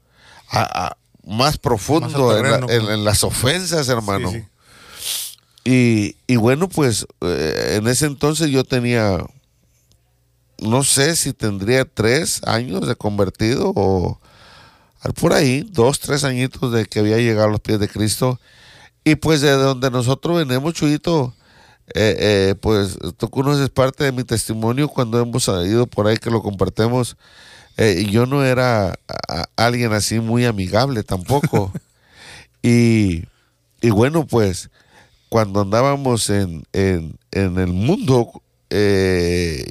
a- 0.51 0.87
a- 0.89 0.97
más 1.27 1.59
profundo 1.59 2.37
en, 2.37 2.43
la- 2.45 2.51
terreno, 2.61 2.71
en- 2.71 2.91
en 2.93 3.05
las 3.05 3.23
ofensas, 3.25 3.89
hermano. 3.89 4.31
Sí, 4.31 4.39
sí. 4.41 4.47
Y, 5.65 6.17
y 6.27 6.37
bueno, 6.37 6.69
pues 6.69 7.07
eh, 7.21 7.77
en 7.79 7.87
ese 7.89 8.07
entonces 8.07 8.49
yo 8.51 8.65
tenía, 8.65 9.19
no 10.59 10.83
sé 10.85 11.17
si 11.17 11.33
tendría 11.33 11.85
tres 11.85 12.41
años 12.47 12.87
de 12.87 12.97
convertido 12.97 13.73
o 13.77 14.19
por 15.19 15.33
ahí, 15.33 15.67
dos, 15.71 15.99
tres 16.01 16.25
añitos 16.25 16.73
de 16.73 16.85
que 16.87 16.99
había 17.01 17.17
llegado 17.19 17.49
a 17.49 17.51
los 17.51 17.61
pies 17.61 17.79
de 17.81 17.89
Cristo. 17.89 18.39
Y 19.05 19.15
pues 19.15 19.41
de 19.41 19.51
donde 19.53 19.91
nosotros 19.91 20.47
venimos, 20.47 20.75
Chuyito, 20.75 21.35
eh, 21.95 22.17
eh, 22.19 22.55
pues 22.61 22.99
tú 23.17 23.31
conoces 23.31 23.71
parte 23.71 24.05
de 24.05 24.13
mi 24.13 24.25
testimonio 24.25 24.89
cuando 24.89 25.19
hemos 25.19 25.49
ido 25.67 25.87
por 25.87 26.07
ahí 26.07 26.19
que 26.19 26.31
lo 26.31 26.43
compartimos. 26.43 27.17
Eh, 27.83 28.07
yo 28.11 28.27
no 28.27 28.45
era 28.45 28.91
a- 29.09 29.47
alguien 29.57 29.93
así 29.95 30.21
muy 30.21 30.45
amigable 30.45 31.03
tampoco. 31.03 31.73
y, 32.63 33.25
y 33.81 33.91
bueno, 33.91 34.27
pues 34.27 34.71
cuando 35.31 35.63
andábamos 35.63 36.29
en, 36.29 36.65
en, 36.75 37.19
en 37.31 37.59
el 37.59 37.69
mundo, 37.73 38.43
eh, 38.69 39.65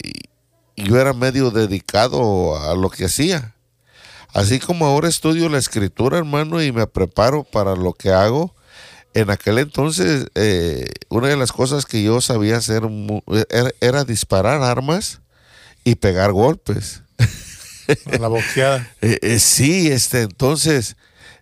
yo 0.75 0.99
era 0.99 1.13
medio 1.13 1.51
dedicado 1.51 2.57
a 2.57 2.73
lo 2.75 2.89
que 2.89 3.05
hacía. 3.05 3.55
Así 4.33 4.59
como 4.59 4.85
ahora 4.87 5.07
estudio 5.07 5.49
la 5.49 5.57
escritura, 5.59 6.17
hermano, 6.17 6.63
y 6.63 6.71
me 6.71 6.87
preparo 6.87 7.43
para 7.43 7.75
lo 7.75 7.93
que 7.93 8.11
hago, 8.11 8.55
en 9.13 9.29
aquel 9.31 9.57
entonces 9.59 10.27
eh, 10.35 10.85
una 11.09 11.27
de 11.27 11.37
las 11.37 11.51
cosas 11.51 11.85
que 11.85 12.03
yo 12.03 12.21
sabía 12.21 12.57
hacer 12.57 12.83
era, 13.49 13.71
era 13.81 14.03
disparar 14.05 14.61
armas 14.63 15.21
y 15.83 15.95
pegar 15.95 16.31
golpes. 16.31 17.01
La 18.19 18.27
boxeada. 18.27 18.87
Eh, 19.01 19.17
eh, 19.21 19.39
sí, 19.39 19.89
este, 19.91 20.21
entonces 20.21 20.95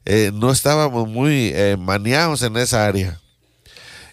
eh, 0.06 0.32
no 0.34 0.52
estábamos 0.52 1.08
muy 1.08 1.54
maniados 1.80 2.42
en 2.44 2.58
esa 2.58 2.86
área. 2.86 3.20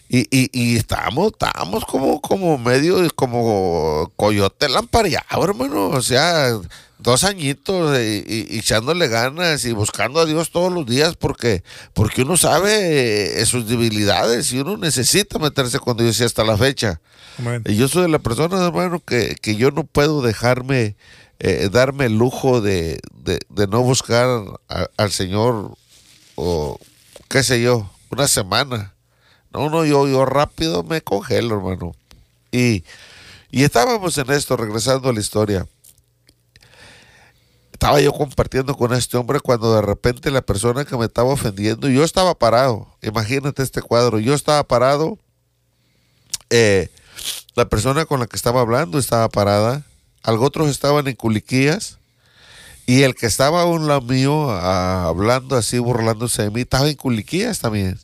Y, 0.07 0.27
y, 0.29 0.49
y 0.53 0.77
estábamos, 0.77 1.31
estábamos 1.33 1.83
como, 1.85 2.21
como 2.21 2.57
medio, 2.57 3.07
como 3.15 4.11
coyote 4.15 4.69
lampareado, 4.69 5.43
hermano. 5.43 5.89
O 5.89 6.01
sea, 6.01 6.59
dos 6.99 7.23
añitos 7.23 7.97
y, 7.99 8.23
y 8.27 8.59
echándole 8.59 9.07
ganas 9.07 9.65
y 9.65 9.73
buscando 9.73 10.19
a 10.19 10.25
Dios 10.25 10.51
todos 10.51 10.71
los 10.71 10.85
días 10.85 11.15
porque, 11.15 11.63
porque 11.93 12.21
uno 12.21 12.37
sabe 12.37 13.43
sus 13.45 13.67
debilidades 13.67 14.51
y 14.53 14.59
uno 14.59 14.77
necesita 14.77 15.39
meterse 15.39 15.79
con 15.79 15.97
Dios 15.97 16.19
y 16.19 16.23
hasta 16.23 16.43
la 16.43 16.57
fecha. 16.57 17.01
Y 17.65 17.75
Yo 17.75 17.87
soy 17.87 18.03
de 18.03 18.09
la 18.09 18.19
persona, 18.19 18.65
hermano, 18.65 18.99
que, 18.99 19.35
que 19.41 19.55
yo 19.55 19.71
no 19.71 19.83
puedo 19.83 20.21
dejarme, 20.21 20.95
eh, 21.39 21.69
darme 21.71 22.05
el 22.05 22.17
lujo 22.17 22.61
de, 22.61 22.99
de- 23.19 23.67
no 23.67 23.81
buscar 23.81 24.27
al 24.97 25.11
Señor 25.11 25.75
o 26.35 26.79
qué 27.29 27.43
sé 27.43 27.61
yo, 27.61 27.89
una 28.11 28.27
semana. 28.27 28.93
No, 29.51 29.69
no, 29.69 29.85
yo, 29.85 30.07
yo 30.07 30.25
rápido 30.25 30.83
me 30.83 31.01
congelo, 31.01 31.55
hermano. 31.55 31.93
Y, 32.51 32.83
y 33.51 33.63
estábamos 33.63 34.17
en 34.17 34.29
esto, 34.31 34.57
regresando 34.57 35.09
a 35.09 35.13
la 35.13 35.19
historia. 35.19 35.65
Estaba 37.71 37.99
yo 37.99 38.13
compartiendo 38.13 38.75
con 38.75 38.93
este 38.93 39.17
hombre 39.17 39.39
cuando 39.41 39.75
de 39.75 39.81
repente 39.81 40.31
la 40.31 40.41
persona 40.41 40.85
que 40.85 40.97
me 40.97 41.05
estaba 41.05 41.29
ofendiendo, 41.29 41.89
yo 41.89 42.03
estaba 42.03 42.33
parado. 42.33 42.87
Imagínate 43.01 43.63
este 43.63 43.81
cuadro, 43.81 44.19
yo 44.19 44.33
estaba 44.33 44.63
parado. 44.63 45.19
eh, 46.49 46.89
la 47.55 47.65
persona 47.69 48.05
con 48.05 48.19
la 48.19 48.27
que 48.27 48.35
estaba 48.35 48.61
hablando 48.61 48.97
estaba 48.99 49.29
parada. 49.29 49.83
Algo 50.25 50.45
otros 50.45 50.69
estaban 50.69 51.07
en 51.07 51.15
culiquías. 51.15 51.97
Y 52.87 53.01
el 53.01 53.15
que 53.15 53.25
estaba 53.25 53.61
a 53.61 53.65
un 53.65 53.87
lado 53.87 54.01
mío, 54.01 54.51
hablando 54.51 55.55
así, 55.55 55.79
burlándose 55.79 56.43
de 56.43 56.51
mí, 56.51 56.61
estaba 56.61 56.87
en 56.87 56.95
culiquías 56.95 57.59
también. 57.59 57.99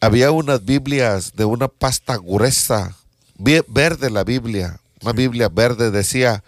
Había 0.00 0.30
unas 0.30 0.64
Biblias 0.64 1.32
de 1.34 1.44
una 1.44 1.66
pasta 1.68 2.16
gruesa, 2.16 2.96
verde 3.38 4.10
la 4.10 4.22
Biblia, 4.24 4.80
una 5.00 5.12
Biblia 5.12 5.48
verde, 5.48 5.90
decía 5.90 6.44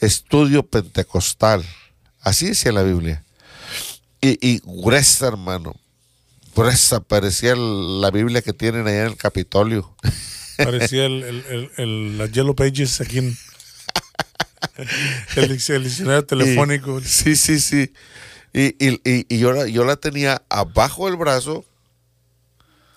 estudio 0.00 0.62
pentecostal. 0.62 1.64
Así 2.20 2.46
decía 2.48 2.72
la 2.72 2.82
Biblia. 2.82 3.22
Y, 4.20 4.38
y 4.46 4.60
gruesa, 4.64 5.26
hermano. 5.28 5.74
Gruesa, 6.56 7.00
parecía 7.00 7.52
el- 7.52 8.00
la 8.00 8.10
Biblia 8.10 8.40
que 8.42 8.52
tienen 8.54 8.86
allá 8.86 9.02
en 9.02 9.06
el 9.08 9.16
Capitolio. 9.16 9.94
Parecía 10.56 11.04
el, 11.06 11.22
el, 11.22 11.44
el, 11.50 11.70
el- 11.76 12.18
las 12.18 12.32
Yellow 12.32 12.54
Pages 12.54 13.00
aquí 13.00 13.18
en 13.18 13.38
el, 15.36 15.50
dic- 15.50 15.70
el 15.74 15.84
diccionario 15.84 16.24
telefónico. 16.26 16.98
Y- 17.00 17.04
sí, 17.04 17.36
sí, 17.36 17.60
sí. 17.60 17.92
Y, 18.52 18.74
y- 18.84 19.00
y- 19.04 19.26
y 19.28 19.38
yo, 19.38 19.52
la, 19.52 19.66
yo 19.68 19.84
la 19.84 19.96
tenía 19.96 20.42
abajo 20.48 21.06
del 21.06 21.16
brazo, 21.16 21.64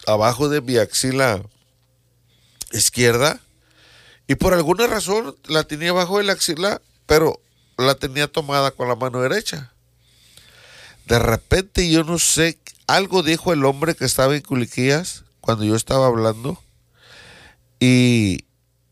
abajo 0.08 0.50
de 0.50 0.62
mi 0.62 0.78
axila 0.78 1.42
izquierda, 2.72 3.40
y 4.28 4.36
por 4.36 4.54
alguna 4.54 4.88
razón 4.88 5.36
la 5.46 5.64
tenía 5.64 5.90
abajo 5.90 6.18
de 6.18 6.24
la 6.24 6.34
axila, 6.34 6.82
pero 7.06 7.42
la 7.78 7.96
tenía 7.96 8.28
tomada 8.28 8.72
con 8.72 8.88
la 8.88 8.96
mano 8.96 9.22
derecha. 9.22 9.74
De 11.06 11.20
repente 11.20 11.90
yo 11.90 12.04
no 12.06 12.18
sé, 12.18 12.58
algo 12.88 13.24
dijo 13.24 13.52
el 13.52 13.66
hombre 13.66 13.96
que 13.96 14.06
estaba 14.06 14.36
en 14.36 14.42
Culiquías 14.42 15.24
cuando 15.42 15.66
yo 15.66 15.76
estaba 15.76 16.08
hablando, 16.08 16.62
y, 17.80 18.46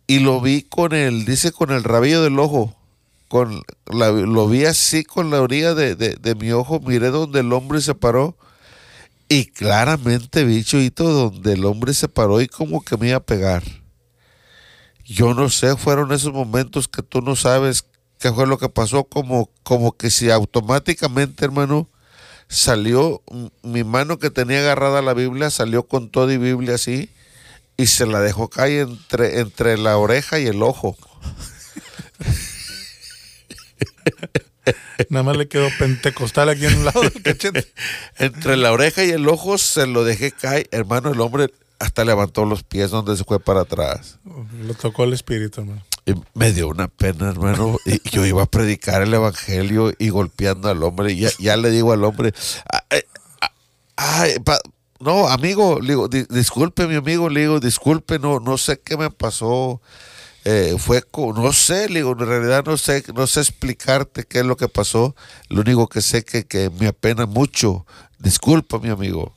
y 0.09 0.19
lo 0.19 0.41
vi 0.41 0.63
con 0.63 0.93
el, 0.93 1.23
dice, 1.23 1.51
con 1.51 1.69
el 1.71 1.83
rabillo 1.83 2.23
del 2.23 2.39
ojo 2.39 2.75
con 3.27 3.61
lo 3.85 4.47
vi 4.49 4.65
así 4.65 5.03
con 5.03 5.29
la 5.29 5.39
orilla 5.39 5.75
de, 5.75 5.95
de- 5.95 6.35
mi 6.35 6.51
ojo, 6.51 6.79
miré 6.79 7.09
donde 7.11 7.41
el 7.41 7.53
hombre 7.53 7.79
se 7.79 7.93
paró 7.93 8.35
y 9.29 9.45
claramente 9.45 10.43
vi 10.45 10.63
Chuyito 10.63 11.03
donde 11.03 11.53
el 11.53 11.63
hombre 11.65 11.93
se 11.93 12.09
paró 12.09 12.41
y 12.41 12.47
como 12.47 12.83
que 12.83 12.97
me 12.97 13.09
iba 13.09 13.17
a 13.17 13.23
pegar. 13.23 13.63
Yo 15.05 15.35
no 15.35 15.49
sé, 15.49 15.75
fueron 15.77 16.11
esos 16.11 16.33
momentos 16.33 16.87
que 16.87 17.03
tú 17.03 17.21
no 17.21 17.35
sabes 17.35 17.85
qué 18.19 18.31
fue 18.33 18.47
lo 18.47 18.57
que 18.57 18.69
pasó, 18.69 19.03
como, 19.03 19.51
como 19.63 19.91
que 19.95 20.09
si 20.09 20.31
automáticamente, 20.31 21.45
hermano, 21.45 21.87
salió 22.47 23.21
mi 23.63 23.83
mano 23.83 24.19
que 24.19 24.31
tenía 24.31 24.59
agarrada 24.59 25.03
la 25.03 25.13
Biblia, 25.13 25.51
salió 25.51 25.83
con 25.87 26.09
toda 26.09 26.33
y 26.33 26.37
Biblia 26.39 26.75
así 26.75 27.11
y 27.79 27.87
se 27.87 28.05
la 28.05 28.19
dejó 28.19 28.49
caer 28.49 28.87
entre, 28.89 29.39
entre 29.39 29.77
la 29.77 29.97
oreja 29.97 30.37
y 30.37 30.47
el 30.47 30.61
ojo. 30.61 30.97
Nada 35.09 35.23
más 35.23 35.37
le 35.37 35.47
quedó 35.47 35.67
pentecostal 35.79 36.49
aquí 36.49 36.65
en 36.65 36.75
un 36.77 36.85
lado 36.85 37.01
del 37.01 37.21
cachete. 37.23 37.65
Entre 38.19 38.57
la 38.57 38.71
oreja 38.73 39.03
y 39.03 39.09
el 39.11 39.27
ojo 39.29 39.57
se 39.57 39.87
lo 39.87 40.03
dejé 40.03 40.31
caer. 40.31 40.67
Hermano, 40.71 41.11
el 41.11 41.21
hombre 41.21 41.47
hasta 41.79 42.03
levantó 42.03 42.43
los 42.45 42.63
pies 42.63 42.91
donde 42.91 43.15
se 43.15 43.23
fue 43.23 43.39
para 43.39 43.61
atrás. 43.61 44.19
Lo 44.61 44.73
tocó 44.73 45.05
el 45.05 45.13
espíritu, 45.13 45.61
hermano. 45.61 45.81
Y 46.05 46.13
me 46.33 46.51
dio 46.51 46.67
una 46.67 46.87
pena, 46.89 47.29
hermano. 47.29 47.77
Y 47.85 48.01
yo 48.09 48.25
iba 48.25 48.43
a 48.43 48.45
predicar 48.45 49.01
el 49.01 49.13
evangelio 49.13 49.93
y 49.97 50.09
golpeando 50.09 50.69
al 50.69 50.83
hombre. 50.83 51.13
Y 51.13 51.19
ya, 51.21 51.29
ya 51.39 51.55
le 51.55 51.69
digo 51.71 51.93
al 51.93 52.03
hombre, 52.03 52.33
"Ay, 52.89 52.99
ay, 53.41 53.49
ay, 53.95 54.39
pa- 54.39 54.59
no, 54.99 55.27
amigo, 55.27 55.79
le 55.79 55.89
digo, 55.89 56.07
"di- 56.07 56.25
disculpe, 56.29 56.87
mi 56.87 56.95
amigo, 56.95 57.29
le 57.29 57.41
digo, 57.41 57.59
disculpe, 57.59 58.19
no, 58.19 58.39
no 58.39 58.57
sé 58.57 58.79
qué 58.79 58.97
me 58.97 59.09
pasó. 59.09 59.81
Eh, 60.45 60.75
fue, 60.79 61.03
no 61.35 61.51
sé, 61.53 61.89
le 61.89 61.95
digo, 61.99 62.13
en 62.13 62.19
realidad 62.19 62.63
no 62.65 62.77
sé, 62.77 63.03
no 63.13 63.27
sé 63.27 63.41
explicarte 63.41 64.23
qué 64.23 64.39
es 64.39 64.45
lo 64.45 64.55
que 64.57 64.67
pasó. 64.69 65.15
Lo 65.49 65.61
único 65.61 65.87
que 65.87 66.01
sé 66.01 66.23
que, 66.23 66.45
que 66.45 66.69
me 66.69 66.87
apena 66.87 67.25
mucho. 67.25 67.85
Disculpa, 68.19 68.79
mi 68.79 68.89
amigo. 68.89 69.35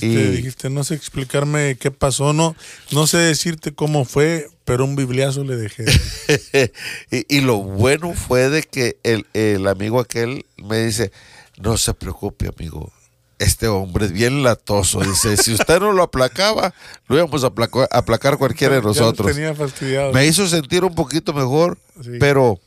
Te 0.00 0.30
dijiste, 0.32 0.70
no 0.70 0.82
sé 0.84 0.94
explicarme 0.94 1.76
qué 1.78 1.90
pasó, 1.92 2.32
no, 2.32 2.56
no 2.90 3.06
sé 3.06 3.18
decirte 3.18 3.72
cómo 3.74 4.04
fue, 4.04 4.48
pero 4.64 4.84
un 4.84 4.96
bibliazo 4.96 5.44
le 5.44 5.56
dejé. 5.56 5.84
y, 7.10 7.36
y 7.36 7.40
lo 7.40 7.58
bueno 7.58 8.12
fue 8.12 8.48
de 8.50 8.62
que 8.64 8.98
el, 9.02 9.26
el 9.34 9.66
amigo 9.68 10.00
aquel 10.00 10.46
me 10.56 10.84
dice, 10.84 11.12
no 11.58 11.76
se 11.76 11.94
preocupe, 11.94 12.48
amigo. 12.48 12.92
Este 13.38 13.66
hombre 13.68 14.06
es 14.06 14.12
bien 14.12 14.42
latoso. 14.42 15.00
Dice, 15.00 15.36
si 15.36 15.54
usted 15.54 15.80
no 15.80 15.92
lo 15.92 16.04
aplacaba, 16.04 16.72
lo 17.08 17.16
íbamos 17.16 17.42
a 17.44 17.48
aplacar, 17.48 17.88
aplacar 17.90 18.38
cualquiera 18.38 18.76
de 18.76 18.80
Ya 18.80 18.86
nosotros. 18.86 19.34
tenía 19.34 19.54
fastidiado. 19.54 20.12
Me 20.12 20.26
hizo 20.26 20.46
sentir 20.46 20.84
un 20.84 20.94
poquito 20.94 21.32
mejor, 21.32 21.78
Sí. 22.02 22.12
pero 22.20 22.60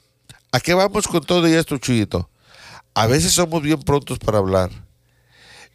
¿A 0.51 0.59
qué 0.61 0.73
vamos 0.73 1.07
con 1.07 1.21
todo 1.21 1.45
esto, 1.45 1.77
Chuyito? 1.77 2.29
A 2.93 3.05
veces 3.05 3.33
somos 3.33 3.61
bien 3.61 3.81
prontos 3.81 4.17
para 4.17 4.37
hablar. 4.37 4.71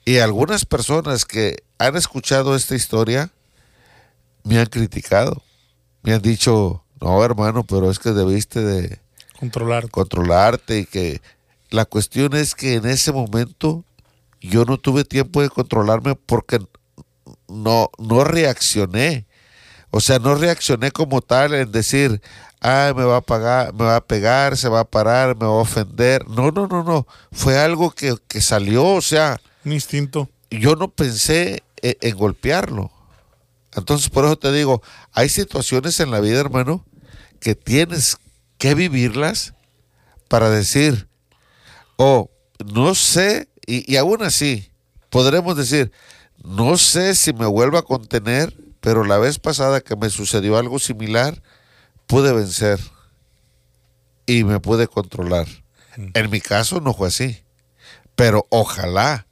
Y 0.05 0.18
algunas 0.18 0.64
personas 0.64 1.24
que 1.26 1.62
han 1.78 1.94
escuchado 1.96 2.57
esta 2.57 2.74
historia 2.74 3.31
me 4.44 4.59
han 4.59 4.66
criticado. 4.66 5.42
Me 6.02 6.14
han 6.14 6.22
dicho, 6.22 6.83
no, 7.00 7.22
hermano, 7.22 7.64
pero 7.64 7.90
es 7.90 7.98
que 7.98 8.11
debiste 8.12 8.61
de 8.62 8.98
Controlar. 9.38 9.88
controlarte 9.90 10.81
y 10.81 10.87
que 10.87 11.20
la 11.70 11.85
cuestión 11.85 12.35
es 12.35 12.55
que 12.55 12.74
en 12.74 12.87
ese 12.87 13.12
momento 13.12 13.85
yo 14.42 14.64
no 14.64 14.78
tuve 14.78 15.05
tiempo 15.05 15.40
de 15.40 15.48
controlarme 15.48 16.14
porque 16.14 16.59
no, 17.48 17.90
no 17.98 18.24
reaccioné. 18.24 19.26
O 19.90 20.00
sea, 20.00 20.18
no 20.18 20.35
reaccioné 20.35 20.90
como 20.90 21.20
tal 21.20 21.55
en 21.55 21.70
decir, 21.70 22.20
ah, 22.61 22.92
me 22.96 23.05
va 23.05 23.18
a 23.18 23.20
pagar, 23.20 23.72
me 23.74 23.85
va 23.85 23.96
a 23.96 24.05
pegar, 24.07 24.57
se 24.57 24.68
va 24.68 24.81
a 24.81 24.90
parar, 24.90 25.37
me 25.37 25.46
va 25.46 25.52
a 25.52 25.57
ofender. 25.57 26.26
No, 26.28 26.50
no, 26.50 26.66
no, 26.66 26.83
no. 26.83 27.07
Fue 27.31 27.59
algo 27.59 27.90
que, 27.90 28.16
que 28.26 28.40
salió, 28.40 28.85
o 28.87 29.02
sea, 29.02 29.40
Un 29.64 29.72
instinto. 29.72 30.28
yo 30.50 30.76
no 30.76 30.88
pensé 30.88 31.62
en, 31.83 31.96
en 32.00 32.16
golpearlo. 32.16 32.90
Entonces, 33.74 34.09
por 34.11 34.24
eso 34.24 34.37
te 34.37 34.52
digo, 34.52 34.83
hay 35.12 35.28
situaciones 35.28 36.00
en 36.00 36.11
la 36.11 36.20
vida, 36.20 36.40
hermano, 36.40 36.85
que 37.40 37.55
tienes 37.55 38.16
que 38.59 38.74
vivirlas 38.74 39.55
para 40.28 40.50
decir, 40.50 41.09
oh, 41.96 42.31
no 42.72 42.94
sé, 42.94 43.48
y, 43.66 43.90
y 43.92 43.96
aún 43.96 44.22
así, 44.22 44.70
podremos 45.11 45.57
decir, 45.57 45.92
no 46.42 46.77
sé 46.77 47.14
si 47.14 47.33
me 47.33 47.46
vuelvo 47.46 47.79
a 47.79 47.85
contener, 47.85 48.57
pero 48.81 49.05
la 49.05 49.18
vez 49.18 49.38
pasada 49.38 49.81
que 49.81 49.96
me 49.96 50.11
sucedió 50.11 50.59
algo 50.59 50.79
similar, 50.79 51.42
pude 52.07 52.33
vencer 52.33 52.81
y 54.27 54.44
me 54.44 54.61
pude 54.61 54.88
controlar. 54.88 55.46
En 56.14 56.31
mi 56.31 56.40
caso 56.40 56.81
no 56.81 56.94
fue 56.94 57.09
así, 57.09 57.42
pero 58.16 58.46
ojalá 58.51 59.27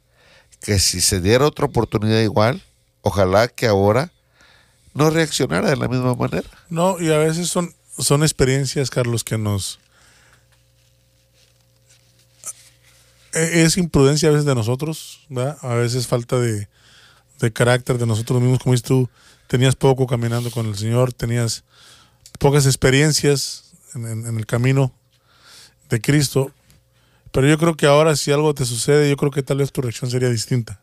que 0.60 0.78
si 0.78 1.00
se 1.00 1.20
diera 1.20 1.46
otra 1.46 1.66
oportunidad 1.66 2.20
igual, 2.20 2.62
ojalá 3.02 3.48
que 3.48 3.66
ahora 3.66 4.12
no 4.94 5.10
reaccionara 5.10 5.70
de 5.70 5.76
la 5.76 5.88
misma 5.88 6.14
manera. 6.14 6.48
No, 6.68 7.00
y 7.00 7.10
a 7.10 7.18
veces 7.18 7.48
son, 7.48 7.74
son 7.98 8.22
experiencias, 8.22 8.90
Carlos, 8.90 9.24
que 9.24 9.38
nos... 9.38 9.80
Es 13.32 13.76
imprudencia 13.76 14.28
a 14.28 14.32
veces 14.32 14.46
de 14.46 14.54
nosotros, 14.54 15.26
¿verdad? 15.28 15.56
A 15.62 15.74
veces 15.74 16.06
falta 16.06 16.38
de, 16.38 16.68
de 17.40 17.52
carácter 17.52 17.98
de 17.98 18.06
nosotros 18.06 18.40
mismos, 18.40 18.58
como 18.60 18.72
dices 18.74 18.86
tú, 18.86 19.08
tenías 19.46 19.74
poco 19.74 20.06
caminando 20.06 20.50
con 20.50 20.66
el 20.66 20.76
Señor, 20.76 21.12
tenías 21.12 21.64
pocas 22.38 22.66
experiencias 22.66 23.72
en, 23.94 24.38
el 24.38 24.46
camino 24.46 24.92
de 25.88 26.00
Cristo, 26.00 26.52
pero 27.32 27.48
yo 27.48 27.58
creo 27.58 27.76
que 27.76 27.86
ahora 27.86 28.14
si 28.16 28.30
algo 28.30 28.54
te 28.54 28.64
sucede, 28.64 29.10
yo 29.10 29.16
creo 29.16 29.30
que 29.30 29.42
tal 29.42 29.58
vez 29.58 29.72
tu 29.72 29.82
reacción 29.82 30.10
sería 30.10 30.28
distinta. 30.28 30.80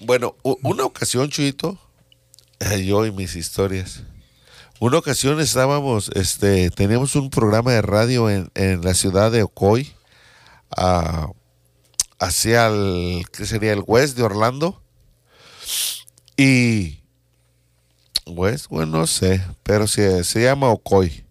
Bueno, 0.00 0.36
una 0.42 0.84
ocasión, 0.84 1.30
Chuito, 1.30 1.78
eh, 2.60 2.84
yo 2.84 3.06
y 3.06 3.12
mis 3.12 3.36
historias. 3.36 4.02
Una 4.80 4.98
ocasión 4.98 5.40
estábamos, 5.40 6.10
este, 6.14 6.68
teníamos 6.70 7.14
un 7.14 7.30
programa 7.30 7.72
de 7.72 7.80
radio 7.80 8.28
en, 8.28 8.50
en 8.54 8.82
la 8.82 8.92
ciudad 8.94 9.30
de 9.30 9.44
Ocoy, 9.44 9.92
ah, 10.76 11.30
hacia 12.24 12.66
el, 12.66 13.24
¿qué 13.32 13.46
sería? 13.46 13.72
El 13.72 13.84
West 13.86 14.16
de 14.16 14.22
Orlando. 14.22 14.82
Y, 16.36 17.00
West, 18.26 18.66
bueno, 18.68 18.98
no 18.98 19.06
sé, 19.06 19.44
pero 19.62 19.86
se, 19.86 20.24
se 20.24 20.42
llama 20.42 20.68
Ocoy. 20.68 21.24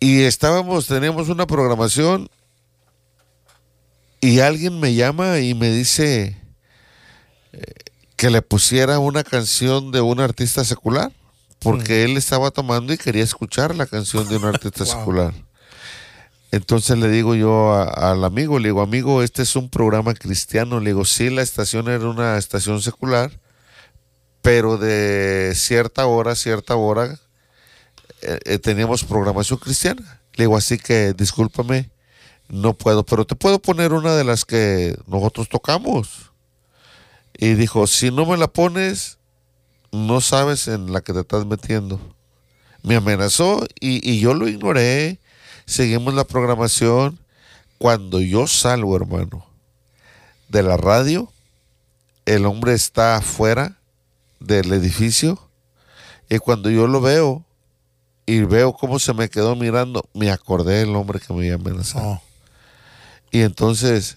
Y 0.00 0.22
estábamos, 0.22 0.86
teníamos 0.86 1.28
una 1.28 1.46
programación 1.46 2.28
y 4.20 4.40
alguien 4.40 4.78
me 4.78 4.94
llama 4.94 5.38
y 5.40 5.54
me 5.54 5.70
dice, 5.70 6.36
que 8.16 8.30
le 8.30 8.40
pusiera 8.40 9.00
una 9.00 9.24
canción 9.24 9.90
de 9.90 10.00
un 10.00 10.20
artista 10.20 10.64
secular, 10.64 11.10
porque 11.58 12.04
él 12.04 12.16
estaba 12.16 12.50
tomando 12.52 12.92
y 12.92 12.98
quería 12.98 13.24
escuchar 13.24 13.74
la 13.74 13.86
canción 13.86 14.28
de 14.28 14.36
un 14.36 14.44
artista 14.44 14.84
Wow. 14.84 14.92
secular. 14.92 15.34
Entonces 16.52 16.98
le 16.98 17.08
digo 17.08 17.34
yo 17.34 17.72
al 17.72 18.24
amigo, 18.24 18.58
le 18.58 18.68
digo, 18.68 18.82
amigo, 18.82 19.22
este 19.22 19.40
es 19.40 19.56
un 19.56 19.70
programa 19.70 20.12
cristiano. 20.12 20.80
Le 20.80 20.90
digo, 20.90 21.06
sí, 21.06 21.30
la 21.30 21.40
estación 21.40 21.88
era 21.88 22.06
una 22.06 22.36
estación 22.36 22.82
secular, 22.82 23.40
pero 24.42 24.76
de 24.76 25.54
cierta 25.56 26.04
hora, 26.04 26.32
a 26.32 26.36
cierta 26.36 26.76
hora, 26.76 27.18
eh, 28.20 28.38
eh, 28.44 28.58
teníamos 28.58 29.02
programación 29.02 29.58
cristiana. 29.60 30.20
Le 30.34 30.44
digo, 30.44 30.54
así 30.54 30.76
que 30.76 31.14
discúlpame, 31.14 31.90
no 32.50 32.74
puedo, 32.74 33.02
pero 33.02 33.24
te 33.24 33.34
puedo 33.34 33.58
poner 33.58 33.94
una 33.94 34.14
de 34.14 34.24
las 34.24 34.44
que 34.44 34.94
nosotros 35.06 35.48
tocamos. 35.48 36.32
Y 37.32 37.54
dijo, 37.54 37.86
si 37.86 38.10
no 38.10 38.26
me 38.26 38.36
la 38.36 38.48
pones, 38.48 39.16
no 39.90 40.20
sabes 40.20 40.68
en 40.68 40.92
la 40.92 41.00
que 41.00 41.14
te 41.14 41.20
estás 41.20 41.46
metiendo. 41.46 41.98
Me 42.82 42.96
amenazó 42.96 43.66
y, 43.80 44.06
y 44.06 44.20
yo 44.20 44.34
lo 44.34 44.48
ignoré. 44.48 45.18
Seguimos 45.66 46.14
la 46.14 46.24
programación. 46.24 47.18
Cuando 47.78 48.20
yo 48.20 48.46
salgo, 48.46 48.94
hermano, 48.94 49.44
de 50.48 50.62
la 50.62 50.76
radio, 50.76 51.32
el 52.26 52.46
hombre 52.46 52.74
está 52.74 53.16
afuera 53.16 53.78
del 54.38 54.72
edificio. 54.72 55.38
Y 56.28 56.38
cuando 56.38 56.70
yo 56.70 56.86
lo 56.86 57.00
veo 57.00 57.44
y 58.24 58.40
veo 58.42 58.72
cómo 58.72 58.98
se 58.98 59.14
me 59.14 59.28
quedó 59.28 59.56
mirando, 59.56 60.08
me 60.14 60.30
acordé 60.30 60.78
del 60.78 60.94
hombre 60.94 61.18
que 61.18 61.32
me 61.32 61.40
había 61.40 61.54
amenazado. 61.54 62.06
Oh, 62.06 62.22
Y 63.30 63.40
entonces 63.40 64.16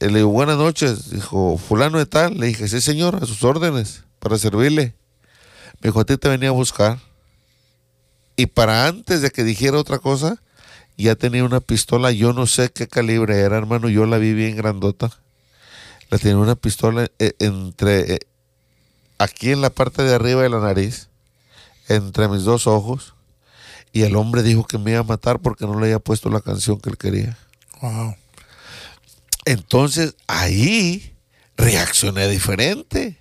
le 0.00 0.18
digo, 0.18 0.28
buenas 0.28 0.56
noches. 0.56 1.10
Dijo, 1.10 1.56
fulano 1.56 1.98
de 1.98 2.06
tal. 2.06 2.38
Le 2.38 2.46
dije, 2.46 2.68
sí, 2.68 2.80
señor, 2.80 3.16
a 3.16 3.26
sus 3.26 3.42
órdenes, 3.44 4.04
para 4.18 4.38
servirle. 4.38 4.94
Me 5.80 5.88
dijo, 5.88 6.00
a 6.00 6.04
ti 6.04 6.16
te 6.16 6.28
venía 6.28 6.48
a 6.48 6.52
buscar. 6.52 6.98
Y 8.36 8.46
para 8.46 8.86
antes 8.86 9.22
de 9.22 9.30
que 9.30 9.44
dijera 9.44 9.78
otra 9.78 9.98
cosa, 9.98 10.42
ya 10.96 11.14
tenía 11.16 11.44
una 11.44 11.60
pistola. 11.60 12.12
Yo 12.12 12.32
no 12.32 12.46
sé 12.46 12.70
qué 12.70 12.86
calibre 12.88 13.38
era, 13.40 13.56
hermano. 13.56 13.88
Yo 13.88 14.06
la 14.06 14.18
vi 14.18 14.32
bien 14.32 14.56
grandota. 14.56 15.10
La 16.10 16.18
tenía 16.18 16.36
una 16.38 16.54
pistola 16.54 17.10
eh, 17.18 17.32
entre, 17.40 18.14
eh, 18.14 18.20
aquí 19.18 19.50
en 19.50 19.60
la 19.60 19.70
parte 19.70 20.02
de 20.02 20.14
arriba 20.14 20.42
de 20.42 20.50
la 20.50 20.60
nariz, 20.60 21.08
entre 21.88 22.28
mis 22.28 22.42
dos 22.44 22.66
ojos. 22.66 23.14
Y 23.92 24.02
el 24.02 24.16
hombre 24.16 24.42
dijo 24.42 24.64
que 24.66 24.78
me 24.78 24.90
iba 24.92 25.00
a 25.00 25.04
matar 25.04 25.38
porque 25.40 25.66
no 25.66 25.78
le 25.78 25.86
había 25.86 25.98
puesto 26.00 26.28
la 26.30 26.40
canción 26.40 26.80
que 26.80 26.90
él 26.90 26.96
quería. 26.98 27.38
wow. 27.80 28.14
Entonces 29.46 30.14
ahí 30.26 31.14
reaccioné 31.56 32.28
diferente. 32.28 33.18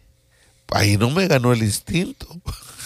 Ahí 0.71 0.97
no 0.97 1.09
me 1.11 1.27
ganó 1.27 1.53
el 1.53 1.61
instinto. 1.63 2.27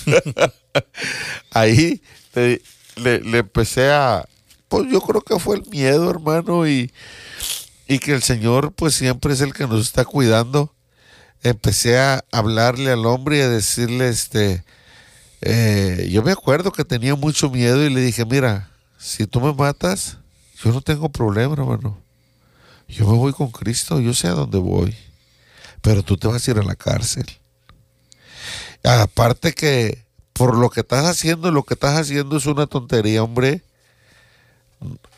ahí 1.51 2.01
le, 2.33 2.61
le- 2.95 3.21
le 3.21 3.37
empecé 3.39 3.89
a... 3.91 4.27
Pues 4.67 4.89
yo 4.91 5.01
creo 5.01 5.21
que 5.21 5.39
fue 5.39 5.57
el 5.57 5.65
miedo, 5.69 6.09
hermano, 6.09 6.67
y, 6.67 6.91
y 7.87 7.99
que 7.99 8.13
el 8.13 8.23
Señor 8.23 8.73
pues 8.73 8.95
siempre 8.95 9.33
es 9.33 9.41
el 9.41 9.53
que 9.53 9.67
nos 9.67 9.81
está 9.81 10.05
cuidando. 10.05 10.73
Empecé 11.43 11.99
a 11.99 12.23
hablarle 12.31 12.91
al 12.91 13.05
hombre 13.05 13.37
y 13.37 13.41
a 13.41 13.49
decirle, 13.49 14.09
este, 14.09 14.63
eh, 15.41 16.09
yo 16.11 16.23
me 16.23 16.31
acuerdo 16.31 16.71
que 16.71 16.83
tenía 16.83 17.15
mucho 17.15 17.49
miedo 17.49 17.85
y 17.85 17.89
le 17.89 18.01
dije, 18.01 18.25
mira, 18.25 18.69
si 18.97 19.27
tú 19.27 19.39
me 19.39 19.53
matas, 19.53 20.17
yo 20.63 20.71
no 20.71 20.81
tengo 20.81 21.09
problema, 21.09 21.53
hermano. 21.53 21.97
Yo 22.87 23.05
me 23.07 23.17
voy 23.17 23.33
con 23.33 23.51
Cristo, 23.51 23.99
yo 23.99 24.13
sé 24.13 24.27
a 24.27 24.31
dónde 24.31 24.57
voy. 24.57 24.95
Pero 25.81 26.03
tú 26.03 26.17
te 26.17 26.27
vas 26.27 26.47
a 26.47 26.51
ir 26.51 26.57
a 26.57 26.63
la 26.63 26.75
cárcel. 26.75 27.25
Aparte 28.83 29.53
que 29.53 30.05
por 30.33 30.55
lo 30.55 30.69
que 30.69 30.81
estás 30.81 31.05
haciendo, 31.05 31.51
lo 31.51 31.63
que 31.63 31.73
estás 31.73 31.99
haciendo 31.99 32.37
es 32.37 32.45
una 32.45 32.67
tontería, 32.67 33.23
hombre. 33.23 33.61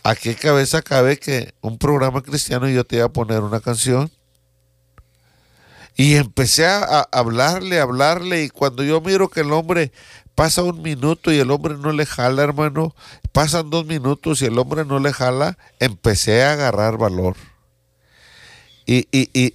¿A 0.04 0.16
qué 0.16 0.36
cabeza 0.36 0.82
cabe 0.82 1.18
que 1.18 1.54
un 1.62 1.78
programa 1.78 2.22
cristiano 2.22 2.70
yo 2.70 2.84
te 2.86 2.98
iba 2.98 3.06
a 3.06 3.14
poner 3.14 3.42
una 3.42 3.60
canción? 3.60 4.10
Y 5.96 6.16
empecé 6.16 6.66
a, 6.66 7.02
hablarle, 7.12 7.80
hablarle, 7.80 8.44
y 8.44 8.50
cuando 8.50 8.84
yo 8.84 9.02
miro 9.02 9.30
que 9.30 9.42
el 9.42 9.52
hombre 9.52 9.92
pasa 10.34 10.64
un 10.64 10.82
minuto 10.82 11.34
y 11.34 11.40
el 11.40 11.52
hombre 11.52 11.76
no 11.78 11.92
le 11.92 12.06
jala, 12.06 12.42
hermano, 12.42 12.96
pasan 13.34 13.70
dos 13.70 13.86
minutos 13.86 14.42
y 14.42 14.46
el 14.46 14.58
hombre 14.58 14.86
no 14.86 15.00
le 15.00 15.12
jala, 15.12 15.58
empecé 15.80 16.44
a 16.44 16.54
agarrar 16.54 16.98
valor. 16.98 17.36
Y, 18.86 19.08
y, 19.12 19.30
y, 19.34 19.54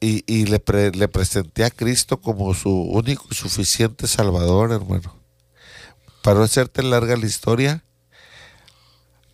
y 0.00 0.46
le, 0.46 0.90
le 0.90 1.08
presenté 1.08 1.64
a 1.64 1.70
Cristo 1.70 2.20
como 2.20 2.52
su 2.54 2.70
único 2.70 3.26
y 3.30 3.34
suficiente 3.34 4.08
Salvador, 4.08 4.72
hermano. 4.72 5.14
Para 6.22 6.40
no 6.40 6.44
hacerte 6.44 6.82
larga 6.82 7.16
la 7.16 7.26
historia, 7.26 7.84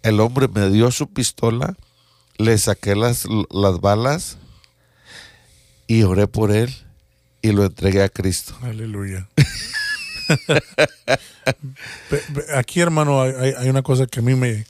el 0.04 0.20
hombre 0.20 0.48
me 0.48 0.70
dio 0.70 0.90
su 0.90 1.08
pistola, 1.08 1.74
le 2.36 2.56
saqué 2.58 2.94
las, 2.94 3.24
las 3.50 3.80
balas 3.80 4.36
y 5.86 6.02
oré 6.02 6.28
por 6.28 6.52
él 6.52 6.74
y 7.40 7.52
lo 7.52 7.64
entregué 7.64 8.02
a 8.02 8.10
Cristo. 8.10 8.54
Aleluya. 8.60 9.26
Aquí, 12.54 12.80
hermano, 12.80 13.22
hay 13.22 13.68
una 13.68 13.82
cosa 13.82 14.06
que 14.06 14.20
a 14.20 14.22
mí 14.22 14.34
me, 14.34 14.66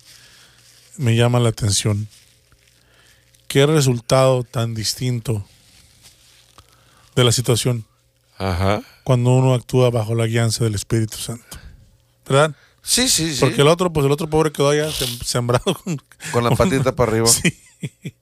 me 0.96 1.16
llama 1.16 1.40
la 1.40 1.48
atención. 1.48 2.08
Qué 3.48 3.66
resultado 3.66 4.44
tan 4.44 4.74
distinto 4.74 5.44
de 7.16 7.24
la 7.24 7.32
situación 7.32 7.84
Ajá. 8.38 8.82
cuando 9.02 9.30
uno 9.30 9.54
actúa 9.54 9.90
bajo 9.90 10.14
la 10.14 10.26
guianza 10.26 10.62
del 10.62 10.76
Espíritu 10.76 11.16
Santo. 11.16 11.58
¿Verdad? 12.24 12.54
Sí, 12.84 13.08
sí, 13.08 13.32
sí. 13.34 13.40
Porque 13.40 13.62
el 13.62 13.68
otro, 13.68 13.92
pues 13.92 14.04
el 14.06 14.12
otro 14.12 14.28
pobre 14.28 14.52
quedó 14.52 14.68
allá 14.68 14.88
sem- 14.90 15.22
sembrado 15.24 15.64
con, 15.84 15.96
Con 16.32 16.44
la 16.44 16.50
patita 16.50 16.94
para 16.94 17.10
arriba. 17.12 17.26
Sí. 17.32 18.14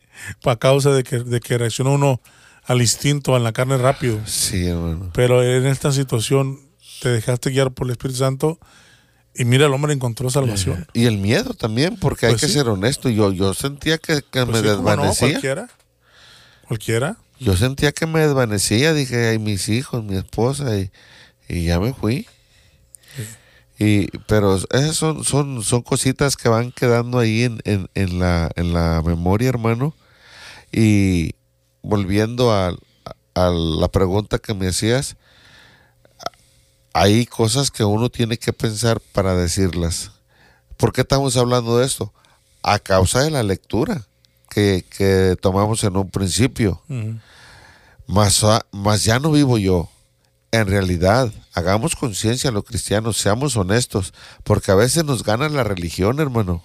A 0.45 0.55
causa 0.57 0.91
de 0.93 1.03
que, 1.03 1.19
de 1.19 1.41
que 1.41 1.59
reacciona 1.59 1.91
uno 1.91 2.21
al 2.65 2.81
instinto, 2.81 3.35
a 3.35 3.41
la 3.41 3.53
carne 3.53 3.77
rápido. 3.77 4.21
Sí, 4.25 4.67
hermano. 4.67 5.11
Pero 5.15 5.43
en 5.43 5.67
esta 5.67 5.91
situación 5.91 6.61
te 7.01 7.09
dejaste 7.09 7.51
guiar 7.51 7.73
por 7.73 7.89
el 7.89 7.91
Espíritu 7.93 8.21
Santo 8.21 8.61
y 9.35 9.45
mira, 9.45 9.67
el 9.67 9.73
hombre 9.75 9.93
encontró 9.93 10.31
salvación. 10.31 10.87
Y 10.93 11.07
el 11.07 11.19
miedo 11.19 11.55
también, 11.55 11.97
porque 11.97 12.27
hay 12.27 12.33
Pues 12.35 12.43
que 12.43 12.47
sí. 12.47 12.53
ser 12.53 12.69
honesto. 12.69 13.09
Yo, 13.09 13.33
yo 13.33 13.53
sentía 13.55 13.99
que, 13.99 14.23
que 14.23 14.47
Pues 14.47 14.49
me 14.49 14.59
sí, 14.59 14.63
cómo 14.77 14.83
no, 14.83 14.91
desvanecía. 14.91 15.29
cualquiera. 15.31 15.69
Cualquiera. 16.69 17.17
yo 17.41 17.57
sentía 17.57 17.91
que 17.93 18.07
me 18.07 18.21
desvanecía. 18.21 18.95
Dije, 18.95 19.29
ay, 19.31 19.39
mis 19.41 19.69
hijos, 19.69 20.05
mi 20.05 20.17
esposa, 20.17 20.79
y, 20.79 20.91
y 21.49 21.65
ya 21.65 21.81
me 21.81 21.93
fui. 21.95 22.27
Y, 23.79 24.07
pero 24.27 24.57
esas 24.57 24.97
son, 24.97 25.25
son, 25.25 25.63
son 25.63 25.83
cositas 25.83 26.37
que 26.37 26.49
van 26.49 26.73
quedando 26.73 27.19
ahí 27.19 27.43
en, 27.45 27.61
en, 27.65 27.89
en 27.95 28.19
la, 28.19 28.51
en 28.57 28.73
la 28.73 29.03
memoria, 29.05 29.49
hermano. 29.49 29.95
Y 30.71 31.35
volviendo 31.83 32.53
a, 32.53 32.77
a 33.35 33.49
la 33.51 33.89
pregunta 33.89 34.39
que 34.39 34.55
me 34.55 34.69
hacías, 34.69 35.17
hay 36.93 37.27
cosas 37.27 37.71
que 37.71 37.85
uno 37.85 38.11
tiene 38.11 38.39
que 38.39 38.53
pensar 38.53 39.01
para 39.13 39.35
decirlas. 39.35 40.13
¿Por 40.77 40.93
qué 40.93 41.03
estamos 41.03 41.37
hablando 41.37 41.79
de 41.79 41.87
esto? 41.87 42.13
A 42.63 42.79
causa 42.79 43.21
de 43.21 43.31
la 43.31 43.43
lectura 43.43 44.07
que, 44.51 44.85
que 44.97 45.37
tomamos 45.41 45.83
en 45.85 45.97
un 45.97 46.11
principio. 46.11 46.83
Mas, 48.07 48.45
ah, 48.45 48.65
mas 48.71 49.05
ya 49.05 49.19
no 49.19 49.33
vivo 49.33 49.59
yo. 49.59 49.89
En 50.53 50.67
realidad, 50.69 51.33
hagamos 51.55 51.97
conciencia 51.97 52.51
los 52.51 52.65
cristianos, 52.65 53.17
seamos 53.17 53.57
honestos, 53.57 54.13
porque 54.45 54.71
a 54.71 54.75
veces 54.75 55.05
nos 55.05 55.25
gana 55.25 55.49
la 55.49 55.65
religión, 55.65 56.21
hermano. 56.21 56.63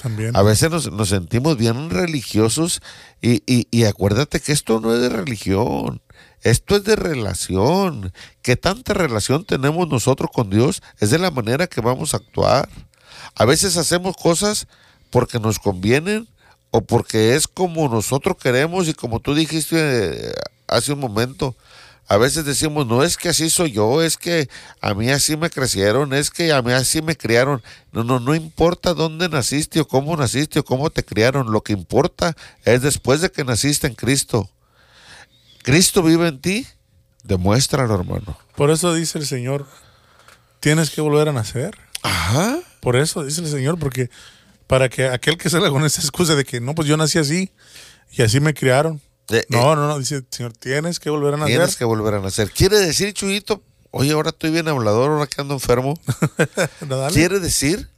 También. 0.00 0.36
A 0.36 0.42
veces 0.42 0.70
nos, 0.70 0.92
nos 0.92 1.08
sentimos 1.08 1.56
bien 1.56 1.90
religiosos 1.90 2.80
y, 3.20 3.42
y- 3.52 3.66
y 3.70 3.84
acuérdate 3.84 4.38
que 4.40 4.52
esto 4.52 4.78
no 4.80 4.94
es 4.94 5.00
de 5.00 5.08
religión, 5.08 6.00
esto 6.42 6.76
es 6.76 6.84
de 6.84 6.94
relación. 6.94 8.12
¿Qué 8.42 8.54
tanta 8.56 8.94
relación 8.94 9.44
tenemos 9.44 9.88
nosotros 9.88 10.30
con 10.32 10.48
Dios? 10.50 10.82
Es 11.00 11.10
de 11.10 11.18
la 11.18 11.30
manera 11.30 11.66
que 11.66 11.80
vamos 11.80 12.14
a 12.14 12.18
actuar. 12.18 12.68
A 13.34 13.44
veces 13.46 13.76
hacemos 13.76 14.14
cosas 14.16 14.68
porque 15.10 15.40
nos 15.40 15.58
convienen 15.58 16.28
o 16.70 16.82
porque 16.82 17.34
es 17.34 17.48
como 17.48 17.88
nosotros 17.88 18.36
queremos 18.36 18.86
y 18.88 18.94
como 18.94 19.20
tú 19.20 19.34
dijiste 19.34 20.28
eh, 20.28 20.32
hace 20.68 20.92
un 20.92 21.00
momento. 21.00 21.56
A 22.06 22.18
veces 22.18 22.44
decimos, 22.44 22.86
no 22.86 23.02
es 23.02 23.16
que 23.16 23.30
así 23.30 23.48
soy 23.48 23.72
yo, 23.72 24.02
es 24.02 24.18
que 24.18 24.48
a 24.80 24.92
mí 24.92 25.10
así 25.10 25.36
me 25.36 25.48
crecieron, 25.48 26.12
es 26.12 26.30
que 26.30 26.52
a 26.52 26.60
mí 26.60 26.72
así 26.72 27.00
me 27.00 27.16
criaron. 27.16 27.62
No, 27.92 28.04
no, 28.04 28.20
no 28.20 28.34
importa 28.34 28.92
dónde 28.92 29.28
naciste 29.28 29.80
o 29.80 29.88
cómo 29.88 30.14
naciste 30.16 30.58
o 30.58 30.64
cómo 30.64 30.90
te 30.90 31.02
criaron. 31.02 31.50
Lo 31.50 31.62
que 31.62 31.72
importa 31.72 32.36
es 32.64 32.82
después 32.82 33.22
de 33.22 33.30
que 33.30 33.44
naciste 33.44 33.86
en 33.86 33.94
Cristo. 33.94 34.50
Cristo 35.62 36.02
vive 36.02 36.28
en 36.28 36.40
ti, 36.40 36.66
demuéstralo, 37.22 37.94
hermano. 37.94 38.36
Por 38.54 38.70
eso 38.70 38.92
dice 38.92 39.18
el 39.18 39.26
Señor, 39.26 39.66
tienes 40.60 40.90
que 40.90 41.00
volver 41.00 41.30
a 41.30 41.32
nacer. 41.32 41.78
Ajá. 42.02 42.58
Por 42.80 42.96
eso 42.96 43.24
dice 43.24 43.40
el 43.40 43.48
Señor, 43.48 43.78
porque 43.78 44.10
para 44.66 44.90
que 44.90 45.08
aquel 45.08 45.38
que 45.38 45.48
salga 45.48 45.70
con 45.70 45.84
esa 45.86 46.02
excusa 46.02 46.34
de 46.34 46.44
que 46.44 46.60
no, 46.60 46.74
pues 46.74 46.86
yo 46.86 46.98
nací 46.98 47.18
así 47.18 47.50
y 48.12 48.20
así 48.20 48.40
me 48.40 48.52
criaron. 48.52 49.00
Eh, 49.30 49.44
No, 49.48 49.74
no, 49.74 49.88
no, 49.88 49.98
dice 49.98 50.22
Señor, 50.30 50.52
tienes 50.52 51.00
que 51.00 51.10
volver 51.10 51.34
a 51.34 51.36
nacer. 51.38 51.56
Tienes 51.56 51.76
que 51.76 51.84
volver 51.84 52.14
a 52.14 52.20
nacer. 52.20 52.50
Quiere 52.50 52.78
decir, 52.78 53.12
Chuyito, 53.14 53.62
oye, 53.90 54.12
ahora 54.12 54.30
estoy 54.30 54.50
bien 54.50 54.68
hablador, 54.68 55.10
ahora 55.10 55.26
que 55.26 55.40
ando 55.40 55.54
enfermo. 55.54 55.98
Quiere 57.12 57.40
decir 57.40 57.88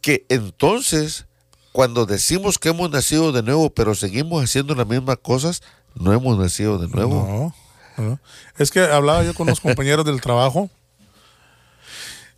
que 0.00 0.26
entonces, 0.28 1.26
cuando 1.72 2.06
decimos 2.06 2.58
que 2.58 2.70
hemos 2.70 2.90
nacido 2.90 3.32
de 3.32 3.42
nuevo, 3.42 3.70
pero 3.70 3.94
seguimos 3.94 4.42
haciendo 4.44 4.74
las 4.74 4.86
mismas 4.86 5.18
cosas, 5.22 5.62
no 5.94 6.12
hemos 6.12 6.38
nacido 6.38 6.78
de 6.78 6.88
nuevo. 6.88 7.54
No, 7.96 8.04
no. 8.04 8.20
Es 8.58 8.70
que 8.70 8.80
hablaba 8.80 9.22
yo 9.24 9.34
con 9.34 9.46
unos 9.48 9.60
compañeros 9.60 10.04
del 10.04 10.20
trabajo. 10.20 10.70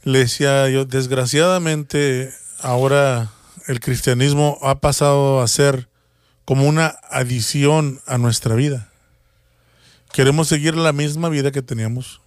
Le 0.04 0.20
decía 0.20 0.68
yo, 0.68 0.84
desgraciadamente, 0.84 2.32
ahora 2.60 3.30
el 3.68 3.78
cristianismo 3.80 4.58
ha 4.62 4.80
pasado 4.80 5.40
a 5.40 5.48
ser 5.48 5.88
como 6.44 6.66
una 6.66 6.96
adición 7.10 8.00
a 8.06 8.18
nuestra 8.18 8.54
vida. 8.54 8.90
Queremos 10.12 10.48
seguir 10.48 10.76
la 10.76 10.92
misma 10.92 11.28
vida 11.28 11.50
que 11.52 11.62
teníamos. 11.62 12.20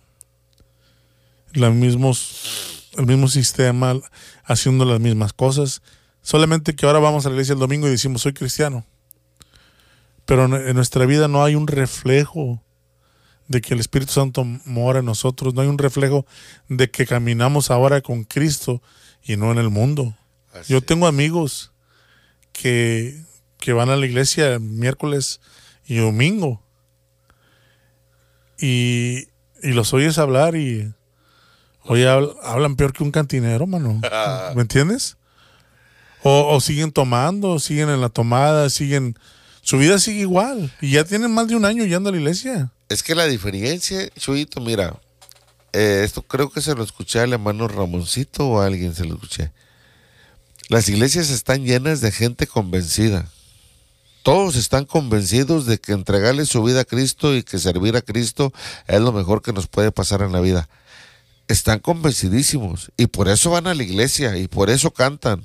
La 1.54 1.70
mismos, 1.70 2.90
el 2.98 3.06
mismo 3.06 3.28
sistema, 3.28 3.96
haciendo 4.44 4.86
las 4.86 5.00
mismas 5.00 5.34
cosas. 5.34 5.82
Solamente 6.22 6.76
que 6.76 6.86
ahora 6.86 7.00
vamos 7.00 7.26
a 7.26 7.30
la 7.30 7.36
iglesia 7.36 7.54
el 7.54 7.60
domingo 7.60 7.88
y 7.88 7.92
decimos, 7.92 8.24
soy 8.24 8.34
cristiano. 8.34 8.86
Pero 10.26 10.46
en- 10.46 10.76
nuestra 10.76 11.06
vida 11.06 11.28
no 11.28 11.44
hay 11.44 11.56
un 11.56 11.68
reflejo 11.68 12.62
de 13.48 13.62
que 13.62 13.76
el 13.76 13.80
Espíritu 13.80 14.12
Santo 14.14 14.44
mora 14.66 15.00
en 15.00 15.06
nosotros, 15.06 15.54
no 15.54 15.62
hay 15.62 15.68
un 15.68 15.78
reflejo 15.78 16.26
de 16.68 16.90
que 16.90 17.06
caminamos 17.06 17.70
ahora 17.70 18.02
con 18.02 18.24
Cristo 18.24 18.82
y 19.24 19.38
no 19.38 19.52
en 19.52 19.60
el 19.60 19.70
mundo. 19.70 20.18
Así 20.52 20.74
Yo 20.74 20.82
tengo 20.82 21.06
amigos 21.06 21.72
que, 22.54 23.24
que 23.60 23.74
van 23.74 23.90
a 23.90 23.96
la 23.96 24.06
iglesia 24.06 24.60
miércoles 24.60 25.40
y 25.88 25.98
domingo 25.98 26.62
y, 28.60 29.28
y 29.62 29.72
los 29.74 29.94
oyes 29.94 30.18
hablar 30.18 30.56
y 30.56 30.94
oye, 31.84 32.06
habl- 32.08 32.36
hablan 32.44 32.76
peor 32.76 32.94
que 32.94 33.04
un 33.04 33.12
cantinero, 33.12 33.68
mano. 33.68 34.02
¿Me 34.56 34.62
entiendes? 34.62 35.18
O, 36.24 36.56
o 36.56 36.62
siguen 36.62 36.92
tomando, 36.92 37.60
siguen 37.60 37.90
en 37.90 38.02
la 38.02 38.10
tomada, 38.10 38.70
siguen... 38.70 39.18
Su 39.62 39.80
vida 39.80 39.98
sigue 39.98 40.20
igual 40.22 40.72
y 40.80 40.92
ya 40.92 41.04
tienen 41.06 41.32
más 41.34 41.48
de 41.48 41.56
un 41.56 41.66
año 41.66 41.86
yendo 41.86 42.10
a 42.10 42.12
la 42.12 42.20
iglesia. 42.20 42.72
Es 42.88 43.02
que 43.02 43.16
la 43.16 43.26
diferencia, 43.26 44.08
Chuyito, 44.12 44.62
mira, 44.62 45.00
eh, 45.74 46.02
esto 46.06 46.22
creo 46.22 46.52
que 46.52 46.62
se 46.62 46.76
lo 46.76 46.84
escuché 46.84 47.20
al 47.20 47.34
hermano 47.34 47.68
Ramoncito 47.68 48.48
o 48.48 48.62
a 48.62 48.68
alguien 48.68 48.94
se 48.94 49.06
lo 49.06 49.16
escuché. 49.16 49.52
Las 50.70 50.88
iglesias 50.88 51.32
están 51.32 51.64
llenas 51.66 52.00
de 52.02 52.12
gente 52.12 52.46
convencida. 52.46 53.28
Todos 54.26 54.56
están 54.56 54.86
convencidos 54.86 55.68
de 55.68 55.78
que 55.78 55.92
entregarle 55.92 56.48
su 56.48 56.64
vida 56.64 56.80
a 56.80 56.86
Cristo 56.86 57.36
y 57.36 57.44
que 57.44 57.60
servir 57.60 57.96
a 57.96 58.02
Cristo 58.02 58.52
es 58.88 59.00
lo 59.00 59.12
mejor 59.12 59.44
que 59.44 59.54
nos 59.54 59.68
puede 59.68 59.92
pasar 59.92 60.24
en 60.24 60.32
la 60.32 60.40
vida. 60.40 60.68
Están 61.48 61.78
convencidísimos 61.78 62.92
y 62.98 63.06
por 63.06 63.28
eso 63.30 63.52
van 63.52 63.68
a 63.68 63.76
la 63.76 63.84
iglesia 63.84 64.36
y 64.38 64.48
por 64.48 64.72
eso 64.72 64.90
cantan 64.90 65.44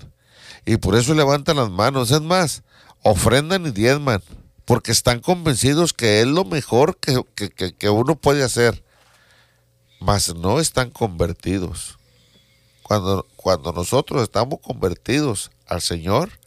y 0.64 0.78
por 0.78 0.96
eso 0.96 1.12
levantan 1.12 1.58
las 1.58 1.68
manos. 1.68 2.10
Es 2.10 2.22
más, 2.22 2.62
ofrendan 3.02 3.66
y 3.66 3.70
diezman 3.70 4.22
porque 4.64 4.92
están 4.92 5.20
convencidos 5.20 5.92
que 5.92 6.22
es 6.22 6.26
lo 6.26 6.46
mejor 6.46 6.96
que, 6.96 7.20
que- 7.34 7.50
que- 7.50 7.74
que 7.74 7.90
uno 7.90 8.16
puede 8.16 8.42
hacer. 8.42 8.82
Mas 10.00 10.34
no 10.34 10.58
están 10.58 10.88
convertidos. 10.88 11.98
Cuando, 12.82 13.26
cuando 13.36 13.72
nosotros 13.74 14.22
estamos 14.22 14.58
convertidos 14.62 15.50
al 15.66 15.82
Señor, 15.82 16.39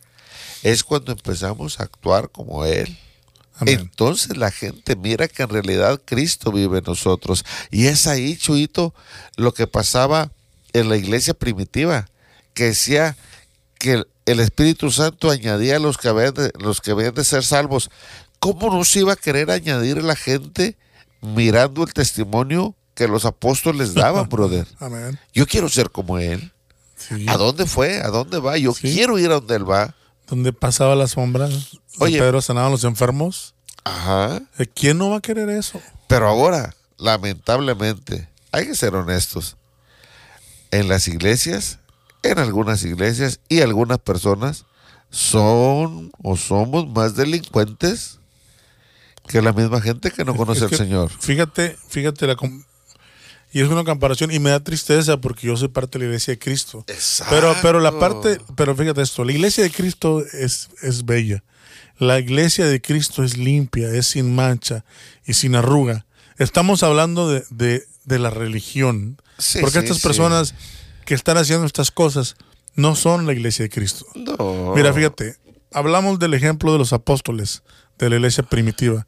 es 0.63 0.83
cuando 0.83 1.11
empezamos 1.11 1.79
a 1.79 1.83
actuar 1.83 2.29
como 2.29 2.65
Él. 2.65 2.97
Amén. 3.55 3.79
Entonces 3.81 4.35
la 4.37 4.49
gente 4.49 4.95
mira 4.95 5.27
que 5.27 5.43
en 5.43 5.49
realidad 5.49 6.01
Cristo 6.03 6.51
vive 6.51 6.79
en 6.79 6.85
nosotros. 6.85 7.45
Y 7.69 7.85
es 7.85 8.07
ahí, 8.07 8.35
Chuito, 8.35 8.95
lo 9.35 9.53
que 9.53 9.67
pasaba 9.67 10.31
en 10.71 10.89
la 10.89 10.97
iglesia 10.97 11.35
primitiva, 11.35 12.07
que 12.55 12.65
decía 12.65 13.15
que 13.77 14.03
el, 14.25 14.39
Espíritu 14.39 14.89
Santo 14.89 15.29
añadía 15.29 15.75
a 15.75 15.79
los 15.79 15.97
que, 15.97 16.07
habían 16.07 16.33
de, 16.33 16.51
los 16.59 16.81
que 16.81 16.91
habían 16.91 17.13
de 17.13 17.23
ser 17.23 17.43
salvos. 17.43 17.91
¿Cómo 18.39 18.71
no 18.71 18.83
se 18.85 18.99
iba 19.01 19.13
a 19.13 19.17
querer 19.17 19.51
añadir 19.51 20.01
la 20.03 20.15
gente 20.15 20.77
mirando 21.21 21.83
el 21.83 21.93
testimonio 21.93 22.75
que 22.95 23.07
los 23.07 23.25
apóstoles 23.25 23.93
daban, 23.93 24.27
brother? 24.29 24.65
Amén. 24.79 25.19
Yo 25.33 25.45
quiero 25.45 25.69
ser 25.69 25.91
como 25.91 26.17
Él. 26.17 26.51
Sí. 26.97 27.25
¿A 27.27 27.37
dónde 27.37 27.65
fue? 27.65 27.99
¿A 28.01 28.07
dónde 28.07 28.39
va? 28.39 28.57
Yo 28.57 28.73
Sí. 28.73 28.93
quiero 28.93 29.19
ir 29.19 29.29
a 29.29 29.35
donde 29.35 29.55
Él 29.57 29.69
va. 29.69 29.93
Donde 30.27 30.53
pasaba 30.53 30.95
la 30.95 31.07
sombra. 31.07 31.49
Oye. 31.99 32.19
Pedro 32.19 32.41
sanaban 32.41 32.71
los 32.71 32.83
enfermos. 32.83 33.53
Ajá. 33.83 34.41
Eh, 34.57 34.65
¿Quién 34.67 34.97
no 34.97 35.09
va 35.09 35.17
a 35.17 35.21
querer 35.21 35.49
eso? 35.49 35.81
Pero 36.07 36.27
ahora, 36.27 36.75
lamentablemente, 36.97 38.29
hay 38.51 38.67
que 38.67 38.75
ser 38.75 38.95
honestos. 38.95 39.57
En 40.71 40.87
las 40.87 41.07
iglesias, 41.07 41.79
en 42.23 42.39
algunas 42.39 42.83
iglesias 42.83 43.39
y 43.49 43.61
algunas 43.61 43.99
personas 43.99 44.65
son 45.09 46.11
o 46.23 46.35
somos 46.35 46.87
más 46.89 47.15
delincuentes 47.15 48.19
que 49.27 49.41
la 49.41 49.53
misma 49.53 49.79
gente 49.81 50.11
que 50.11 50.25
no 50.25 50.35
conoce 50.35 50.65
Es 50.65 50.71
al 50.71 50.77
Señor. 50.77 51.11
Fíjate, 51.19 51.77
fíjate 51.87 52.25
la 52.27 52.35
Y 53.53 53.61
es 53.61 53.69
una 53.69 53.83
comparación 53.83 54.31
y 54.31 54.39
me 54.39 54.49
da 54.49 54.63
tristeza 54.63 55.17
porque 55.17 55.45
yo 55.45 55.55
soy 55.55 55.67
parte 55.67 55.99
de 55.99 56.05
la 56.05 56.09
iglesia 56.09 56.33
de 56.33 56.39
Cristo. 56.39 56.83
Exacto. 56.87 57.35
Pero, 57.35 57.55
pero 57.61 57.79
la 57.79 57.97
parte, 57.99 58.41
pero 58.55 58.75
fíjate 58.75 59.03
esto, 59.03 59.23
la 59.23 59.31
iglesia 59.31 59.63
de 59.63 59.69
Cristo 59.69 60.23
es, 60.33 60.69
es 60.81 61.05
bella. 61.05 61.43
La 61.99 62.19
iglesia 62.19 62.65
de 62.65 62.81
Cristo 62.81 63.23
es 63.23 63.37
limpia, 63.37 63.89
es 63.89 64.07
sin 64.07 64.33
mancha 64.33 64.83
y 65.23 65.35
sin 65.35 65.55
arruga. 65.55 66.07
Estamos 66.39 66.81
hablando 66.81 67.29
de, 67.29 67.43
de, 67.51 67.85
de 68.05 68.17
la 68.17 68.31
religión. 68.31 69.21
Sí, 69.37 69.59
porque 69.61 69.79
sí, 69.79 69.85
estas 69.85 69.97
sí. 69.97 70.03
personas 70.07 70.55
que 71.05 71.13
están 71.13 71.37
haciendo 71.37 71.67
estas 71.67 71.91
cosas 71.91 72.35
no 72.73 72.95
son 72.95 73.27
la 73.27 73.33
iglesia 73.33 73.63
de 73.63 73.69
Cristo. 73.69 74.07
No. 74.15 74.73
Mira, 74.75 74.91
fíjate, 74.93 75.37
hablamos 75.71 76.17
del 76.17 76.33
ejemplo 76.33 76.71
de 76.71 76.79
los 76.79 76.91
apóstoles 76.91 77.61
de 77.99 78.09
la 78.09 78.15
iglesia 78.15 78.43
primitiva, 78.43 79.05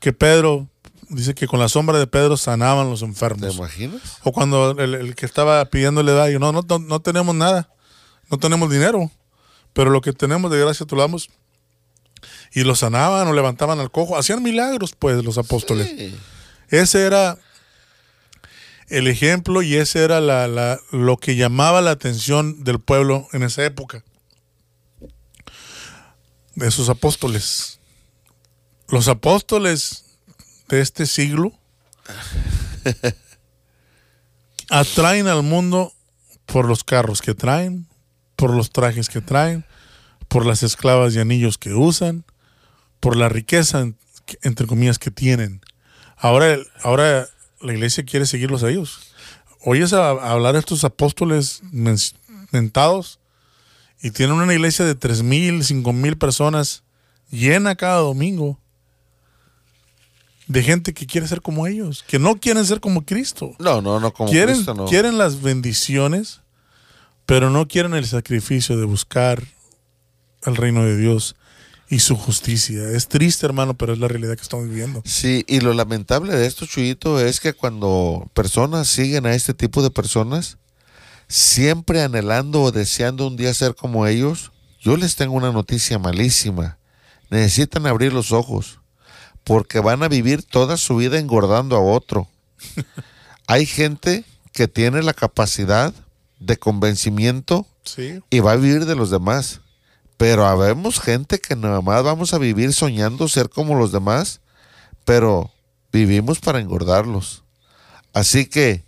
que 0.00 0.12
Pedro 0.12 0.68
dice 1.08 1.34
que 1.34 1.46
con 1.46 1.58
la 1.60 1.68
sombra 1.68 1.98
de 1.98 2.06
Pedro 2.06 2.36
sanaban 2.36 2.90
los 2.90 3.00
¿Te 3.00 3.06
enfermos. 3.06 3.56
imaginas? 3.56 4.00
O 4.22 4.32
cuando 4.32 4.70
el, 4.72 4.94
el 4.94 5.14
que 5.14 5.26
estaba 5.26 5.64
pidiéndole 5.66 6.12
da, 6.12 6.30
yo, 6.30 6.38
no, 6.38 6.52
no, 6.52 6.62
no, 6.78 7.00
tenemos 7.00 7.34
nada, 7.34 7.70
no 8.30 8.38
tenemos 8.38 8.70
dinero, 8.70 9.10
pero 9.72 9.90
lo 9.90 10.00
que 10.00 10.12
tenemos 10.12 10.50
de 10.50 10.60
gracia 10.60 10.86
te 10.86 10.94
lo 10.94 11.02
damos. 11.02 11.30
Y 12.52 12.62
lo 12.62 12.74
sanaban 12.76 13.26
o 13.28 13.32
levantaban 13.32 13.80
al 13.80 13.90
cojo, 13.90 14.16
hacían 14.16 14.42
milagros 14.42 14.94
pues 14.98 15.22
los 15.24 15.36
apóstoles. 15.38 15.88
Sí. 15.88 16.16
Ese 16.68 17.02
era 17.02 17.36
el 18.88 19.08
ejemplo 19.08 19.60
y 19.62 19.74
ese 19.74 20.04
era 20.04 20.20
la, 20.20 20.46
la- 20.48 20.80
lo 20.92 21.16
que 21.16 21.36
llamaba 21.36 21.80
la 21.80 21.90
atención 21.90 22.62
del 22.64 22.78
pueblo 22.80 23.28
en 23.32 23.42
esa 23.42 23.64
época. 23.64 24.04
De 26.54 26.68
esos 26.68 26.88
apóstoles. 26.88 27.80
Los 28.88 29.08
apóstoles 29.08 30.03
de 30.68 30.80
este 30.80 31.06
siglo 31.06 31.52
atraen 34.70 35.26
al 35.28 35.42
mundo 35.42 35.92
por 36.46 36.66
los 36.66 36.84
carros 36.84 37.22
que 37.22 37.34
traen, 37.34 37.86
por 38.36 38.50
los 38.54 38.70
trajes 38.70 39.08
que 39.08 39.20
traen, 39.20 39.64
por 40.28 40.46
las 40.46 40.62
esclavas 40.62 41.14
y 41.14 41.20
anillos 41.20 41.58
que 41.58 41.74
usan, 41.74 42.24
por 43.00 43.16
la 43.16 43.28
riqueza, 43.28 43.80
en- 43.80 43.96
entre 44.42 44.66
comillas, 44.66 44.98
que 44.98 45.10
tienen. 45.10 45.60
Ahora, 46.16 46.56
ahora 46.82 47.28
la 47.60 47.72
iglesia 47.72 48.04
quiere 48.04 48.26
seguirlos 48.26 48.62
a 48.62 48.70
ellos. 48.70 49.12
Oyes 49.64 49.92
a, 49.92 50.10
hablar 50.10 50.56
a 50.56 50.58
estos 50.58 50.84
apóstoles 50.84 51.60
men- 51.70 51.96
mentados 52.50 53.18
y 54.02 54.10
tienen 54.10 54.36
una 54.36 54.52
iglesia 54.52 54.84
de 54.84 54.94
tres 54.94 55.22
mil, 55.22 55.64
cinco 55.64 55.92
mil 55.92 56.16
personas 56.18 56.82
llena 57.30 57.74
cada 57.74 57.98
domingo 57.98 58.58
de 60.46 60.62
gente 60.62 60.92
que 60.92 61.06
quiere 61.06 61.26
ser 61.26 61.40
como 61.40 61.66
ellos, 61.66 62.04
que 62.06 62.18
no 62.18 62.36
quieren 62.36 62.64
ser 62.66 62.80
como 62.80 63.04
Cristo. 63.04 63.54
No, 63.58 63.80
no, 63.80 64.00
no, 64.00 64.12
como 64.12 64.30
quieren, 64.30 64.54
Cristo, 64.54 64.74
no. 64.74 64.86
quieren 64.86 65.18
las 65.18 65.40
bendiciones, 65.40 66.40
pero 67.26 67.50
no 67.50 67.66
quieren 67.66 67.94
el 67.94 68.06
sacrificio 68.06 68.76
de 68.76 68.84
buscar 68.84 69.42
el 70.44 70.56
reino 70.56 70.84
de 70.84 70.96
Dios 70.96 71.36
y 71.88 72.00
su 72.00 72.16
justicia. 72.16 72.90
Es 72.90 73.08
triste, 73.08 73.46
hermano, 73.46 73.74
pero 73.74 73.92
es 73.92 73.98
la 73.98 74.08
realidad 74.08 74.36
que 74.36 74.42
estamos 74.42 74.68
viviendo. 74.68 75.02
Sí, 75.04 75.44
y 75.48 75.60
lo 75.60 75.72
lamentable 75.72 76.34
de 76.34 76.46
esto, 76.46 76.66
Chuyito, 76.66 77.20
es 77.20 77.40
que 77.40 77.52
cuando 77.52 78.28
personas 78.34 78.88
siguen 78.88 79.26
a 79.26 79.34
este 79.34 79.54
tipo 79.54 79.82
de 79.82 79.90
personas, 79.90 80.58
siempre 81.28 82.02
anhelando 82.02 82.62
o 82.62 82.72
deseando 82.72 83.26
un 83.26 83.36
día 83.36 83.54
ser 83.54 83.74
como 83.74 84.06
ellos, 84.06 84.52
yo 84.80 84.96
les 84.96 85.16
tengo 85.16 85.34
una 85.34 85.52
noticia 85.52 85.98
malísima. 85.98 86.78
Necesitan 87.30 87.86
abrir 87.86 88.12
los 88.12 88.32
ojos, 88.32 88.80
porque 89.44 89.80
van 89.80 90.02
a 90.02 90.08
vivir 90.08 90.42
toda 90.42 90.76
su 90.76 90.96
vida 90.96 91.18
engordando 91.18 91.76
a 91.76 91.80
otro. 91.80 92.28
Hay 93.46 93.66
gente 93.66 94.24
que 94.52 94.68
tiene 94.68 95.02
la 95.02 95.14
capacidad 95.14 95.92
de 96.38 96.56
convencimiento 96.56 97.66
Sí. 97.84 98.20
y 98.30 98.40
va 98.40 98.52
a 98.52 98.56
vivir 98.56 98.86
de 98.86 98.94
los 98.96 99.10
demás. 99.10 99.60
Pero 100.16 100.46
habemos 100.46 101.00
gente 101.00 101.38
que 101.40 101.56
nada 101.56 101.80
más 101.82 102.02
vamos 102.02 102.32
a 102.32 102.38
vivir 102.38 102.72
soñando 102.72 103.28
ser 103.28 103.50
como 103.50 103.74
los 103.74 103.92
demás, 103.92 104.40
pero 105.04 105.50
vivimos 105.92 106.38
para 106.38 106.60
engordarlos. 106.60 107.42
Así 108.12 108.46
que 108.46 108.84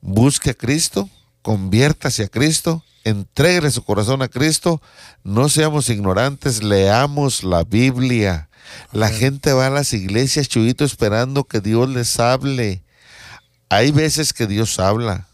busque 0.00 0.50
a 0.50 0.54
Cristo, 0.54 1.08
conviértase 1.42 2.24
a 2.24 2.28
Cristo, 2.28 2.82
entréguele 3.04 3.70
su 3.70 3.84
corazón 3.84 4.22
a 4.22 4.28
Cristo, 4.28 4.80
no 5.24 5.48
seamos 5.48 5.88
ignorantes, 5.88 6.62
leamos 6.62 7.44
la 7.44 7.64
Biblia. 7.64 8.48
La 8.92 9.08
gente 9.08 9.52
va 9.52 9.66
a 9.66 9.70
las 9.70 9.92
iglesias, 9.92 10.48
Chuyito, 10.48 10.84
esperando 10.84 11.44
que 11.44 11.60
Dios 11.60 11.88
les 11.88 12.18
hable. 12.20 12.82
Hay 13.68 13.90
veces 13.90 14.32
que 14.32 14.46
Dios 14.46 14.78
habla, 14.78 15.28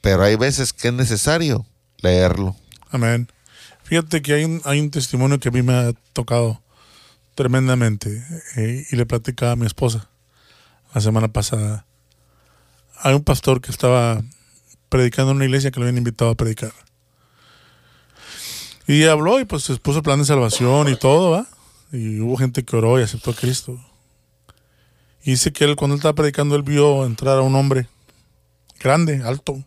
pero 0.00 0.22
hay 0.22 0.36
veces 0.36 0.72
que 0.72 0.88
es 0.88 0.94
necesario 0.94 1.66
leerlo. 1.98 2.56
Amén. 2.90 3.28
Fíjate 3.84 4.22
que 4.22 4.34
hay 4.34 4.44
un, 4.44 4.60
hay 4.64 4.80
un 4.80 4.90
testimonio 4.90 5.40
que 5.40 5.48
a 5.48 5.52
mí 5.52 5.62
me 5.62 5.72
ha 5.72 5.92
tocado 6.12 6.62
tremendamente 7.34 8.22
eh, 8.56 8.86
y 8.90 8.96
le 8.96 9.06
platicaba 9.06 9.52
a 9.52 9.56
mi 9.56 9.66
esposa 9.66 10.10
la 10.94 11.00
semana 11.00 11.28
pasada. 11.28 11.86
Hay 13.00 13.14
un 13.14 13.22
pastor 13.22 13.60
que 13.60 13.70
estaba 13.70 14.22
predicando 14.88 15.30
en 15.30 15.36
una 15.36 15.44
iglesia 15.44 15.70
que 15.70 15.80
lo 15.80 15.86
habían 15.86 15.98
invitado 15.98 16.30
a 16.30 16.34
predicar. 16.34 16.72
Y 18.88 19.04
habló 19.04 19.38
y 19.38 19.44
pues 19.44 19.64
se 19.64 19.76
puso 19.76 20.02
plan 20.02 20.18
de 20.18 20.24
salvación 20.24 20.88
y 20.88 20.96
todo. 20.96 21.46
Y 21.92 22.20
hubo 22.20 22.36
gente 22.36 22.64
que 22.64 22.74
oró 22.74 22.98
y 22.98 23.02
aceptó 23.02 23.30
a 23.30 23.34
Cristo. 23.34 23.78
Y 25.22 25.32
dice 25.32 25.52
que 25.52 25.64
él 25.64 25.76
cuando 25.76 25.94
él 25.94 25.98
estaba 25.98 26.14
predicando, 26.14 26.56
él 26.56 26.62
vio 26.62 27.04
entrar 27.04 27.38
a 27.38 27.42
un 27.42 27.54
hombre 27.54 27.86
grande, 28.80 29.22
alto, 29.22 29.62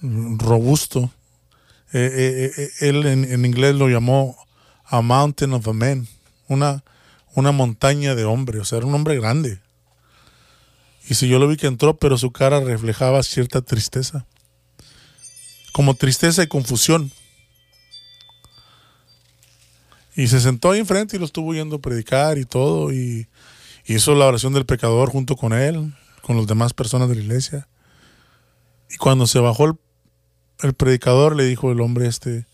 robusto, 0.00 1.10
eh, 1.92 2.10
eh, 2.12 2.52
eh, 2.56 2.88
él 2.88 3.06
en, 3.06 3.24
en 3.30 3.44
inglés 3.44 3.74
lo 3.74 3.88
llamó 3.88 4.36
a 4.84 5.02
mountain 5.02 5.52
of 5.52 5.68
a 5.68 5.72
man, 5.72 6.08
una, 6.48 6.82
una 7.34 7.52
montaña 7.52 8.14
de 8.14 8.24
hombre, 8.24 8.58
o 8.58 8.64
sea, 8.64 8.78
era 8.78 8.86
un 8.86 8.94
hombre 8.94 9.18
grande. 9.20 9.60
Y 11.08 11.14
si 11.14 11.28
yo 11.28 11.38
lo 11.38 11.48
vi 11.48 11.56
que 11.56 11.66
entró, 11.66 11.98
pero 11.98 12.16
su 12.16 12.30
cara 12.30 12.60
reflejaba 12.60 13.22
cierta 13.22 13.60
tristeza, 13.60 14.26
como 15.72 15.94
tristeza 15.94 16.42
y 16.42 16.46
confusión. 16.46 17.12
Y 20.18 20.26
se 20.26 20.40
sentó 20.40 20.72
ahí 20.72 20.80
enfrente 20.80 21.14
y 21.14 21.20
lo 21.20 21.24
estuvo 21.26 21.54
yendo 21.54 21.76
a 21.76 21.80
predicar 21.80 22.38
y 22.38 22.44
todo, 22.44 22.92
y 22.92 23.28
hizo 23.86 24.16
la 24.16 24.26
oración 24.26 24.52
del 24.52 24.66
pecador 24.66 25.10
junto 25.10 25.36
con 25.36 25.52
él, 25.52 25.94
con 26.22 26.36
las 26.36 26.48
demás 26.48 26.74
personas 26.74 27.08
de 27.08 27.14
la 27.14 27.20
iglesia. 27.22 27.68
Y 28.90 28.96
cuando 28.96 29.28
se 29.28 29.38
bajó 29.38 29.78
el 30.62 30.74
predicador 30.74 31.36
le 31.36 31.44
dijo 31.44 31.70
el 31.70 31.80
hombre 31.80 32.08
este, 32.08 32.46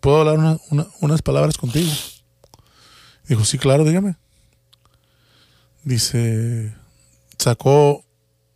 ¿puedo 0.00 0.18
hablar 0.18 0.38
una- 0.38 0.58
una- 0.70 0.86
unas 1.00 1.22
palabras 1.22 1.56
contigo? 1.56 1.90
Dijo, 3.26 3.42
sí, 3.46 3.56
claro, 3.56 3.84
dígame. 3.84 4.16
Dice, 5.82 6.74
sacó 7.38 8.04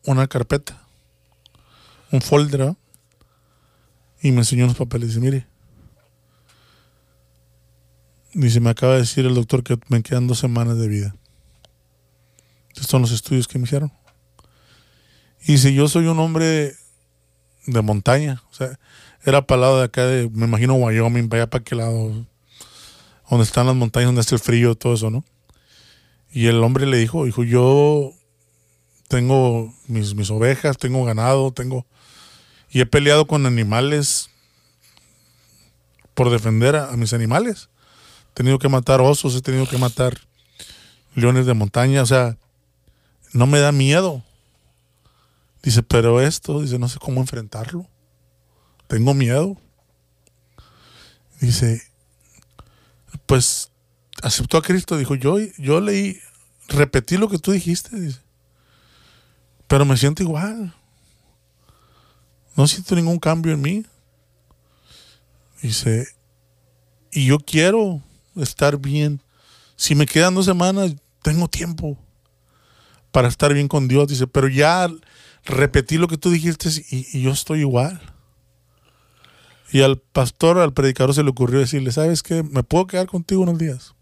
una 0.05 0.27
carpeta, 0.27 0.87
un 2.13 2.21
folder, 2.21 2.75
y 4.21 4.31
me 4.33 4.41
enseñó 4.41 4.65
unos 4.65 4.77
papeles. 4.77 5.09
Dice, 5.09 5.21
mire, 5.21 5.47
dice, 8.33 8.61
me 8.61 8.71
acaba 8.71 8.95
de 8.95 9.01
decir 9.01 9.27
el 9.27 9.35
doctor 9.35 9.63
que 9.63 9.79
me 9.89 10.03
quedan 10.03 10.27
dos 10.27 10.39
semanas 10.39 10.79
de 10.79 10.89
vida. 10.89 11.15
Estos 12.69 12.87
son 12.87 13.03
los 13.03 13.13
estudios 13.13 13.49
que 13.49 13.59
me 13.59 13.65
hicieron. 13.65 13.93
Y 15.43 15.53
dice, 15.53 15.73
yo 15.73 15.89
soy 15.89 16.07
un 16.07 16.19
hombre 16.19 16.75
de 17.67 17.83
montaña. 17.83 18.43
O 18.51 18.55
sea, 18.55 18.79
era 19.25 19.47
para 19.47 19.57
el 19.57 19.61
lado 19.63 19.79
de 19.79 19.85
acá 19.85 20.07
de, 20.07 20.31
me 20.31 20.47
imagino, 20.47 20.75
Wyoming, 20.75 21.29
para 21.29 21.43
allá 21.43 21.51
para 21.51 21.63
aquel 21.63 21.79
lado, 21.79 22.27
donde 23.29 23.45
están 23.45 23.67
las 23.67 23.77
montañas, 23.77 24.09
donde 24.09 24.21
hace 24.21 24.35
el 24.35 24.41
frío, 24.41 24.75
todo 24.75 24.95
eso, 24.95 25.11
¿no? 25.11 25.25
Y 26.33 26.47
el 26.47 26.63
hombre 26.63 26.87
le 26.87 26.97
dijo, 26.97 27.25
dijo, 27.25 27.43
yo 27.43 28.13
tengo 29.09 29.75
mis, 29.89 30.15
mis 30.15 30.31
ovejas, 30.31 30.79
tengo 30.79 31.05
ganado, 31.05 31.53
tengo... 31.53 31.87
Y 32.71 32.81
he 32.81 32.87
peleado 32.87 33.27
con 33.27 33.47
animales 33.47 34.31
por 36.15 36.31
defender 36.31 36.77
a 36.77 36.97
mis 36.97 37.13
animales. 37.13 37.69
Tenido 38.35 38.59
que 38.59 38.69
matar 38.69 39.01
osos, 39.01 39.35
he 39.35 39.43
tenido 39.43 39.67
que 39.67 39.79
matar 39.79 40.19
leones 41.15 41.47
de 41.47 41.55
montaña, 41.55 42.03
o 42.03 42.07
sea, 42.07 42.37
no 43.33 43.47
me 43.47 43.59
da 43.59 43.73
miedo. 43.73 44.23
Dice, 45.63 45.83
pero 45.83 46.21
esto, 46.21 46.63
dice, 46.63 46.79
no 46.79 46.89
sé 46.89 46.99
cómo 46.99 47.21
enfrentarlo. 47.21 47.87
Tengo 48.87 49.15
miedo. 49.15 49.57
Dice, 51.41 51.83
pues 53.27 53.71
aceptó 54.23 54.57
a 54.57 54.63
Cristo. 54.63 54.97
Dijo, 54.97 55.15
yo, 55.15 55.39
yo 55.59 55.81
leí, 55.81 56.19
repetí 56.69 57.17
lo 57.17 57.29
que 57.29 57.39
tú 57.39 57.53
dijiste, 57.53 57.99
dice. 57.99 58.21
Pero 59.67 59.85
me 59.85 59.97
siento 59.97 60.23
igual. 60.23 60.75
No 62.57 62.67
siento 62.67 62.95
ningún 62.95 63.19
cambio 63.19 63.53
en 63.53 63.61
mí. 63.61 63.87
Dice, 65.63 66.09
y 67.13 67.27
yo 67.27 67.39
quiero 67.39 68.03
estar 68.43 68.79
bien. 68.79 69.21
Si 69.77 69.95
me 69.95 70.07
quedan 70.07 70.35
dos 70.35 70.47
semanas, 70.47 70.95
tengo 71.23 71.49
tiempo 71.49 71.99
para 73.11 73.29
estar 73.29 73.53
bien 73.53 73.69
con 73.69 73.89
Dios. 73.89 74.09
Dice, 74.09 74.27
pero 74.27 74.49
ya 74.49 74.89
repetí 75.45 75.99
lo 75.99 76.09
que 76.09 76.19
tú 76.19 76.31
dijiste 76.31 76.69
y, 76.91 77.23
yo 77.23 77.31
estoy 77.31 77.61
igual. 77.61 78.01
Y 79.73 79.83
al 79.83 79.99
pastor, 79.99 80.59
al 80.59 80.73
predicador 80.73 81.15
se 81.15 81.23
le 81.23 81.31
ocurrió 81.31 81.61
decirle, 81.61 81.93
¿sabes 81.93 82.23
qué? 82.23 82.43
¿Me 82.43 82.63
puedo 82.63 82.87
quedar 82.87 83.07
contigo 83.07 83.43
unos 83.43 83.59
días? 83.59 83.95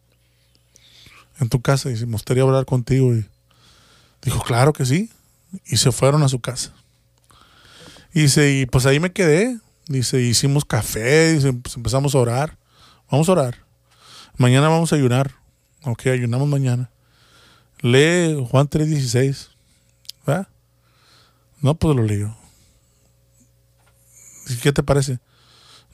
En 1.40 1.48
tu 1.48 1.60
casa. 1.60 1.90
Y 1.90 1.94
me 2.06 2.12
gustaría 2.12 2.42
hablar 2.42 2.64
contigo. 2.64 3.14
Y 3.14 3.26
dijo, 4.22 4.42
claro 4.42 4.72
que 4.72 4.86
sí. 4.86 5.10
Y 5.66 5.76
se 5.76 5.92
fueron 5.92 6.22
a 6.22 6.28
su 6.28 6.40
casa. 6.40 6.72
Y 8.14 8.22
dice, 8.22 8.50
y 8.52 8.66
pues 8.66 8.86
ahí 8.86 8.98
me 8.98 9.12
quedé. 9.12 9.58
Dice, 9.86 10.20
hicimos 10.20 10.64
café, 10.64 11.34
dice, 11.34 11.52
pues 11.52 11.76
empezamos 11.76 12.14
a 12.14 12.18
orar. 12.18 12.58
Vamos 13.10 13.28
a 13.28 13.32
orar. 13.32 13.67
Mañana 14.38 14.68
vamos 14.68 14.92
a 14.92 14.96
ayunar. 14.96 15.34
Ok, 15.82 16.06
ayunamos 16.06 16.48
mañana. 16.48 16.90
Lee 17.80 18.36
Juan 18.50 18.68
3.16. 18.68 19.48
¿Verdad? 20.26 20.48
No, 21.60 21.74
pues 21.74 21.96
lo 21.96 22.02
leo. 22.02 22.36
¿Qué 24.62 24.72
te 24.72 24.82
parece? 24.82 25.18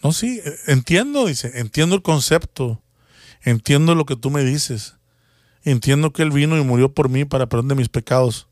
No, 0.02 0.12
sí, 0.12 0.42
entiendo, 0.66 1.26
dice, 1.26 1.52
entiendo 1.54 1.96
el 1.96 2.02
concepto, 2.02 2.80
entiendo 3.42 3.94
lo 3.94 4.04
que 4.04 4.16
tú 4.16 4.30
me 4.30 4.44
dices, 4.44 4.96
entiendo 5.64 6.12
que 6.12 6.22
Él 6.22 6.30
vino 6.30 6.58
y 6.58 6.62
murió 6.62 6.92
por 6.92 7.08
mí 7.08 7.24
para 7.24 7.46
perdón 7.46 7.68
de 7.68 7.74
mis 7.74 7.88
pecados. 7.88 8.46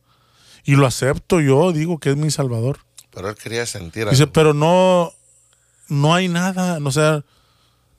Y 0.64 0.76
lo 0.76 0.86
acepto 0.86 1.40
yo, 1.40 1.72
digo 1.72 1.98
que 1.98 2.10
es 2.10 2.16
mi 2.16 2.30
Salvador. 2.30 2.78
Pero 3.10 3.28
Él 3.28 3.36
quería 3.36 3.66
sentir 3.66 4.08
Dice, 4.08 4.26
pero 4.26 4.54
no, 4.54 5.12
no 5.88 6.14
hay 6.14 6.28
nada, 6.28 6.78
o 6.82 6.90
sea, 6.90 7.22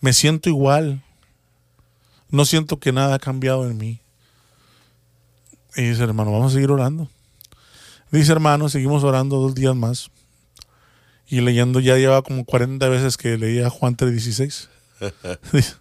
me 0.02 0.14
siento 0.14 0.50
igual. 0.50 1.04
No 2.34 2.46
siento 2.46 2.80
que 2.80 2.92
nada 2.92 3.14
ha 3.14 3.20
cambiado 3.20 3.70
en 3.70 3.78
mí. 3.78 4.02
Y 5.76 5.84
dice, 5.84 6.02
hermano, 6.02 6.32
vamos 6.32 6.52
a 6.52 6.56
seguir 6.56 6.72
orando. 6.72 7.08
Dice, 8.10 8.32
hermano, 8.32 8.70
seguimos 8.70 9.04
orando 9.04 9.38
dos 9.38 9.54
días 9.54 9.76
más 9.76 10.10
y 11.28 11.42
leyendo 11.42 11.80
ya 11.80 11.96
lleva 11.98 12.24
como 12.24 12.44
40 12.44 12.90
veces 12.90 13.18
que 13.18 13.38
leía 13.38 13.70
Juan 13.70 13.96
3.16. 13.96 14.68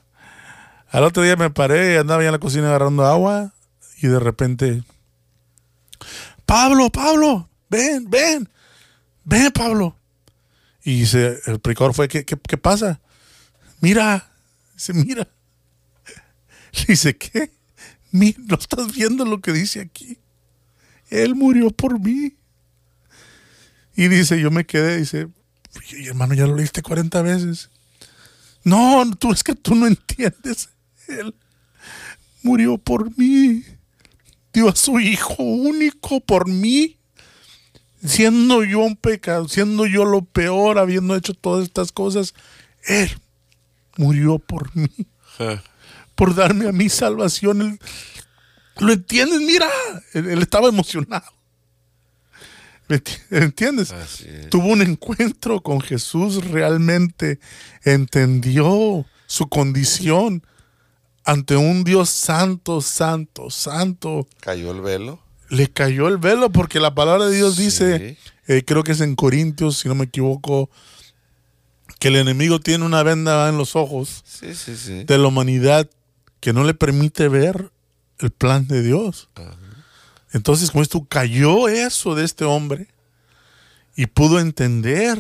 Al 0.91 1.05
otro 1.05 1.23
día 1.23 1.37
me 1.37 1.49
paré, 1.49 1.97
andaba 1.97 2.21
ya 2.21 2.29
en 2.29 2.33
la 2.33 2.39
cocina 2.39 2.69
agarrando 2.69 3.07
agua 3.07 3.55
y 4.03 4.09
de 4.09 4.21
repente, 4.21 4.85
Pablo, 6.45 6.91
Pablo, 6.91 7.49
ven, 7.71 8.11
ven, 8.11 8.47
ven, 9.25 9.51
Pablo. 9.53 9.97
Y 10.85 11.01
dice, 11.01 11.41
el 11.47 11.61
predicador 11.61 11.95
fue, 11.95 12.09
¿qué, 12.09 12.27
qué, 12.27 12.59
pasa? 12.59 13.01
Mira, 13.81 14.31
dice, 14.75 14.93
mira. 14.93 15.27
Dice, 16.89 17.17
¿qué? 17.17 17.53
¿no 18.13 18.57
estás 18.57 18.93
viendo 18.93 19.25
lo 19.25 19.41
que 19.41 19.53
dice 19.53 19.81
aquí? 19.81 20.19
Él 21.09 21.35
murió 21.35 21.71
por 21.71 21.99
mí. 21.99 22.37
Y 23.95 24.09
dice, 24.09 24.41
yo 24.41 24.51
me 24.51 24.65
quedé, 24.65 24.99
dice, 24.99 25.29
hermano, 26.07 26.35
ya 26.35 26.47
lo 26.47 26.57
leíste 26.57 26.83
40 26.83 27.23
veces. 27.23 27.71
No, 28.65 29.03
tú 29.19 29.33
es 29.33 29.43
que 29.43 29.55
tú 29.55 29.75
no 29.75 29.87
entiendes. 29.87 30.71
Él 31.09 31.35
murió 32.43 32.79
por 32.79 33.17
mí. 33.19 33.65
Dio 34.53 34.69
a 34.69 34.77
su 34.77 35.01
hijo 35.01 35.43
único 35.43 36.21
por 36.21 36.49
mí. 36.49 36.99
Siendo 38.05 38.65
yo 38.65 38.81
un 38.81 38.97
pecado, 38.97 39.49
siendo 39.49 39.87
yo 39.87 40.05
lo 40.05 40.23
peor, 40.23 40.79
habiendo 40.79 41.15
hecho 41.15 41.35
todas 41.35 41.65
estas 41.65 41.93
cosas, 41.93 42.35
Él 42.85 43.11
murió 43.97 44.39
por 44.39 44.75
mí. 44.77 44.89
Por 46.15 46.35
darme 46.35 46.69
a 46.69 46.73
mi 46.73 46.89
salvación. 46.89 47.79
¿Lo 48.79 48.93
entiendes? 48.93 49.41
Mira, 49.41 49.69
él 50.15 50.41
estaba 50.41 50.69
emocionado. 50.69 51.25
¿Entiendes? 53.31 53.95
Tuvo 54.51 54.69
un 54.69 54.83
encuentro 54.83 55.63
con 55.63 55.81
Jesús, 55.81 56.45
realmente 56.45 57.39
entendió 57.85 59.07
su 59.27 59.49
condición 59.49 60.45
ante 61.25 61.57
un 61.57 61.85
Dios 61.85 62.11
santo, 62.11 62.81
santo, 62.81 63.51
santo. 63.51 64.27
¿Cayó 64.41 64.73
el 64.73 64.81
velo? 64.81 65.21
Le 65.49 65.69
cayó 65.71 66.09
el 66.09 66.19
velo 66.19 66.51
porque 66.51 66.81
la 66.81 66.95
palabra 66.95 67.27
de 67.27 67.37
Dios 67.37 67.57
dice, 67.57 68.17
eh, 68.47 68.63
creo 68.67 68.83
que 68.83 68.93
es 68.93 69.01
en 69.01 69.15
Corintios, 69.15 69.79
si 69.79 69.89
no 69.89 69.95
me 69.95 70.05
equivoco, 70.05 70.71
que 72.03 72.09
el 72.09 72.17
enemigo 72.17 72.59
tiene 72.59 72.85
una 72.85 73.05
venda 73.05 73.49
en 73.49 73.57
los 73.57 73.77
ojos 73.77 74.25
de 74.41 75.19
la 75.19 75.29
humanidad 75.29 75.89
que 76.41 76.53
no 76.53 76.65
le 76.65 76.75
permite 76.75 77.29
ver 77.29 77.71
el 78.19 78.33
plan 78.33 78.67
de 78.67 78.83
Dios. 78.83 79.29
Entonces, 80.33 80.73
como 80.73 80.83
esto 80.83 81.07
cayó 81.09 81.69
eso 81.69 82.17
de 82.17 82.25
este 82.25 82.45
hombre 82.45 82.89
y 83.95 84.07
pudo 84.07 84.41
entender 84.41 85.17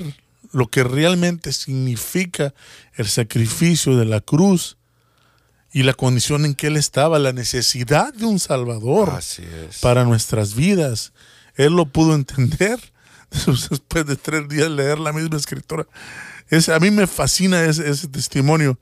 lo 0.51 0.66
que 0.66 0.83
realmente 0.83 1.53
significa 1.53 2.53
el 2.97 3.07
sacrificio 3.07 3.97
de 3.97 4.07
la 4.07 4.20
cruz 4.20 4.76
y 5.72 5.85
la 5.85 5.95
condición 5.95 6.45
en 6.45 6.57
que 6.57 6.66
él 6.66 6.76
estaba, 6.76 7.20
la 7.20 7.33
necesidad 7.33 8.12
de 8.12 8.24
un 8.24 8.41
Salvador 8.41 9.20
para 9.83 10.03
nuestras 10.03 10.57
vidas. 10.57 11.12
Él 11.55 11.74
lo 11.74 11.87
pudo 11.87 12.16
entender 12.16 12.80
después 13.70 14.05
de 14.05 14.16
tres 14.16 14.49
días 14.49 14.68
leer 14.68 14.99
la 14.99 15.12
misma 15.12 15.37
escritura. 15.37 15.87
Es, 16.53 16.68
a 16.68 16.78
mí 16.78 16.90
me 16.90 17.07
fascina 17.07 17.64
ese, 17.64 18.09
testimonio. 18.09 18.78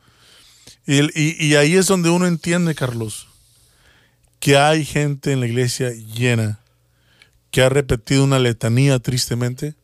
Y, 0.86 1.46
y 1.46 1.54
ahí 1.54 1.76
es 1.76 1.86
donde 1.86 2.10
uno 2.10 2.26
entiende, 2.26 2.74
Carlos, 2.74 3.28
que 4.40 4.58
hay 4.58 4.84
gente 4.84 5.30
en 5.30 5.38
la 5.38 5.46
iglesia 5.46 5.92
llena 5.92 6.58
que 7.52 7.62
ha 7.62 7.68
repetido 7.68 8.24
una 8.24 8.40
letanía 8.40 8.98
tristemente, 8.98 9.76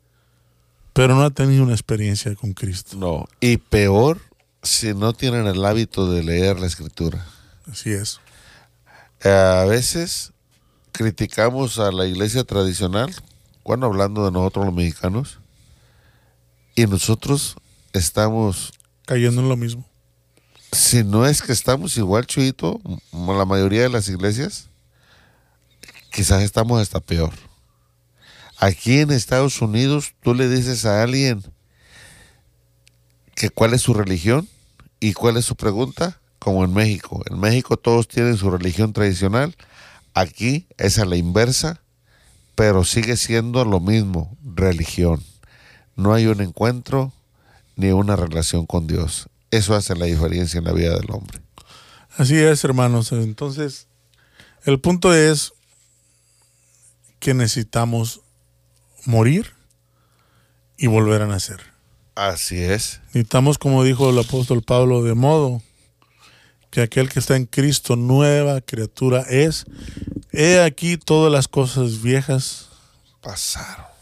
pero 0.94 1.14
no 1.14 1.22
ha 1.22 1.30
tenido 1.30 1.62
una 1.62 1.74
experiencia 1.74 2.34
con 2.34 2.54
Cristo. 2.54 2.96
No, 2.96 3.28
y 3.40 3.58
peor 3.58 4.20
si 4.64 4.92
no 4.92 5.12
tienen 5.12 5.46
el 5.46 5.64
hábito 5.64 6.10
de 6.10 6.24
leer 6.24 6.58
la 6.58 6.66
escritura. 6.66 7.24
Así 7.70 7.92
es. 7.92 8.18
A 9.22 9.64
veces 9.68 10.32
criticamos 10.90 11.78
a 11.78 11.92
la 11.92 12.04
iglesia 12.04 12.42
tradicional, 12.42 13.14
cuando 13.62 13.86
hablando 13.86 14.24
de 14.24 14.32
nosotros 14.32 14.66
los 14.66 14.74
mexicanos, 14.74 15.38
y 16.74 16.86
nosotros 16.86 17.56
estamos 17.98 18.72
cayendo 19.06 19.42
en 19.42 19.48
lo 19.48 19.56
mismo 19.56 19.84
si 20.76 21.04
no 21.04 21.26
es 21.26 21.42
que 21.42 21.52
estamos 21.52 21.96
igual, 21.96 22.26
Chuito, 22.26 22.80
como 23.10 23.36
la 23.36 23.44
mayoría 23.44 23.82
de 23.82 23.88
las 23.88 24.08
iglesias, 24.08 24.68
quizás 26.10 26.42
estamos 26.42 26.80
hasta 26.80 27.00
peor. 27.00 27.32
Aquí 28.58 29.00
en 29.00 29.10
Estados 29.10 29.60
Unidos, 29.60 30.14
tú 30.22 30.34
le 30.34 30.48
dices 30.48 30.84
a 30.84 31.02
alguien 31.02 31.42
que 33.34 33.50
cuál 33.50 33.74
es 33.74 33.82
su 33.82 33.94
religión 33.94 34.48
y 35.00 35.12
cuál 35.12 35.36
es 35.36 35.44
su 35.44 35.56
pregunta, 35.56 36.20
como 36.38 36.64
en 36.64 36.72
México. 36.72 37.22
En 37.30 37.38
México 37.38 37.76
todos 37.76 38.08
tienen 38.08 38.36
su 38.36 38.50
religión 38.50 38.92
tradicional, 38.92 39.56
aquí 40.14 40.66
es 40.78 40.98
a 40.98 41.04
la 41.04 41.16
inversa, 41.16 41.80
pero 42.54 42.84
sigue 42.84 43.16
siendo 43.16 43.64
lo 43.64 43.80
mismo, 43.80 44.36
religión. 44.42 45.22
No 45.96 46.14
hay 46.14 46.26
un 46.26 46.40
encuentro 46.40 47.12
ni 47.76 47.92
una 47.92 48.16
relación 48.16 48.66
con 48.66 48.86
Dios. 48.86 49.28
Eso 49.50 49.74
hace 49.74 49.94
la 49.94 50.06
diferencia 50.06 50.58
en 50.58 50.64
la 50.64 50.72
vida 50.72 50.98
del 50.98 51.10
hombre. 51.10 51.40
Así 52.16 52.36
es, 52.36 52.64
hermanos. 52.64 53.12
Entonces, 53.12 53.86
el 54.64 54.80
punto 54.80 55.14
es 55.14 55.52
que 57.20 57.34
necesitamos 57.34 58.22
morir 59.04 59.52
y 60.76 60.88
volver 60.88 61.22
a 61.22 61.26
nacer. 61.26 61.60
Así 62.14 62.62
es. 62.62 63.00
Necesitamos, 63.08 63.58
como 63.58 63.84
dijo 63.84 64.10
el 64.10 64.18
apóstol 64.18 64.62
Pablo, 64.62 65.02
de 65.02 65.14
modo 65.14 65.62
que 66.70 66.82
aquel 66.82 67.08
que 67.08 67.18
está 67.18 67.36
en 67.36 67.46
Cristo, 67.46 67.96
nueva 67.96 68.60
criatura 68.60 69.22
es. 69.22 69.64
He 70.32 70.60
aquí 70.60 70.96
todas 70.96 71.32
las 71.32 71.48
cosas 71.48 72.02
viejas 72.02 72.68
pasaron. 73.22 73.95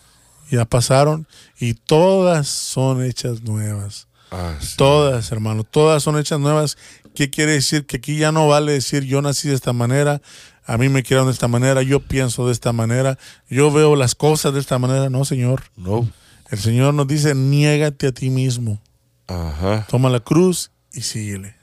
Ya 0.51 0.64
pasaron 0.64 1.26
y 1.59 1.74
todas 1.74 2.49
son 2.49 3.03
hechas 3.03 3.42
nuevas. 3.42 4.09
Ah, 4.30 4.59
todas, 4.76 5.30
hermano, 5.32 5.64
todas 5.64 6.03
son 6.03 6.18
hechas 6.18 6.40
nuevas. 6.40 6.76
¿Qué 7.14 7.30
quiere 7.30 7.53
decir? 7.53 7.86
Que 7.86 7.99
aquí 7.99 8.16
ya 8.16 8.32
no 8.32 8.49
vale 8.49 8.72
decir 8.72 9.05
yo 9.05 9.22
nací 9.22 9.49
de 9.49 9.55
esta 9.55 9.72
manera, 9.72 10.20
a 10.66 10.78
mí 10.78 10.88
me 10.88 11.03
quiero 11.03 11.24
de 11.26 11.32
esta 11.32 11.47
manera, 11.47 11.82
yo 11.82 12.01
pienso 12.01 12.47
de 12.47 12.53
esta 12.53 12.72
manera, 12.72 13.18
yo 13.49 13.70
veo 13.70 13.97
las 13.97 14.14
cosas 14.14 14.55
de 14.55 14.61
esta 14.61 14.78
manera. 14.78 15.11
No, 15.11 15.24
Señor. 15.24 15.62
No. 15.76 16.09
El 16.51 16.59
Señor 16.59 16.95
nos 16.95 17.07
dice, 17.07 17.34
niégate 17.34 18.09
a 18.09 18.12
ti 18.12 18.30
mismo. 18.30 18.80
Ajá. 19.26 19.86
Toma 19.88 20.11
la 20.11 20.20
cruz 20.20 20.70
y 20.92 21.03
síguele. 21.03 21.55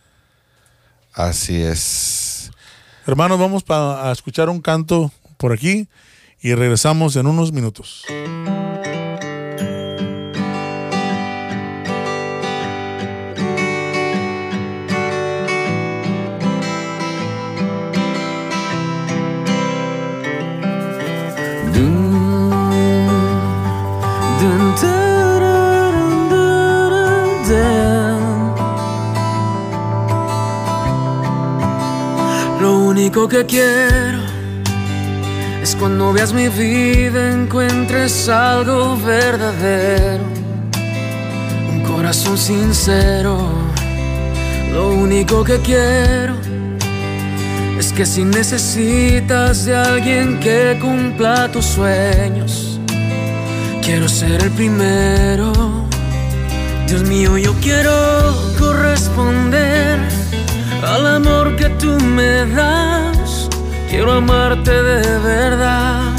Así 1.13 1.61
es. 1.61 2.51
Hermanos, 3.05 3.39
vamos 3.39 3.63
a 3.69 4.11
escuchar 4.11 4.49
un 4.49 4.61
canto 4.61 5.11
por 5.38 5.51
aquí 5.51 5.88
y 6.39 6.53
regresamos 6.53 7.15
en 7.15 7.27
unos 7.27 7.51
minutos. 7.51 8.03
Lo 32.59 32.78
único 32.78 33.28
que 33.28 33.45
quiero 33.45 34.19
es 35.63 35.76
cuando 35.76 36.13
veas 36.13 36.32
mi 36.32 36.47
vida 36.47 37.32
encuentres 37.32 38.30
algo 38.30 38.95
verdadero, 38.97 40.24
un 41.72 41.82
corazón 41.82 42.38
sincero. 42.38 43.38
Lo 44.74 44.91
único 44.91 45.43
que 45.43 45.57
quiero 45.57 46.40
que 47.95 48.05
si 48.05 48.23
necesitas 48.23 49.65
de 49.65 49.75
alguien 49.75 50.39
que 50.39 50.77
cumpla 50.79 51.51
tus 51.51 51.65
sueños, 51.65 52.79
quiero 53.81 54.07
ser 54.07 54.43
el 54.43 54.51
primero. 54.51 55.51
Dios 56.87 57.03
mío, 57.03 57.37
yo 57.37 57.53
quiero 57.61 57.91
corresponder 58.57 59.99
al 60.83 61.07
amor 61.07 61.55
que 61.55 61.69
tú 61.81 61.97
me 61.99 62.45
das. 62.47 63.49
Quiero 63.89 64.13
amarte 64.13 64.71
de 64.71 65.19
verdad. 65.19 66.13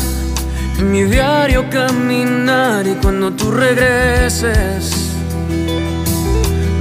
En 0.79 0.91
mi 0.91 1.03
diario 1.05 1.69
caminar 1.71 2.87
y 2.87 2.95
cuando 3.03 3.33
tú 3.33 3.51
regreses, 3.51 5.11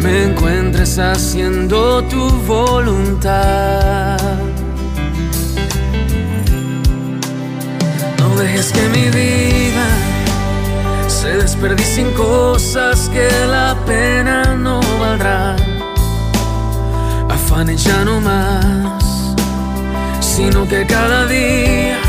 me 0.01 0.23
encuentres 0.23 0.97
haciendo 0.99 2.03
tu 2.03 2.29
voluntad. 2.47 4.20
Dejes 8.41 8.71
que 8.71 8.89
mi 8.89 9.07
vida 9.09 9.85
se 11.07 11.29
desperdicie 11.37 12.01
en 12.03 12.11
cosas 12.13 13.09
que 13.09 13.29
la 13.47 13.75
pena 13.85 14.55
no 14.55 14.79
valdrá. 14.99 15.55
Afanes 17.29 17.83
ya 17.83 18.03
no 18.03 18.19
más, 18.19 19.35
sino 20.19 20.67
que 20.67 20.87
cada 20.87 21.27
día 21.27 21.99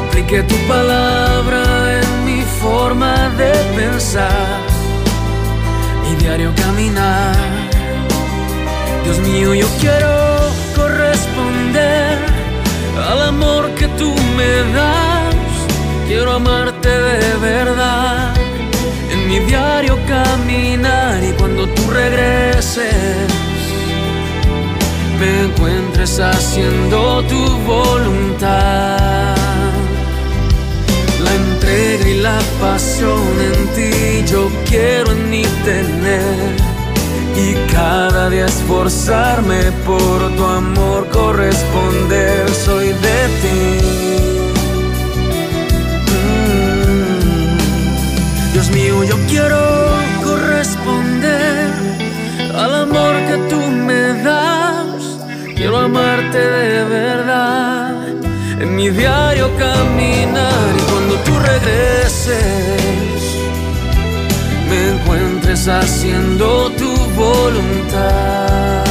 aplique 0.00 0.42
tu 0.42 0.56
palabra 0.66 2.00
en 2.00 2.24
mi 2.24 2.42
forma 2.60 3.30
de 3.36 3.52
pensar, 3.76 4.58
mi 6.02 6.16
diario 6.16 6.52
caminar. 6.56 7.36
Dios 9.04 9.18
mío, 9.20 9.54
yo 9.54 9.68
quiero 9.80 10.10
corresponder 10.74 12.37
al 13.08 13.22
amor 13.22 13.70
que 13.74 13.88
tú 14.00 14.14
me 14.36 14.52
das. 14.76 15.34
Quiero 16.06 16.32
amarte 16.32 16.88
de 16.88 17.36
verdad 17.36 18.34
en 19.12 19.28
mi 19.28 19.38
diario 19.40 19.98
caminar 20.06 21.22
y 21.22 21.32
cuando 21.32 21.68
tú 21.68 21.90
regreses 21.90 23.28
me 25.20 25.30
encuentres 25.44 26.18
haciendo 26.20 27.22
tu 27.24 27.42
voluntad. 27.74 29.36
La 31.24 31.32
entrega 31.34 32.08
y 32.08 32.20
la 32.28 32.38
pasión 32.60 33.32
en 33.48 33.58
ti 33.74 34.32
yo 34.32 34.50
quiero 34.68 35.12
en 35.12 35.30
mí 35.30 35.42
tener 35.64 36.67
y 37.38 37.54
cada 37.72 38.28
día 38.28 38.46
esforzarme 38.46 39.70
por 39.86 40.34
tu 40.36 40.44
amor 40.44 41.08
corresponder 41.10 42.48
soy 42.50 42.88
de 42.88 43.18
ti. 43.42 43.60
Mm. 46.14 46.92
Dios 48.52 48.70
mío, 48.70 49.04
yo 49.04 49.16
quiero 49.28 49.60
corresponder 50.24 51.70
al 52.54 52.74
amor 52.86 53.14
que 53.28 53.36
tú 53.50 53.60
me 53.88 54.02
das. 54.24 55.18
Quiero 55.54 55.78
amarte 55.78 56.38
de 56.38 56.84
verdad 56.84 58.08
en 58.60 58.74
mi 58.74 58.88
diario 58.90 59.48
caminar 59.56 60.70
y 60.76 60.82
cuando 60.90 61.14
tú 61.26 61.32
regreses 61.38 62.78
me 64.68 64.78
encuentres 64.92 65.68
haciendo 65.68 66.70
tu 66.72 67.07
voluntad. 67.18 68.86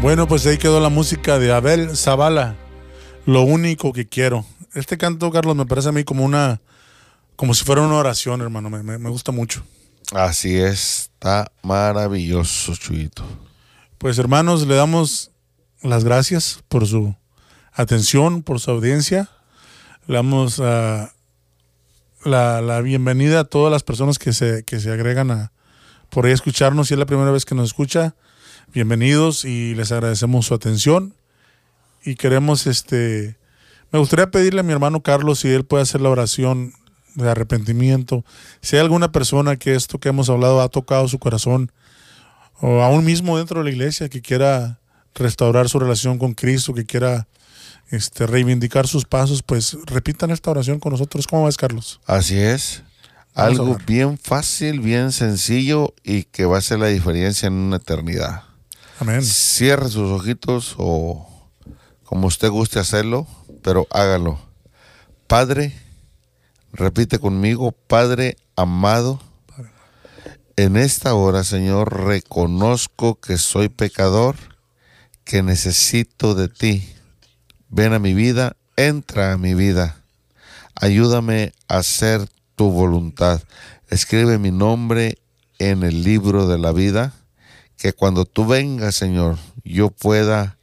Bueno, 0.00 0.26
pues 0.26 0.44
ahí 0.46 0.58
quedó 0.58 0.80
la 0.80 0.88
música 0.88 1.38
de 1.38 1.52
Abel 1.52 1.96
Zavala. 1.96 2.56
Lo 3.24 3.42
único 3.42 3.92
que 3.92 4.08
quiero. 4.08 4.44
Este 4.74 4.98
canto, 4.98 5.30
Carlos, 5.30 5.54
me 5.54 5.64
parece 5.66 5.90
a 5.90 5.92
mí 5.92 6.02
como 6.02 6.24
una, 6.24 6.60
como 7.36 7.54
si 7.54 7.64
fuera 7.64 7.82
una 7.82 7.94
oración, 7.96 8.40
hermano. 8.40 8.68
Me, 8.68 8.82
me- 8.82 8.98
me 8.98 9.10
gusta 9.10 9.30
mucho. 9.30 9.62
Así 10.12 10.56
es, 10.58 11.10
está 11.14 11.52
maravilloso, 11.62 12.74
Chuyito. 12.74 13.22
Pues 13.98 14.18
hermanos, 14.18 14.66
le 14.66 14.74
damos 14.74 15.30
las 15.82 16.02
gracias 16.02 16.60
por 16.68 16.86
su 16.86 17.14
atención, 17.72 18.42
por 18.42 18.58
su 18.58 18.72
audiencia. 18.72 19.28
Le 20.08 20.16
damos 20.16 20.58
ah, 20.60 21.12
la, 22.24 22.60
la 22.60 22.80
bienvenida 22.80 23.40
a 23.40 23.44
todas 23.44 23.72
las 23.72 23.82
personas 23.82 24.18
que 24.18 24.32
se, 24.32 24.64
que 24.64 24.80
se 24.80 24.92
agregan 24.92 25.30
a 25.30 25.52
por 26.10 26.26
ahí 26.26 26.32
escucharnos. 26.32 26.88
Si 26.88 26.94
es 26.94 26.98
la 26.98 27.06
primera 27.06 27.30
vez 27.30 27.44
que 27.44 27.54
nos 27.54 27.68
escucha, 27.68 28.14
bienvenidos 28.72 29.44
y 29.44 29.74
les 29.74 29.92
agradecemos 29.92 30.46
su 30.46 30.54
atención. 30.54 31.14
Y 32.04 32.16
queremos, 32.16 32.66
este, 32.66 33.38
me 33.90 33.98
gustaría 33.98 34.30
pedirle 34.30 34.60
a 34.60 34.64
mi 34.64 34.72
hermano 34.72 35.02
Carlos 35.02 35.40
si 35.40 35.48
él 35.48 35.64
puede 35.64 35.84
hacer 35.84 36.00
la 36.00 36.10
oración 36.10 36.72
de 37.14 37.30
arrepentimiento. 37.30 38.24
Si 38.60 38.76
hay 38.76 38.82
alguna 38.82 39.12
persona 39.12 39.56
que 39.56 39.74
esto 39.74 39.98
que 39.98 40.08
hemos 40.10 40.28
hablado 40.28 40.60
ha 40.60 40.68
tocado 40.68 41.08
su 41.08 41.18
corazón, 41.18 41.72
o 42.60 42.82
aún 42.82 43.04
mismo 43.04 43.38
dentro 43.38 43.58
de 43.58 43.64
la 43.64 43.70
iglesia 43.70 44.08
que 44.08 44.22
quiera 44.22 44.78
restaurar 45.14 45.68
su 45.68 45.78
relación 45.78 46.18
con 46.18 46.34
Cristo, 46.34 46.74
que 46.74 46.84
quiera 46.84 47.26
este, 47.90 48.26
reivindicar 48.26 48.86
sus 48.86 49.04
pasos, 49.04 49.42
pues 49.42 49.76
repitan 49.86 50.30
esta 50.30 50.50
oración 50.50 50.78
con 50.78 50.92
nosotros. 50.92 51.26
¿Cómo 51.26 51.46
ves, 51.46 51.56
Carlos? 51.56 52.00
Así 52.06 52.38
es. 52.38 52.82
Vamos 53.34 53.58
Algo 53.60 53.78
bien 53.86 54.18
fácil, 54.18 54.80
bien 54.80 55.10
sencillo 55.12 55.94
y 56.02 56.24
que 56.24 56.44
va 56.44 56.56
a 56.56 56.58
hacer 56.58 56.78
la 56.78 56.88
diferencia 56.88 57.46
en 57.46 57.54
una 57.54 57.76
eternidad. 57.76 58.44
Amén. 58.98 59.22
Cierre 59.22 59.88
sus 59.88 60.10
ojitos 60.10 60.74
o 60.76 61.28
como 62.04 62.26
usted 62.26 62.50
guste 62.50 62.78
hacerlo, 62.78 63.26
pero 63.62 63.86
hágalo. 63.90 64.38
Padre, 65.26 65.74
repite 66.72 67.18
conmigo, 67.18 67.72
Padre 67.72 68.36
amado, 68.54 69.18
en 70.56 70.76
esta 70.76 71.14
hora, 71.14 71.44
Señor, 71.44 72.04
reconozco 72.04 73.18
que 73.18 73.38
soy 73.38 73.70
pecador, 73.70 74.36
que 75.24 75.42
necesito 75.42 76.34
de 76.34 76.48
ti. 76.48 76.88
Ven 77.74 77.94
a 77.94 77.98
mi 77.98 78.12
vida, 78.12 78.58
entra 78.76 79.32
a 79.32 79.38
mi 79.38 79.54
vida. 79.54 79.96
Ayúdame 80.74 81.54
a 81.68 81.78
hacer 81.78 82.28
tu 82.54 82.70
voluntad. 82.70 83.40
Escribe 83.88 84.38
mi 84.38 84.50
nombre 84.50 85.16
en 85.58 85.82
el 85.82 86.04
libro 86.04 86.46
de 86.46 86.58
la 86.58 86.72
vida, 86.72 87.14
que 87.78 87.94
cuando 87.94 88.26
tú 88.26 88.46
vengas, 88.46 88.94
Señor, 88.94 89.38
yo 89.64 89.88
pueda 89.88 90.58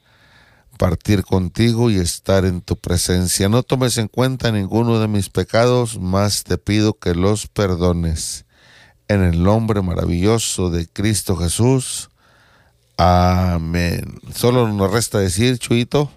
partir 0.78 1.24
contigo 1.24 1.90
y 1.90 1.98
estar 1.98 2.46
en 2.46 2.62
tu 2.62 2.76
presencia. 2.76 3.50
No 3.50 3.64
tomes 3.64 3.98
en 3.98 4.08
cuenta 4.08 4.52
ninguno 4.52 5.00
de 5.00 5.08
mis 5.08 5.30
pecados, 5.30 6.00
más 6.00 6.44
te 6.44 6.60
pido 6.60 6.94
que 6.94 7.16
los 7.16 7.48
perdones. 7.48 8.46
En 9.08 9.24
el 9.24 9.42
nombre 9.42 9.82
maravilloso 9.82 10.70
de 10.70 10.88
Cristo 10.88 11.36
Jesús. 11.36 12.12
Amén. 12.98 14.20
Solo 14.36 14.72
nos 14.72 14.92
resta 14.92 15.18
decir, 15.18 15.58
Chuito, 15.58 16.12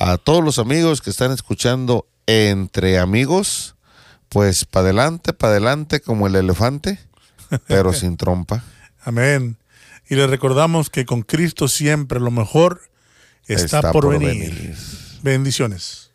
a 0.00 0.16
todos 0.16 0.42
los 0.42 0.58
amigos 0.58 1.02
que 1.02 1.10
están 1.10 1.30
escuchando 1.30 2.08
entre 2.26 2.98
amigos, 2.98 3.76
pues 4.30 4.64
para 4.64 4.84
adelante, 4.84 5.34
para 5.34 5.52
adelante 5.52 6.00
como 6.00 6.26
el 6.26 6.34
elefante, 6.36 6.98
pero 7.66 7.92
sin 7.92 8.16
trompa. 8.16 8.64
Amén. 9.04 9.58
Y 10.08 10.14
le 10.14 10.26
recordamos 10.26 10.88
que 10.88 11.04
con 11.04 11.22
Cristo 11.22 11.68
siempre 11.68 12.18
lo 12.18 12.30
mejor 12.30 12.80
está, 13.46 13.92
por, 13.92 14.08
venir. 14.08 14.74
Bendiciones. 15.22 16.09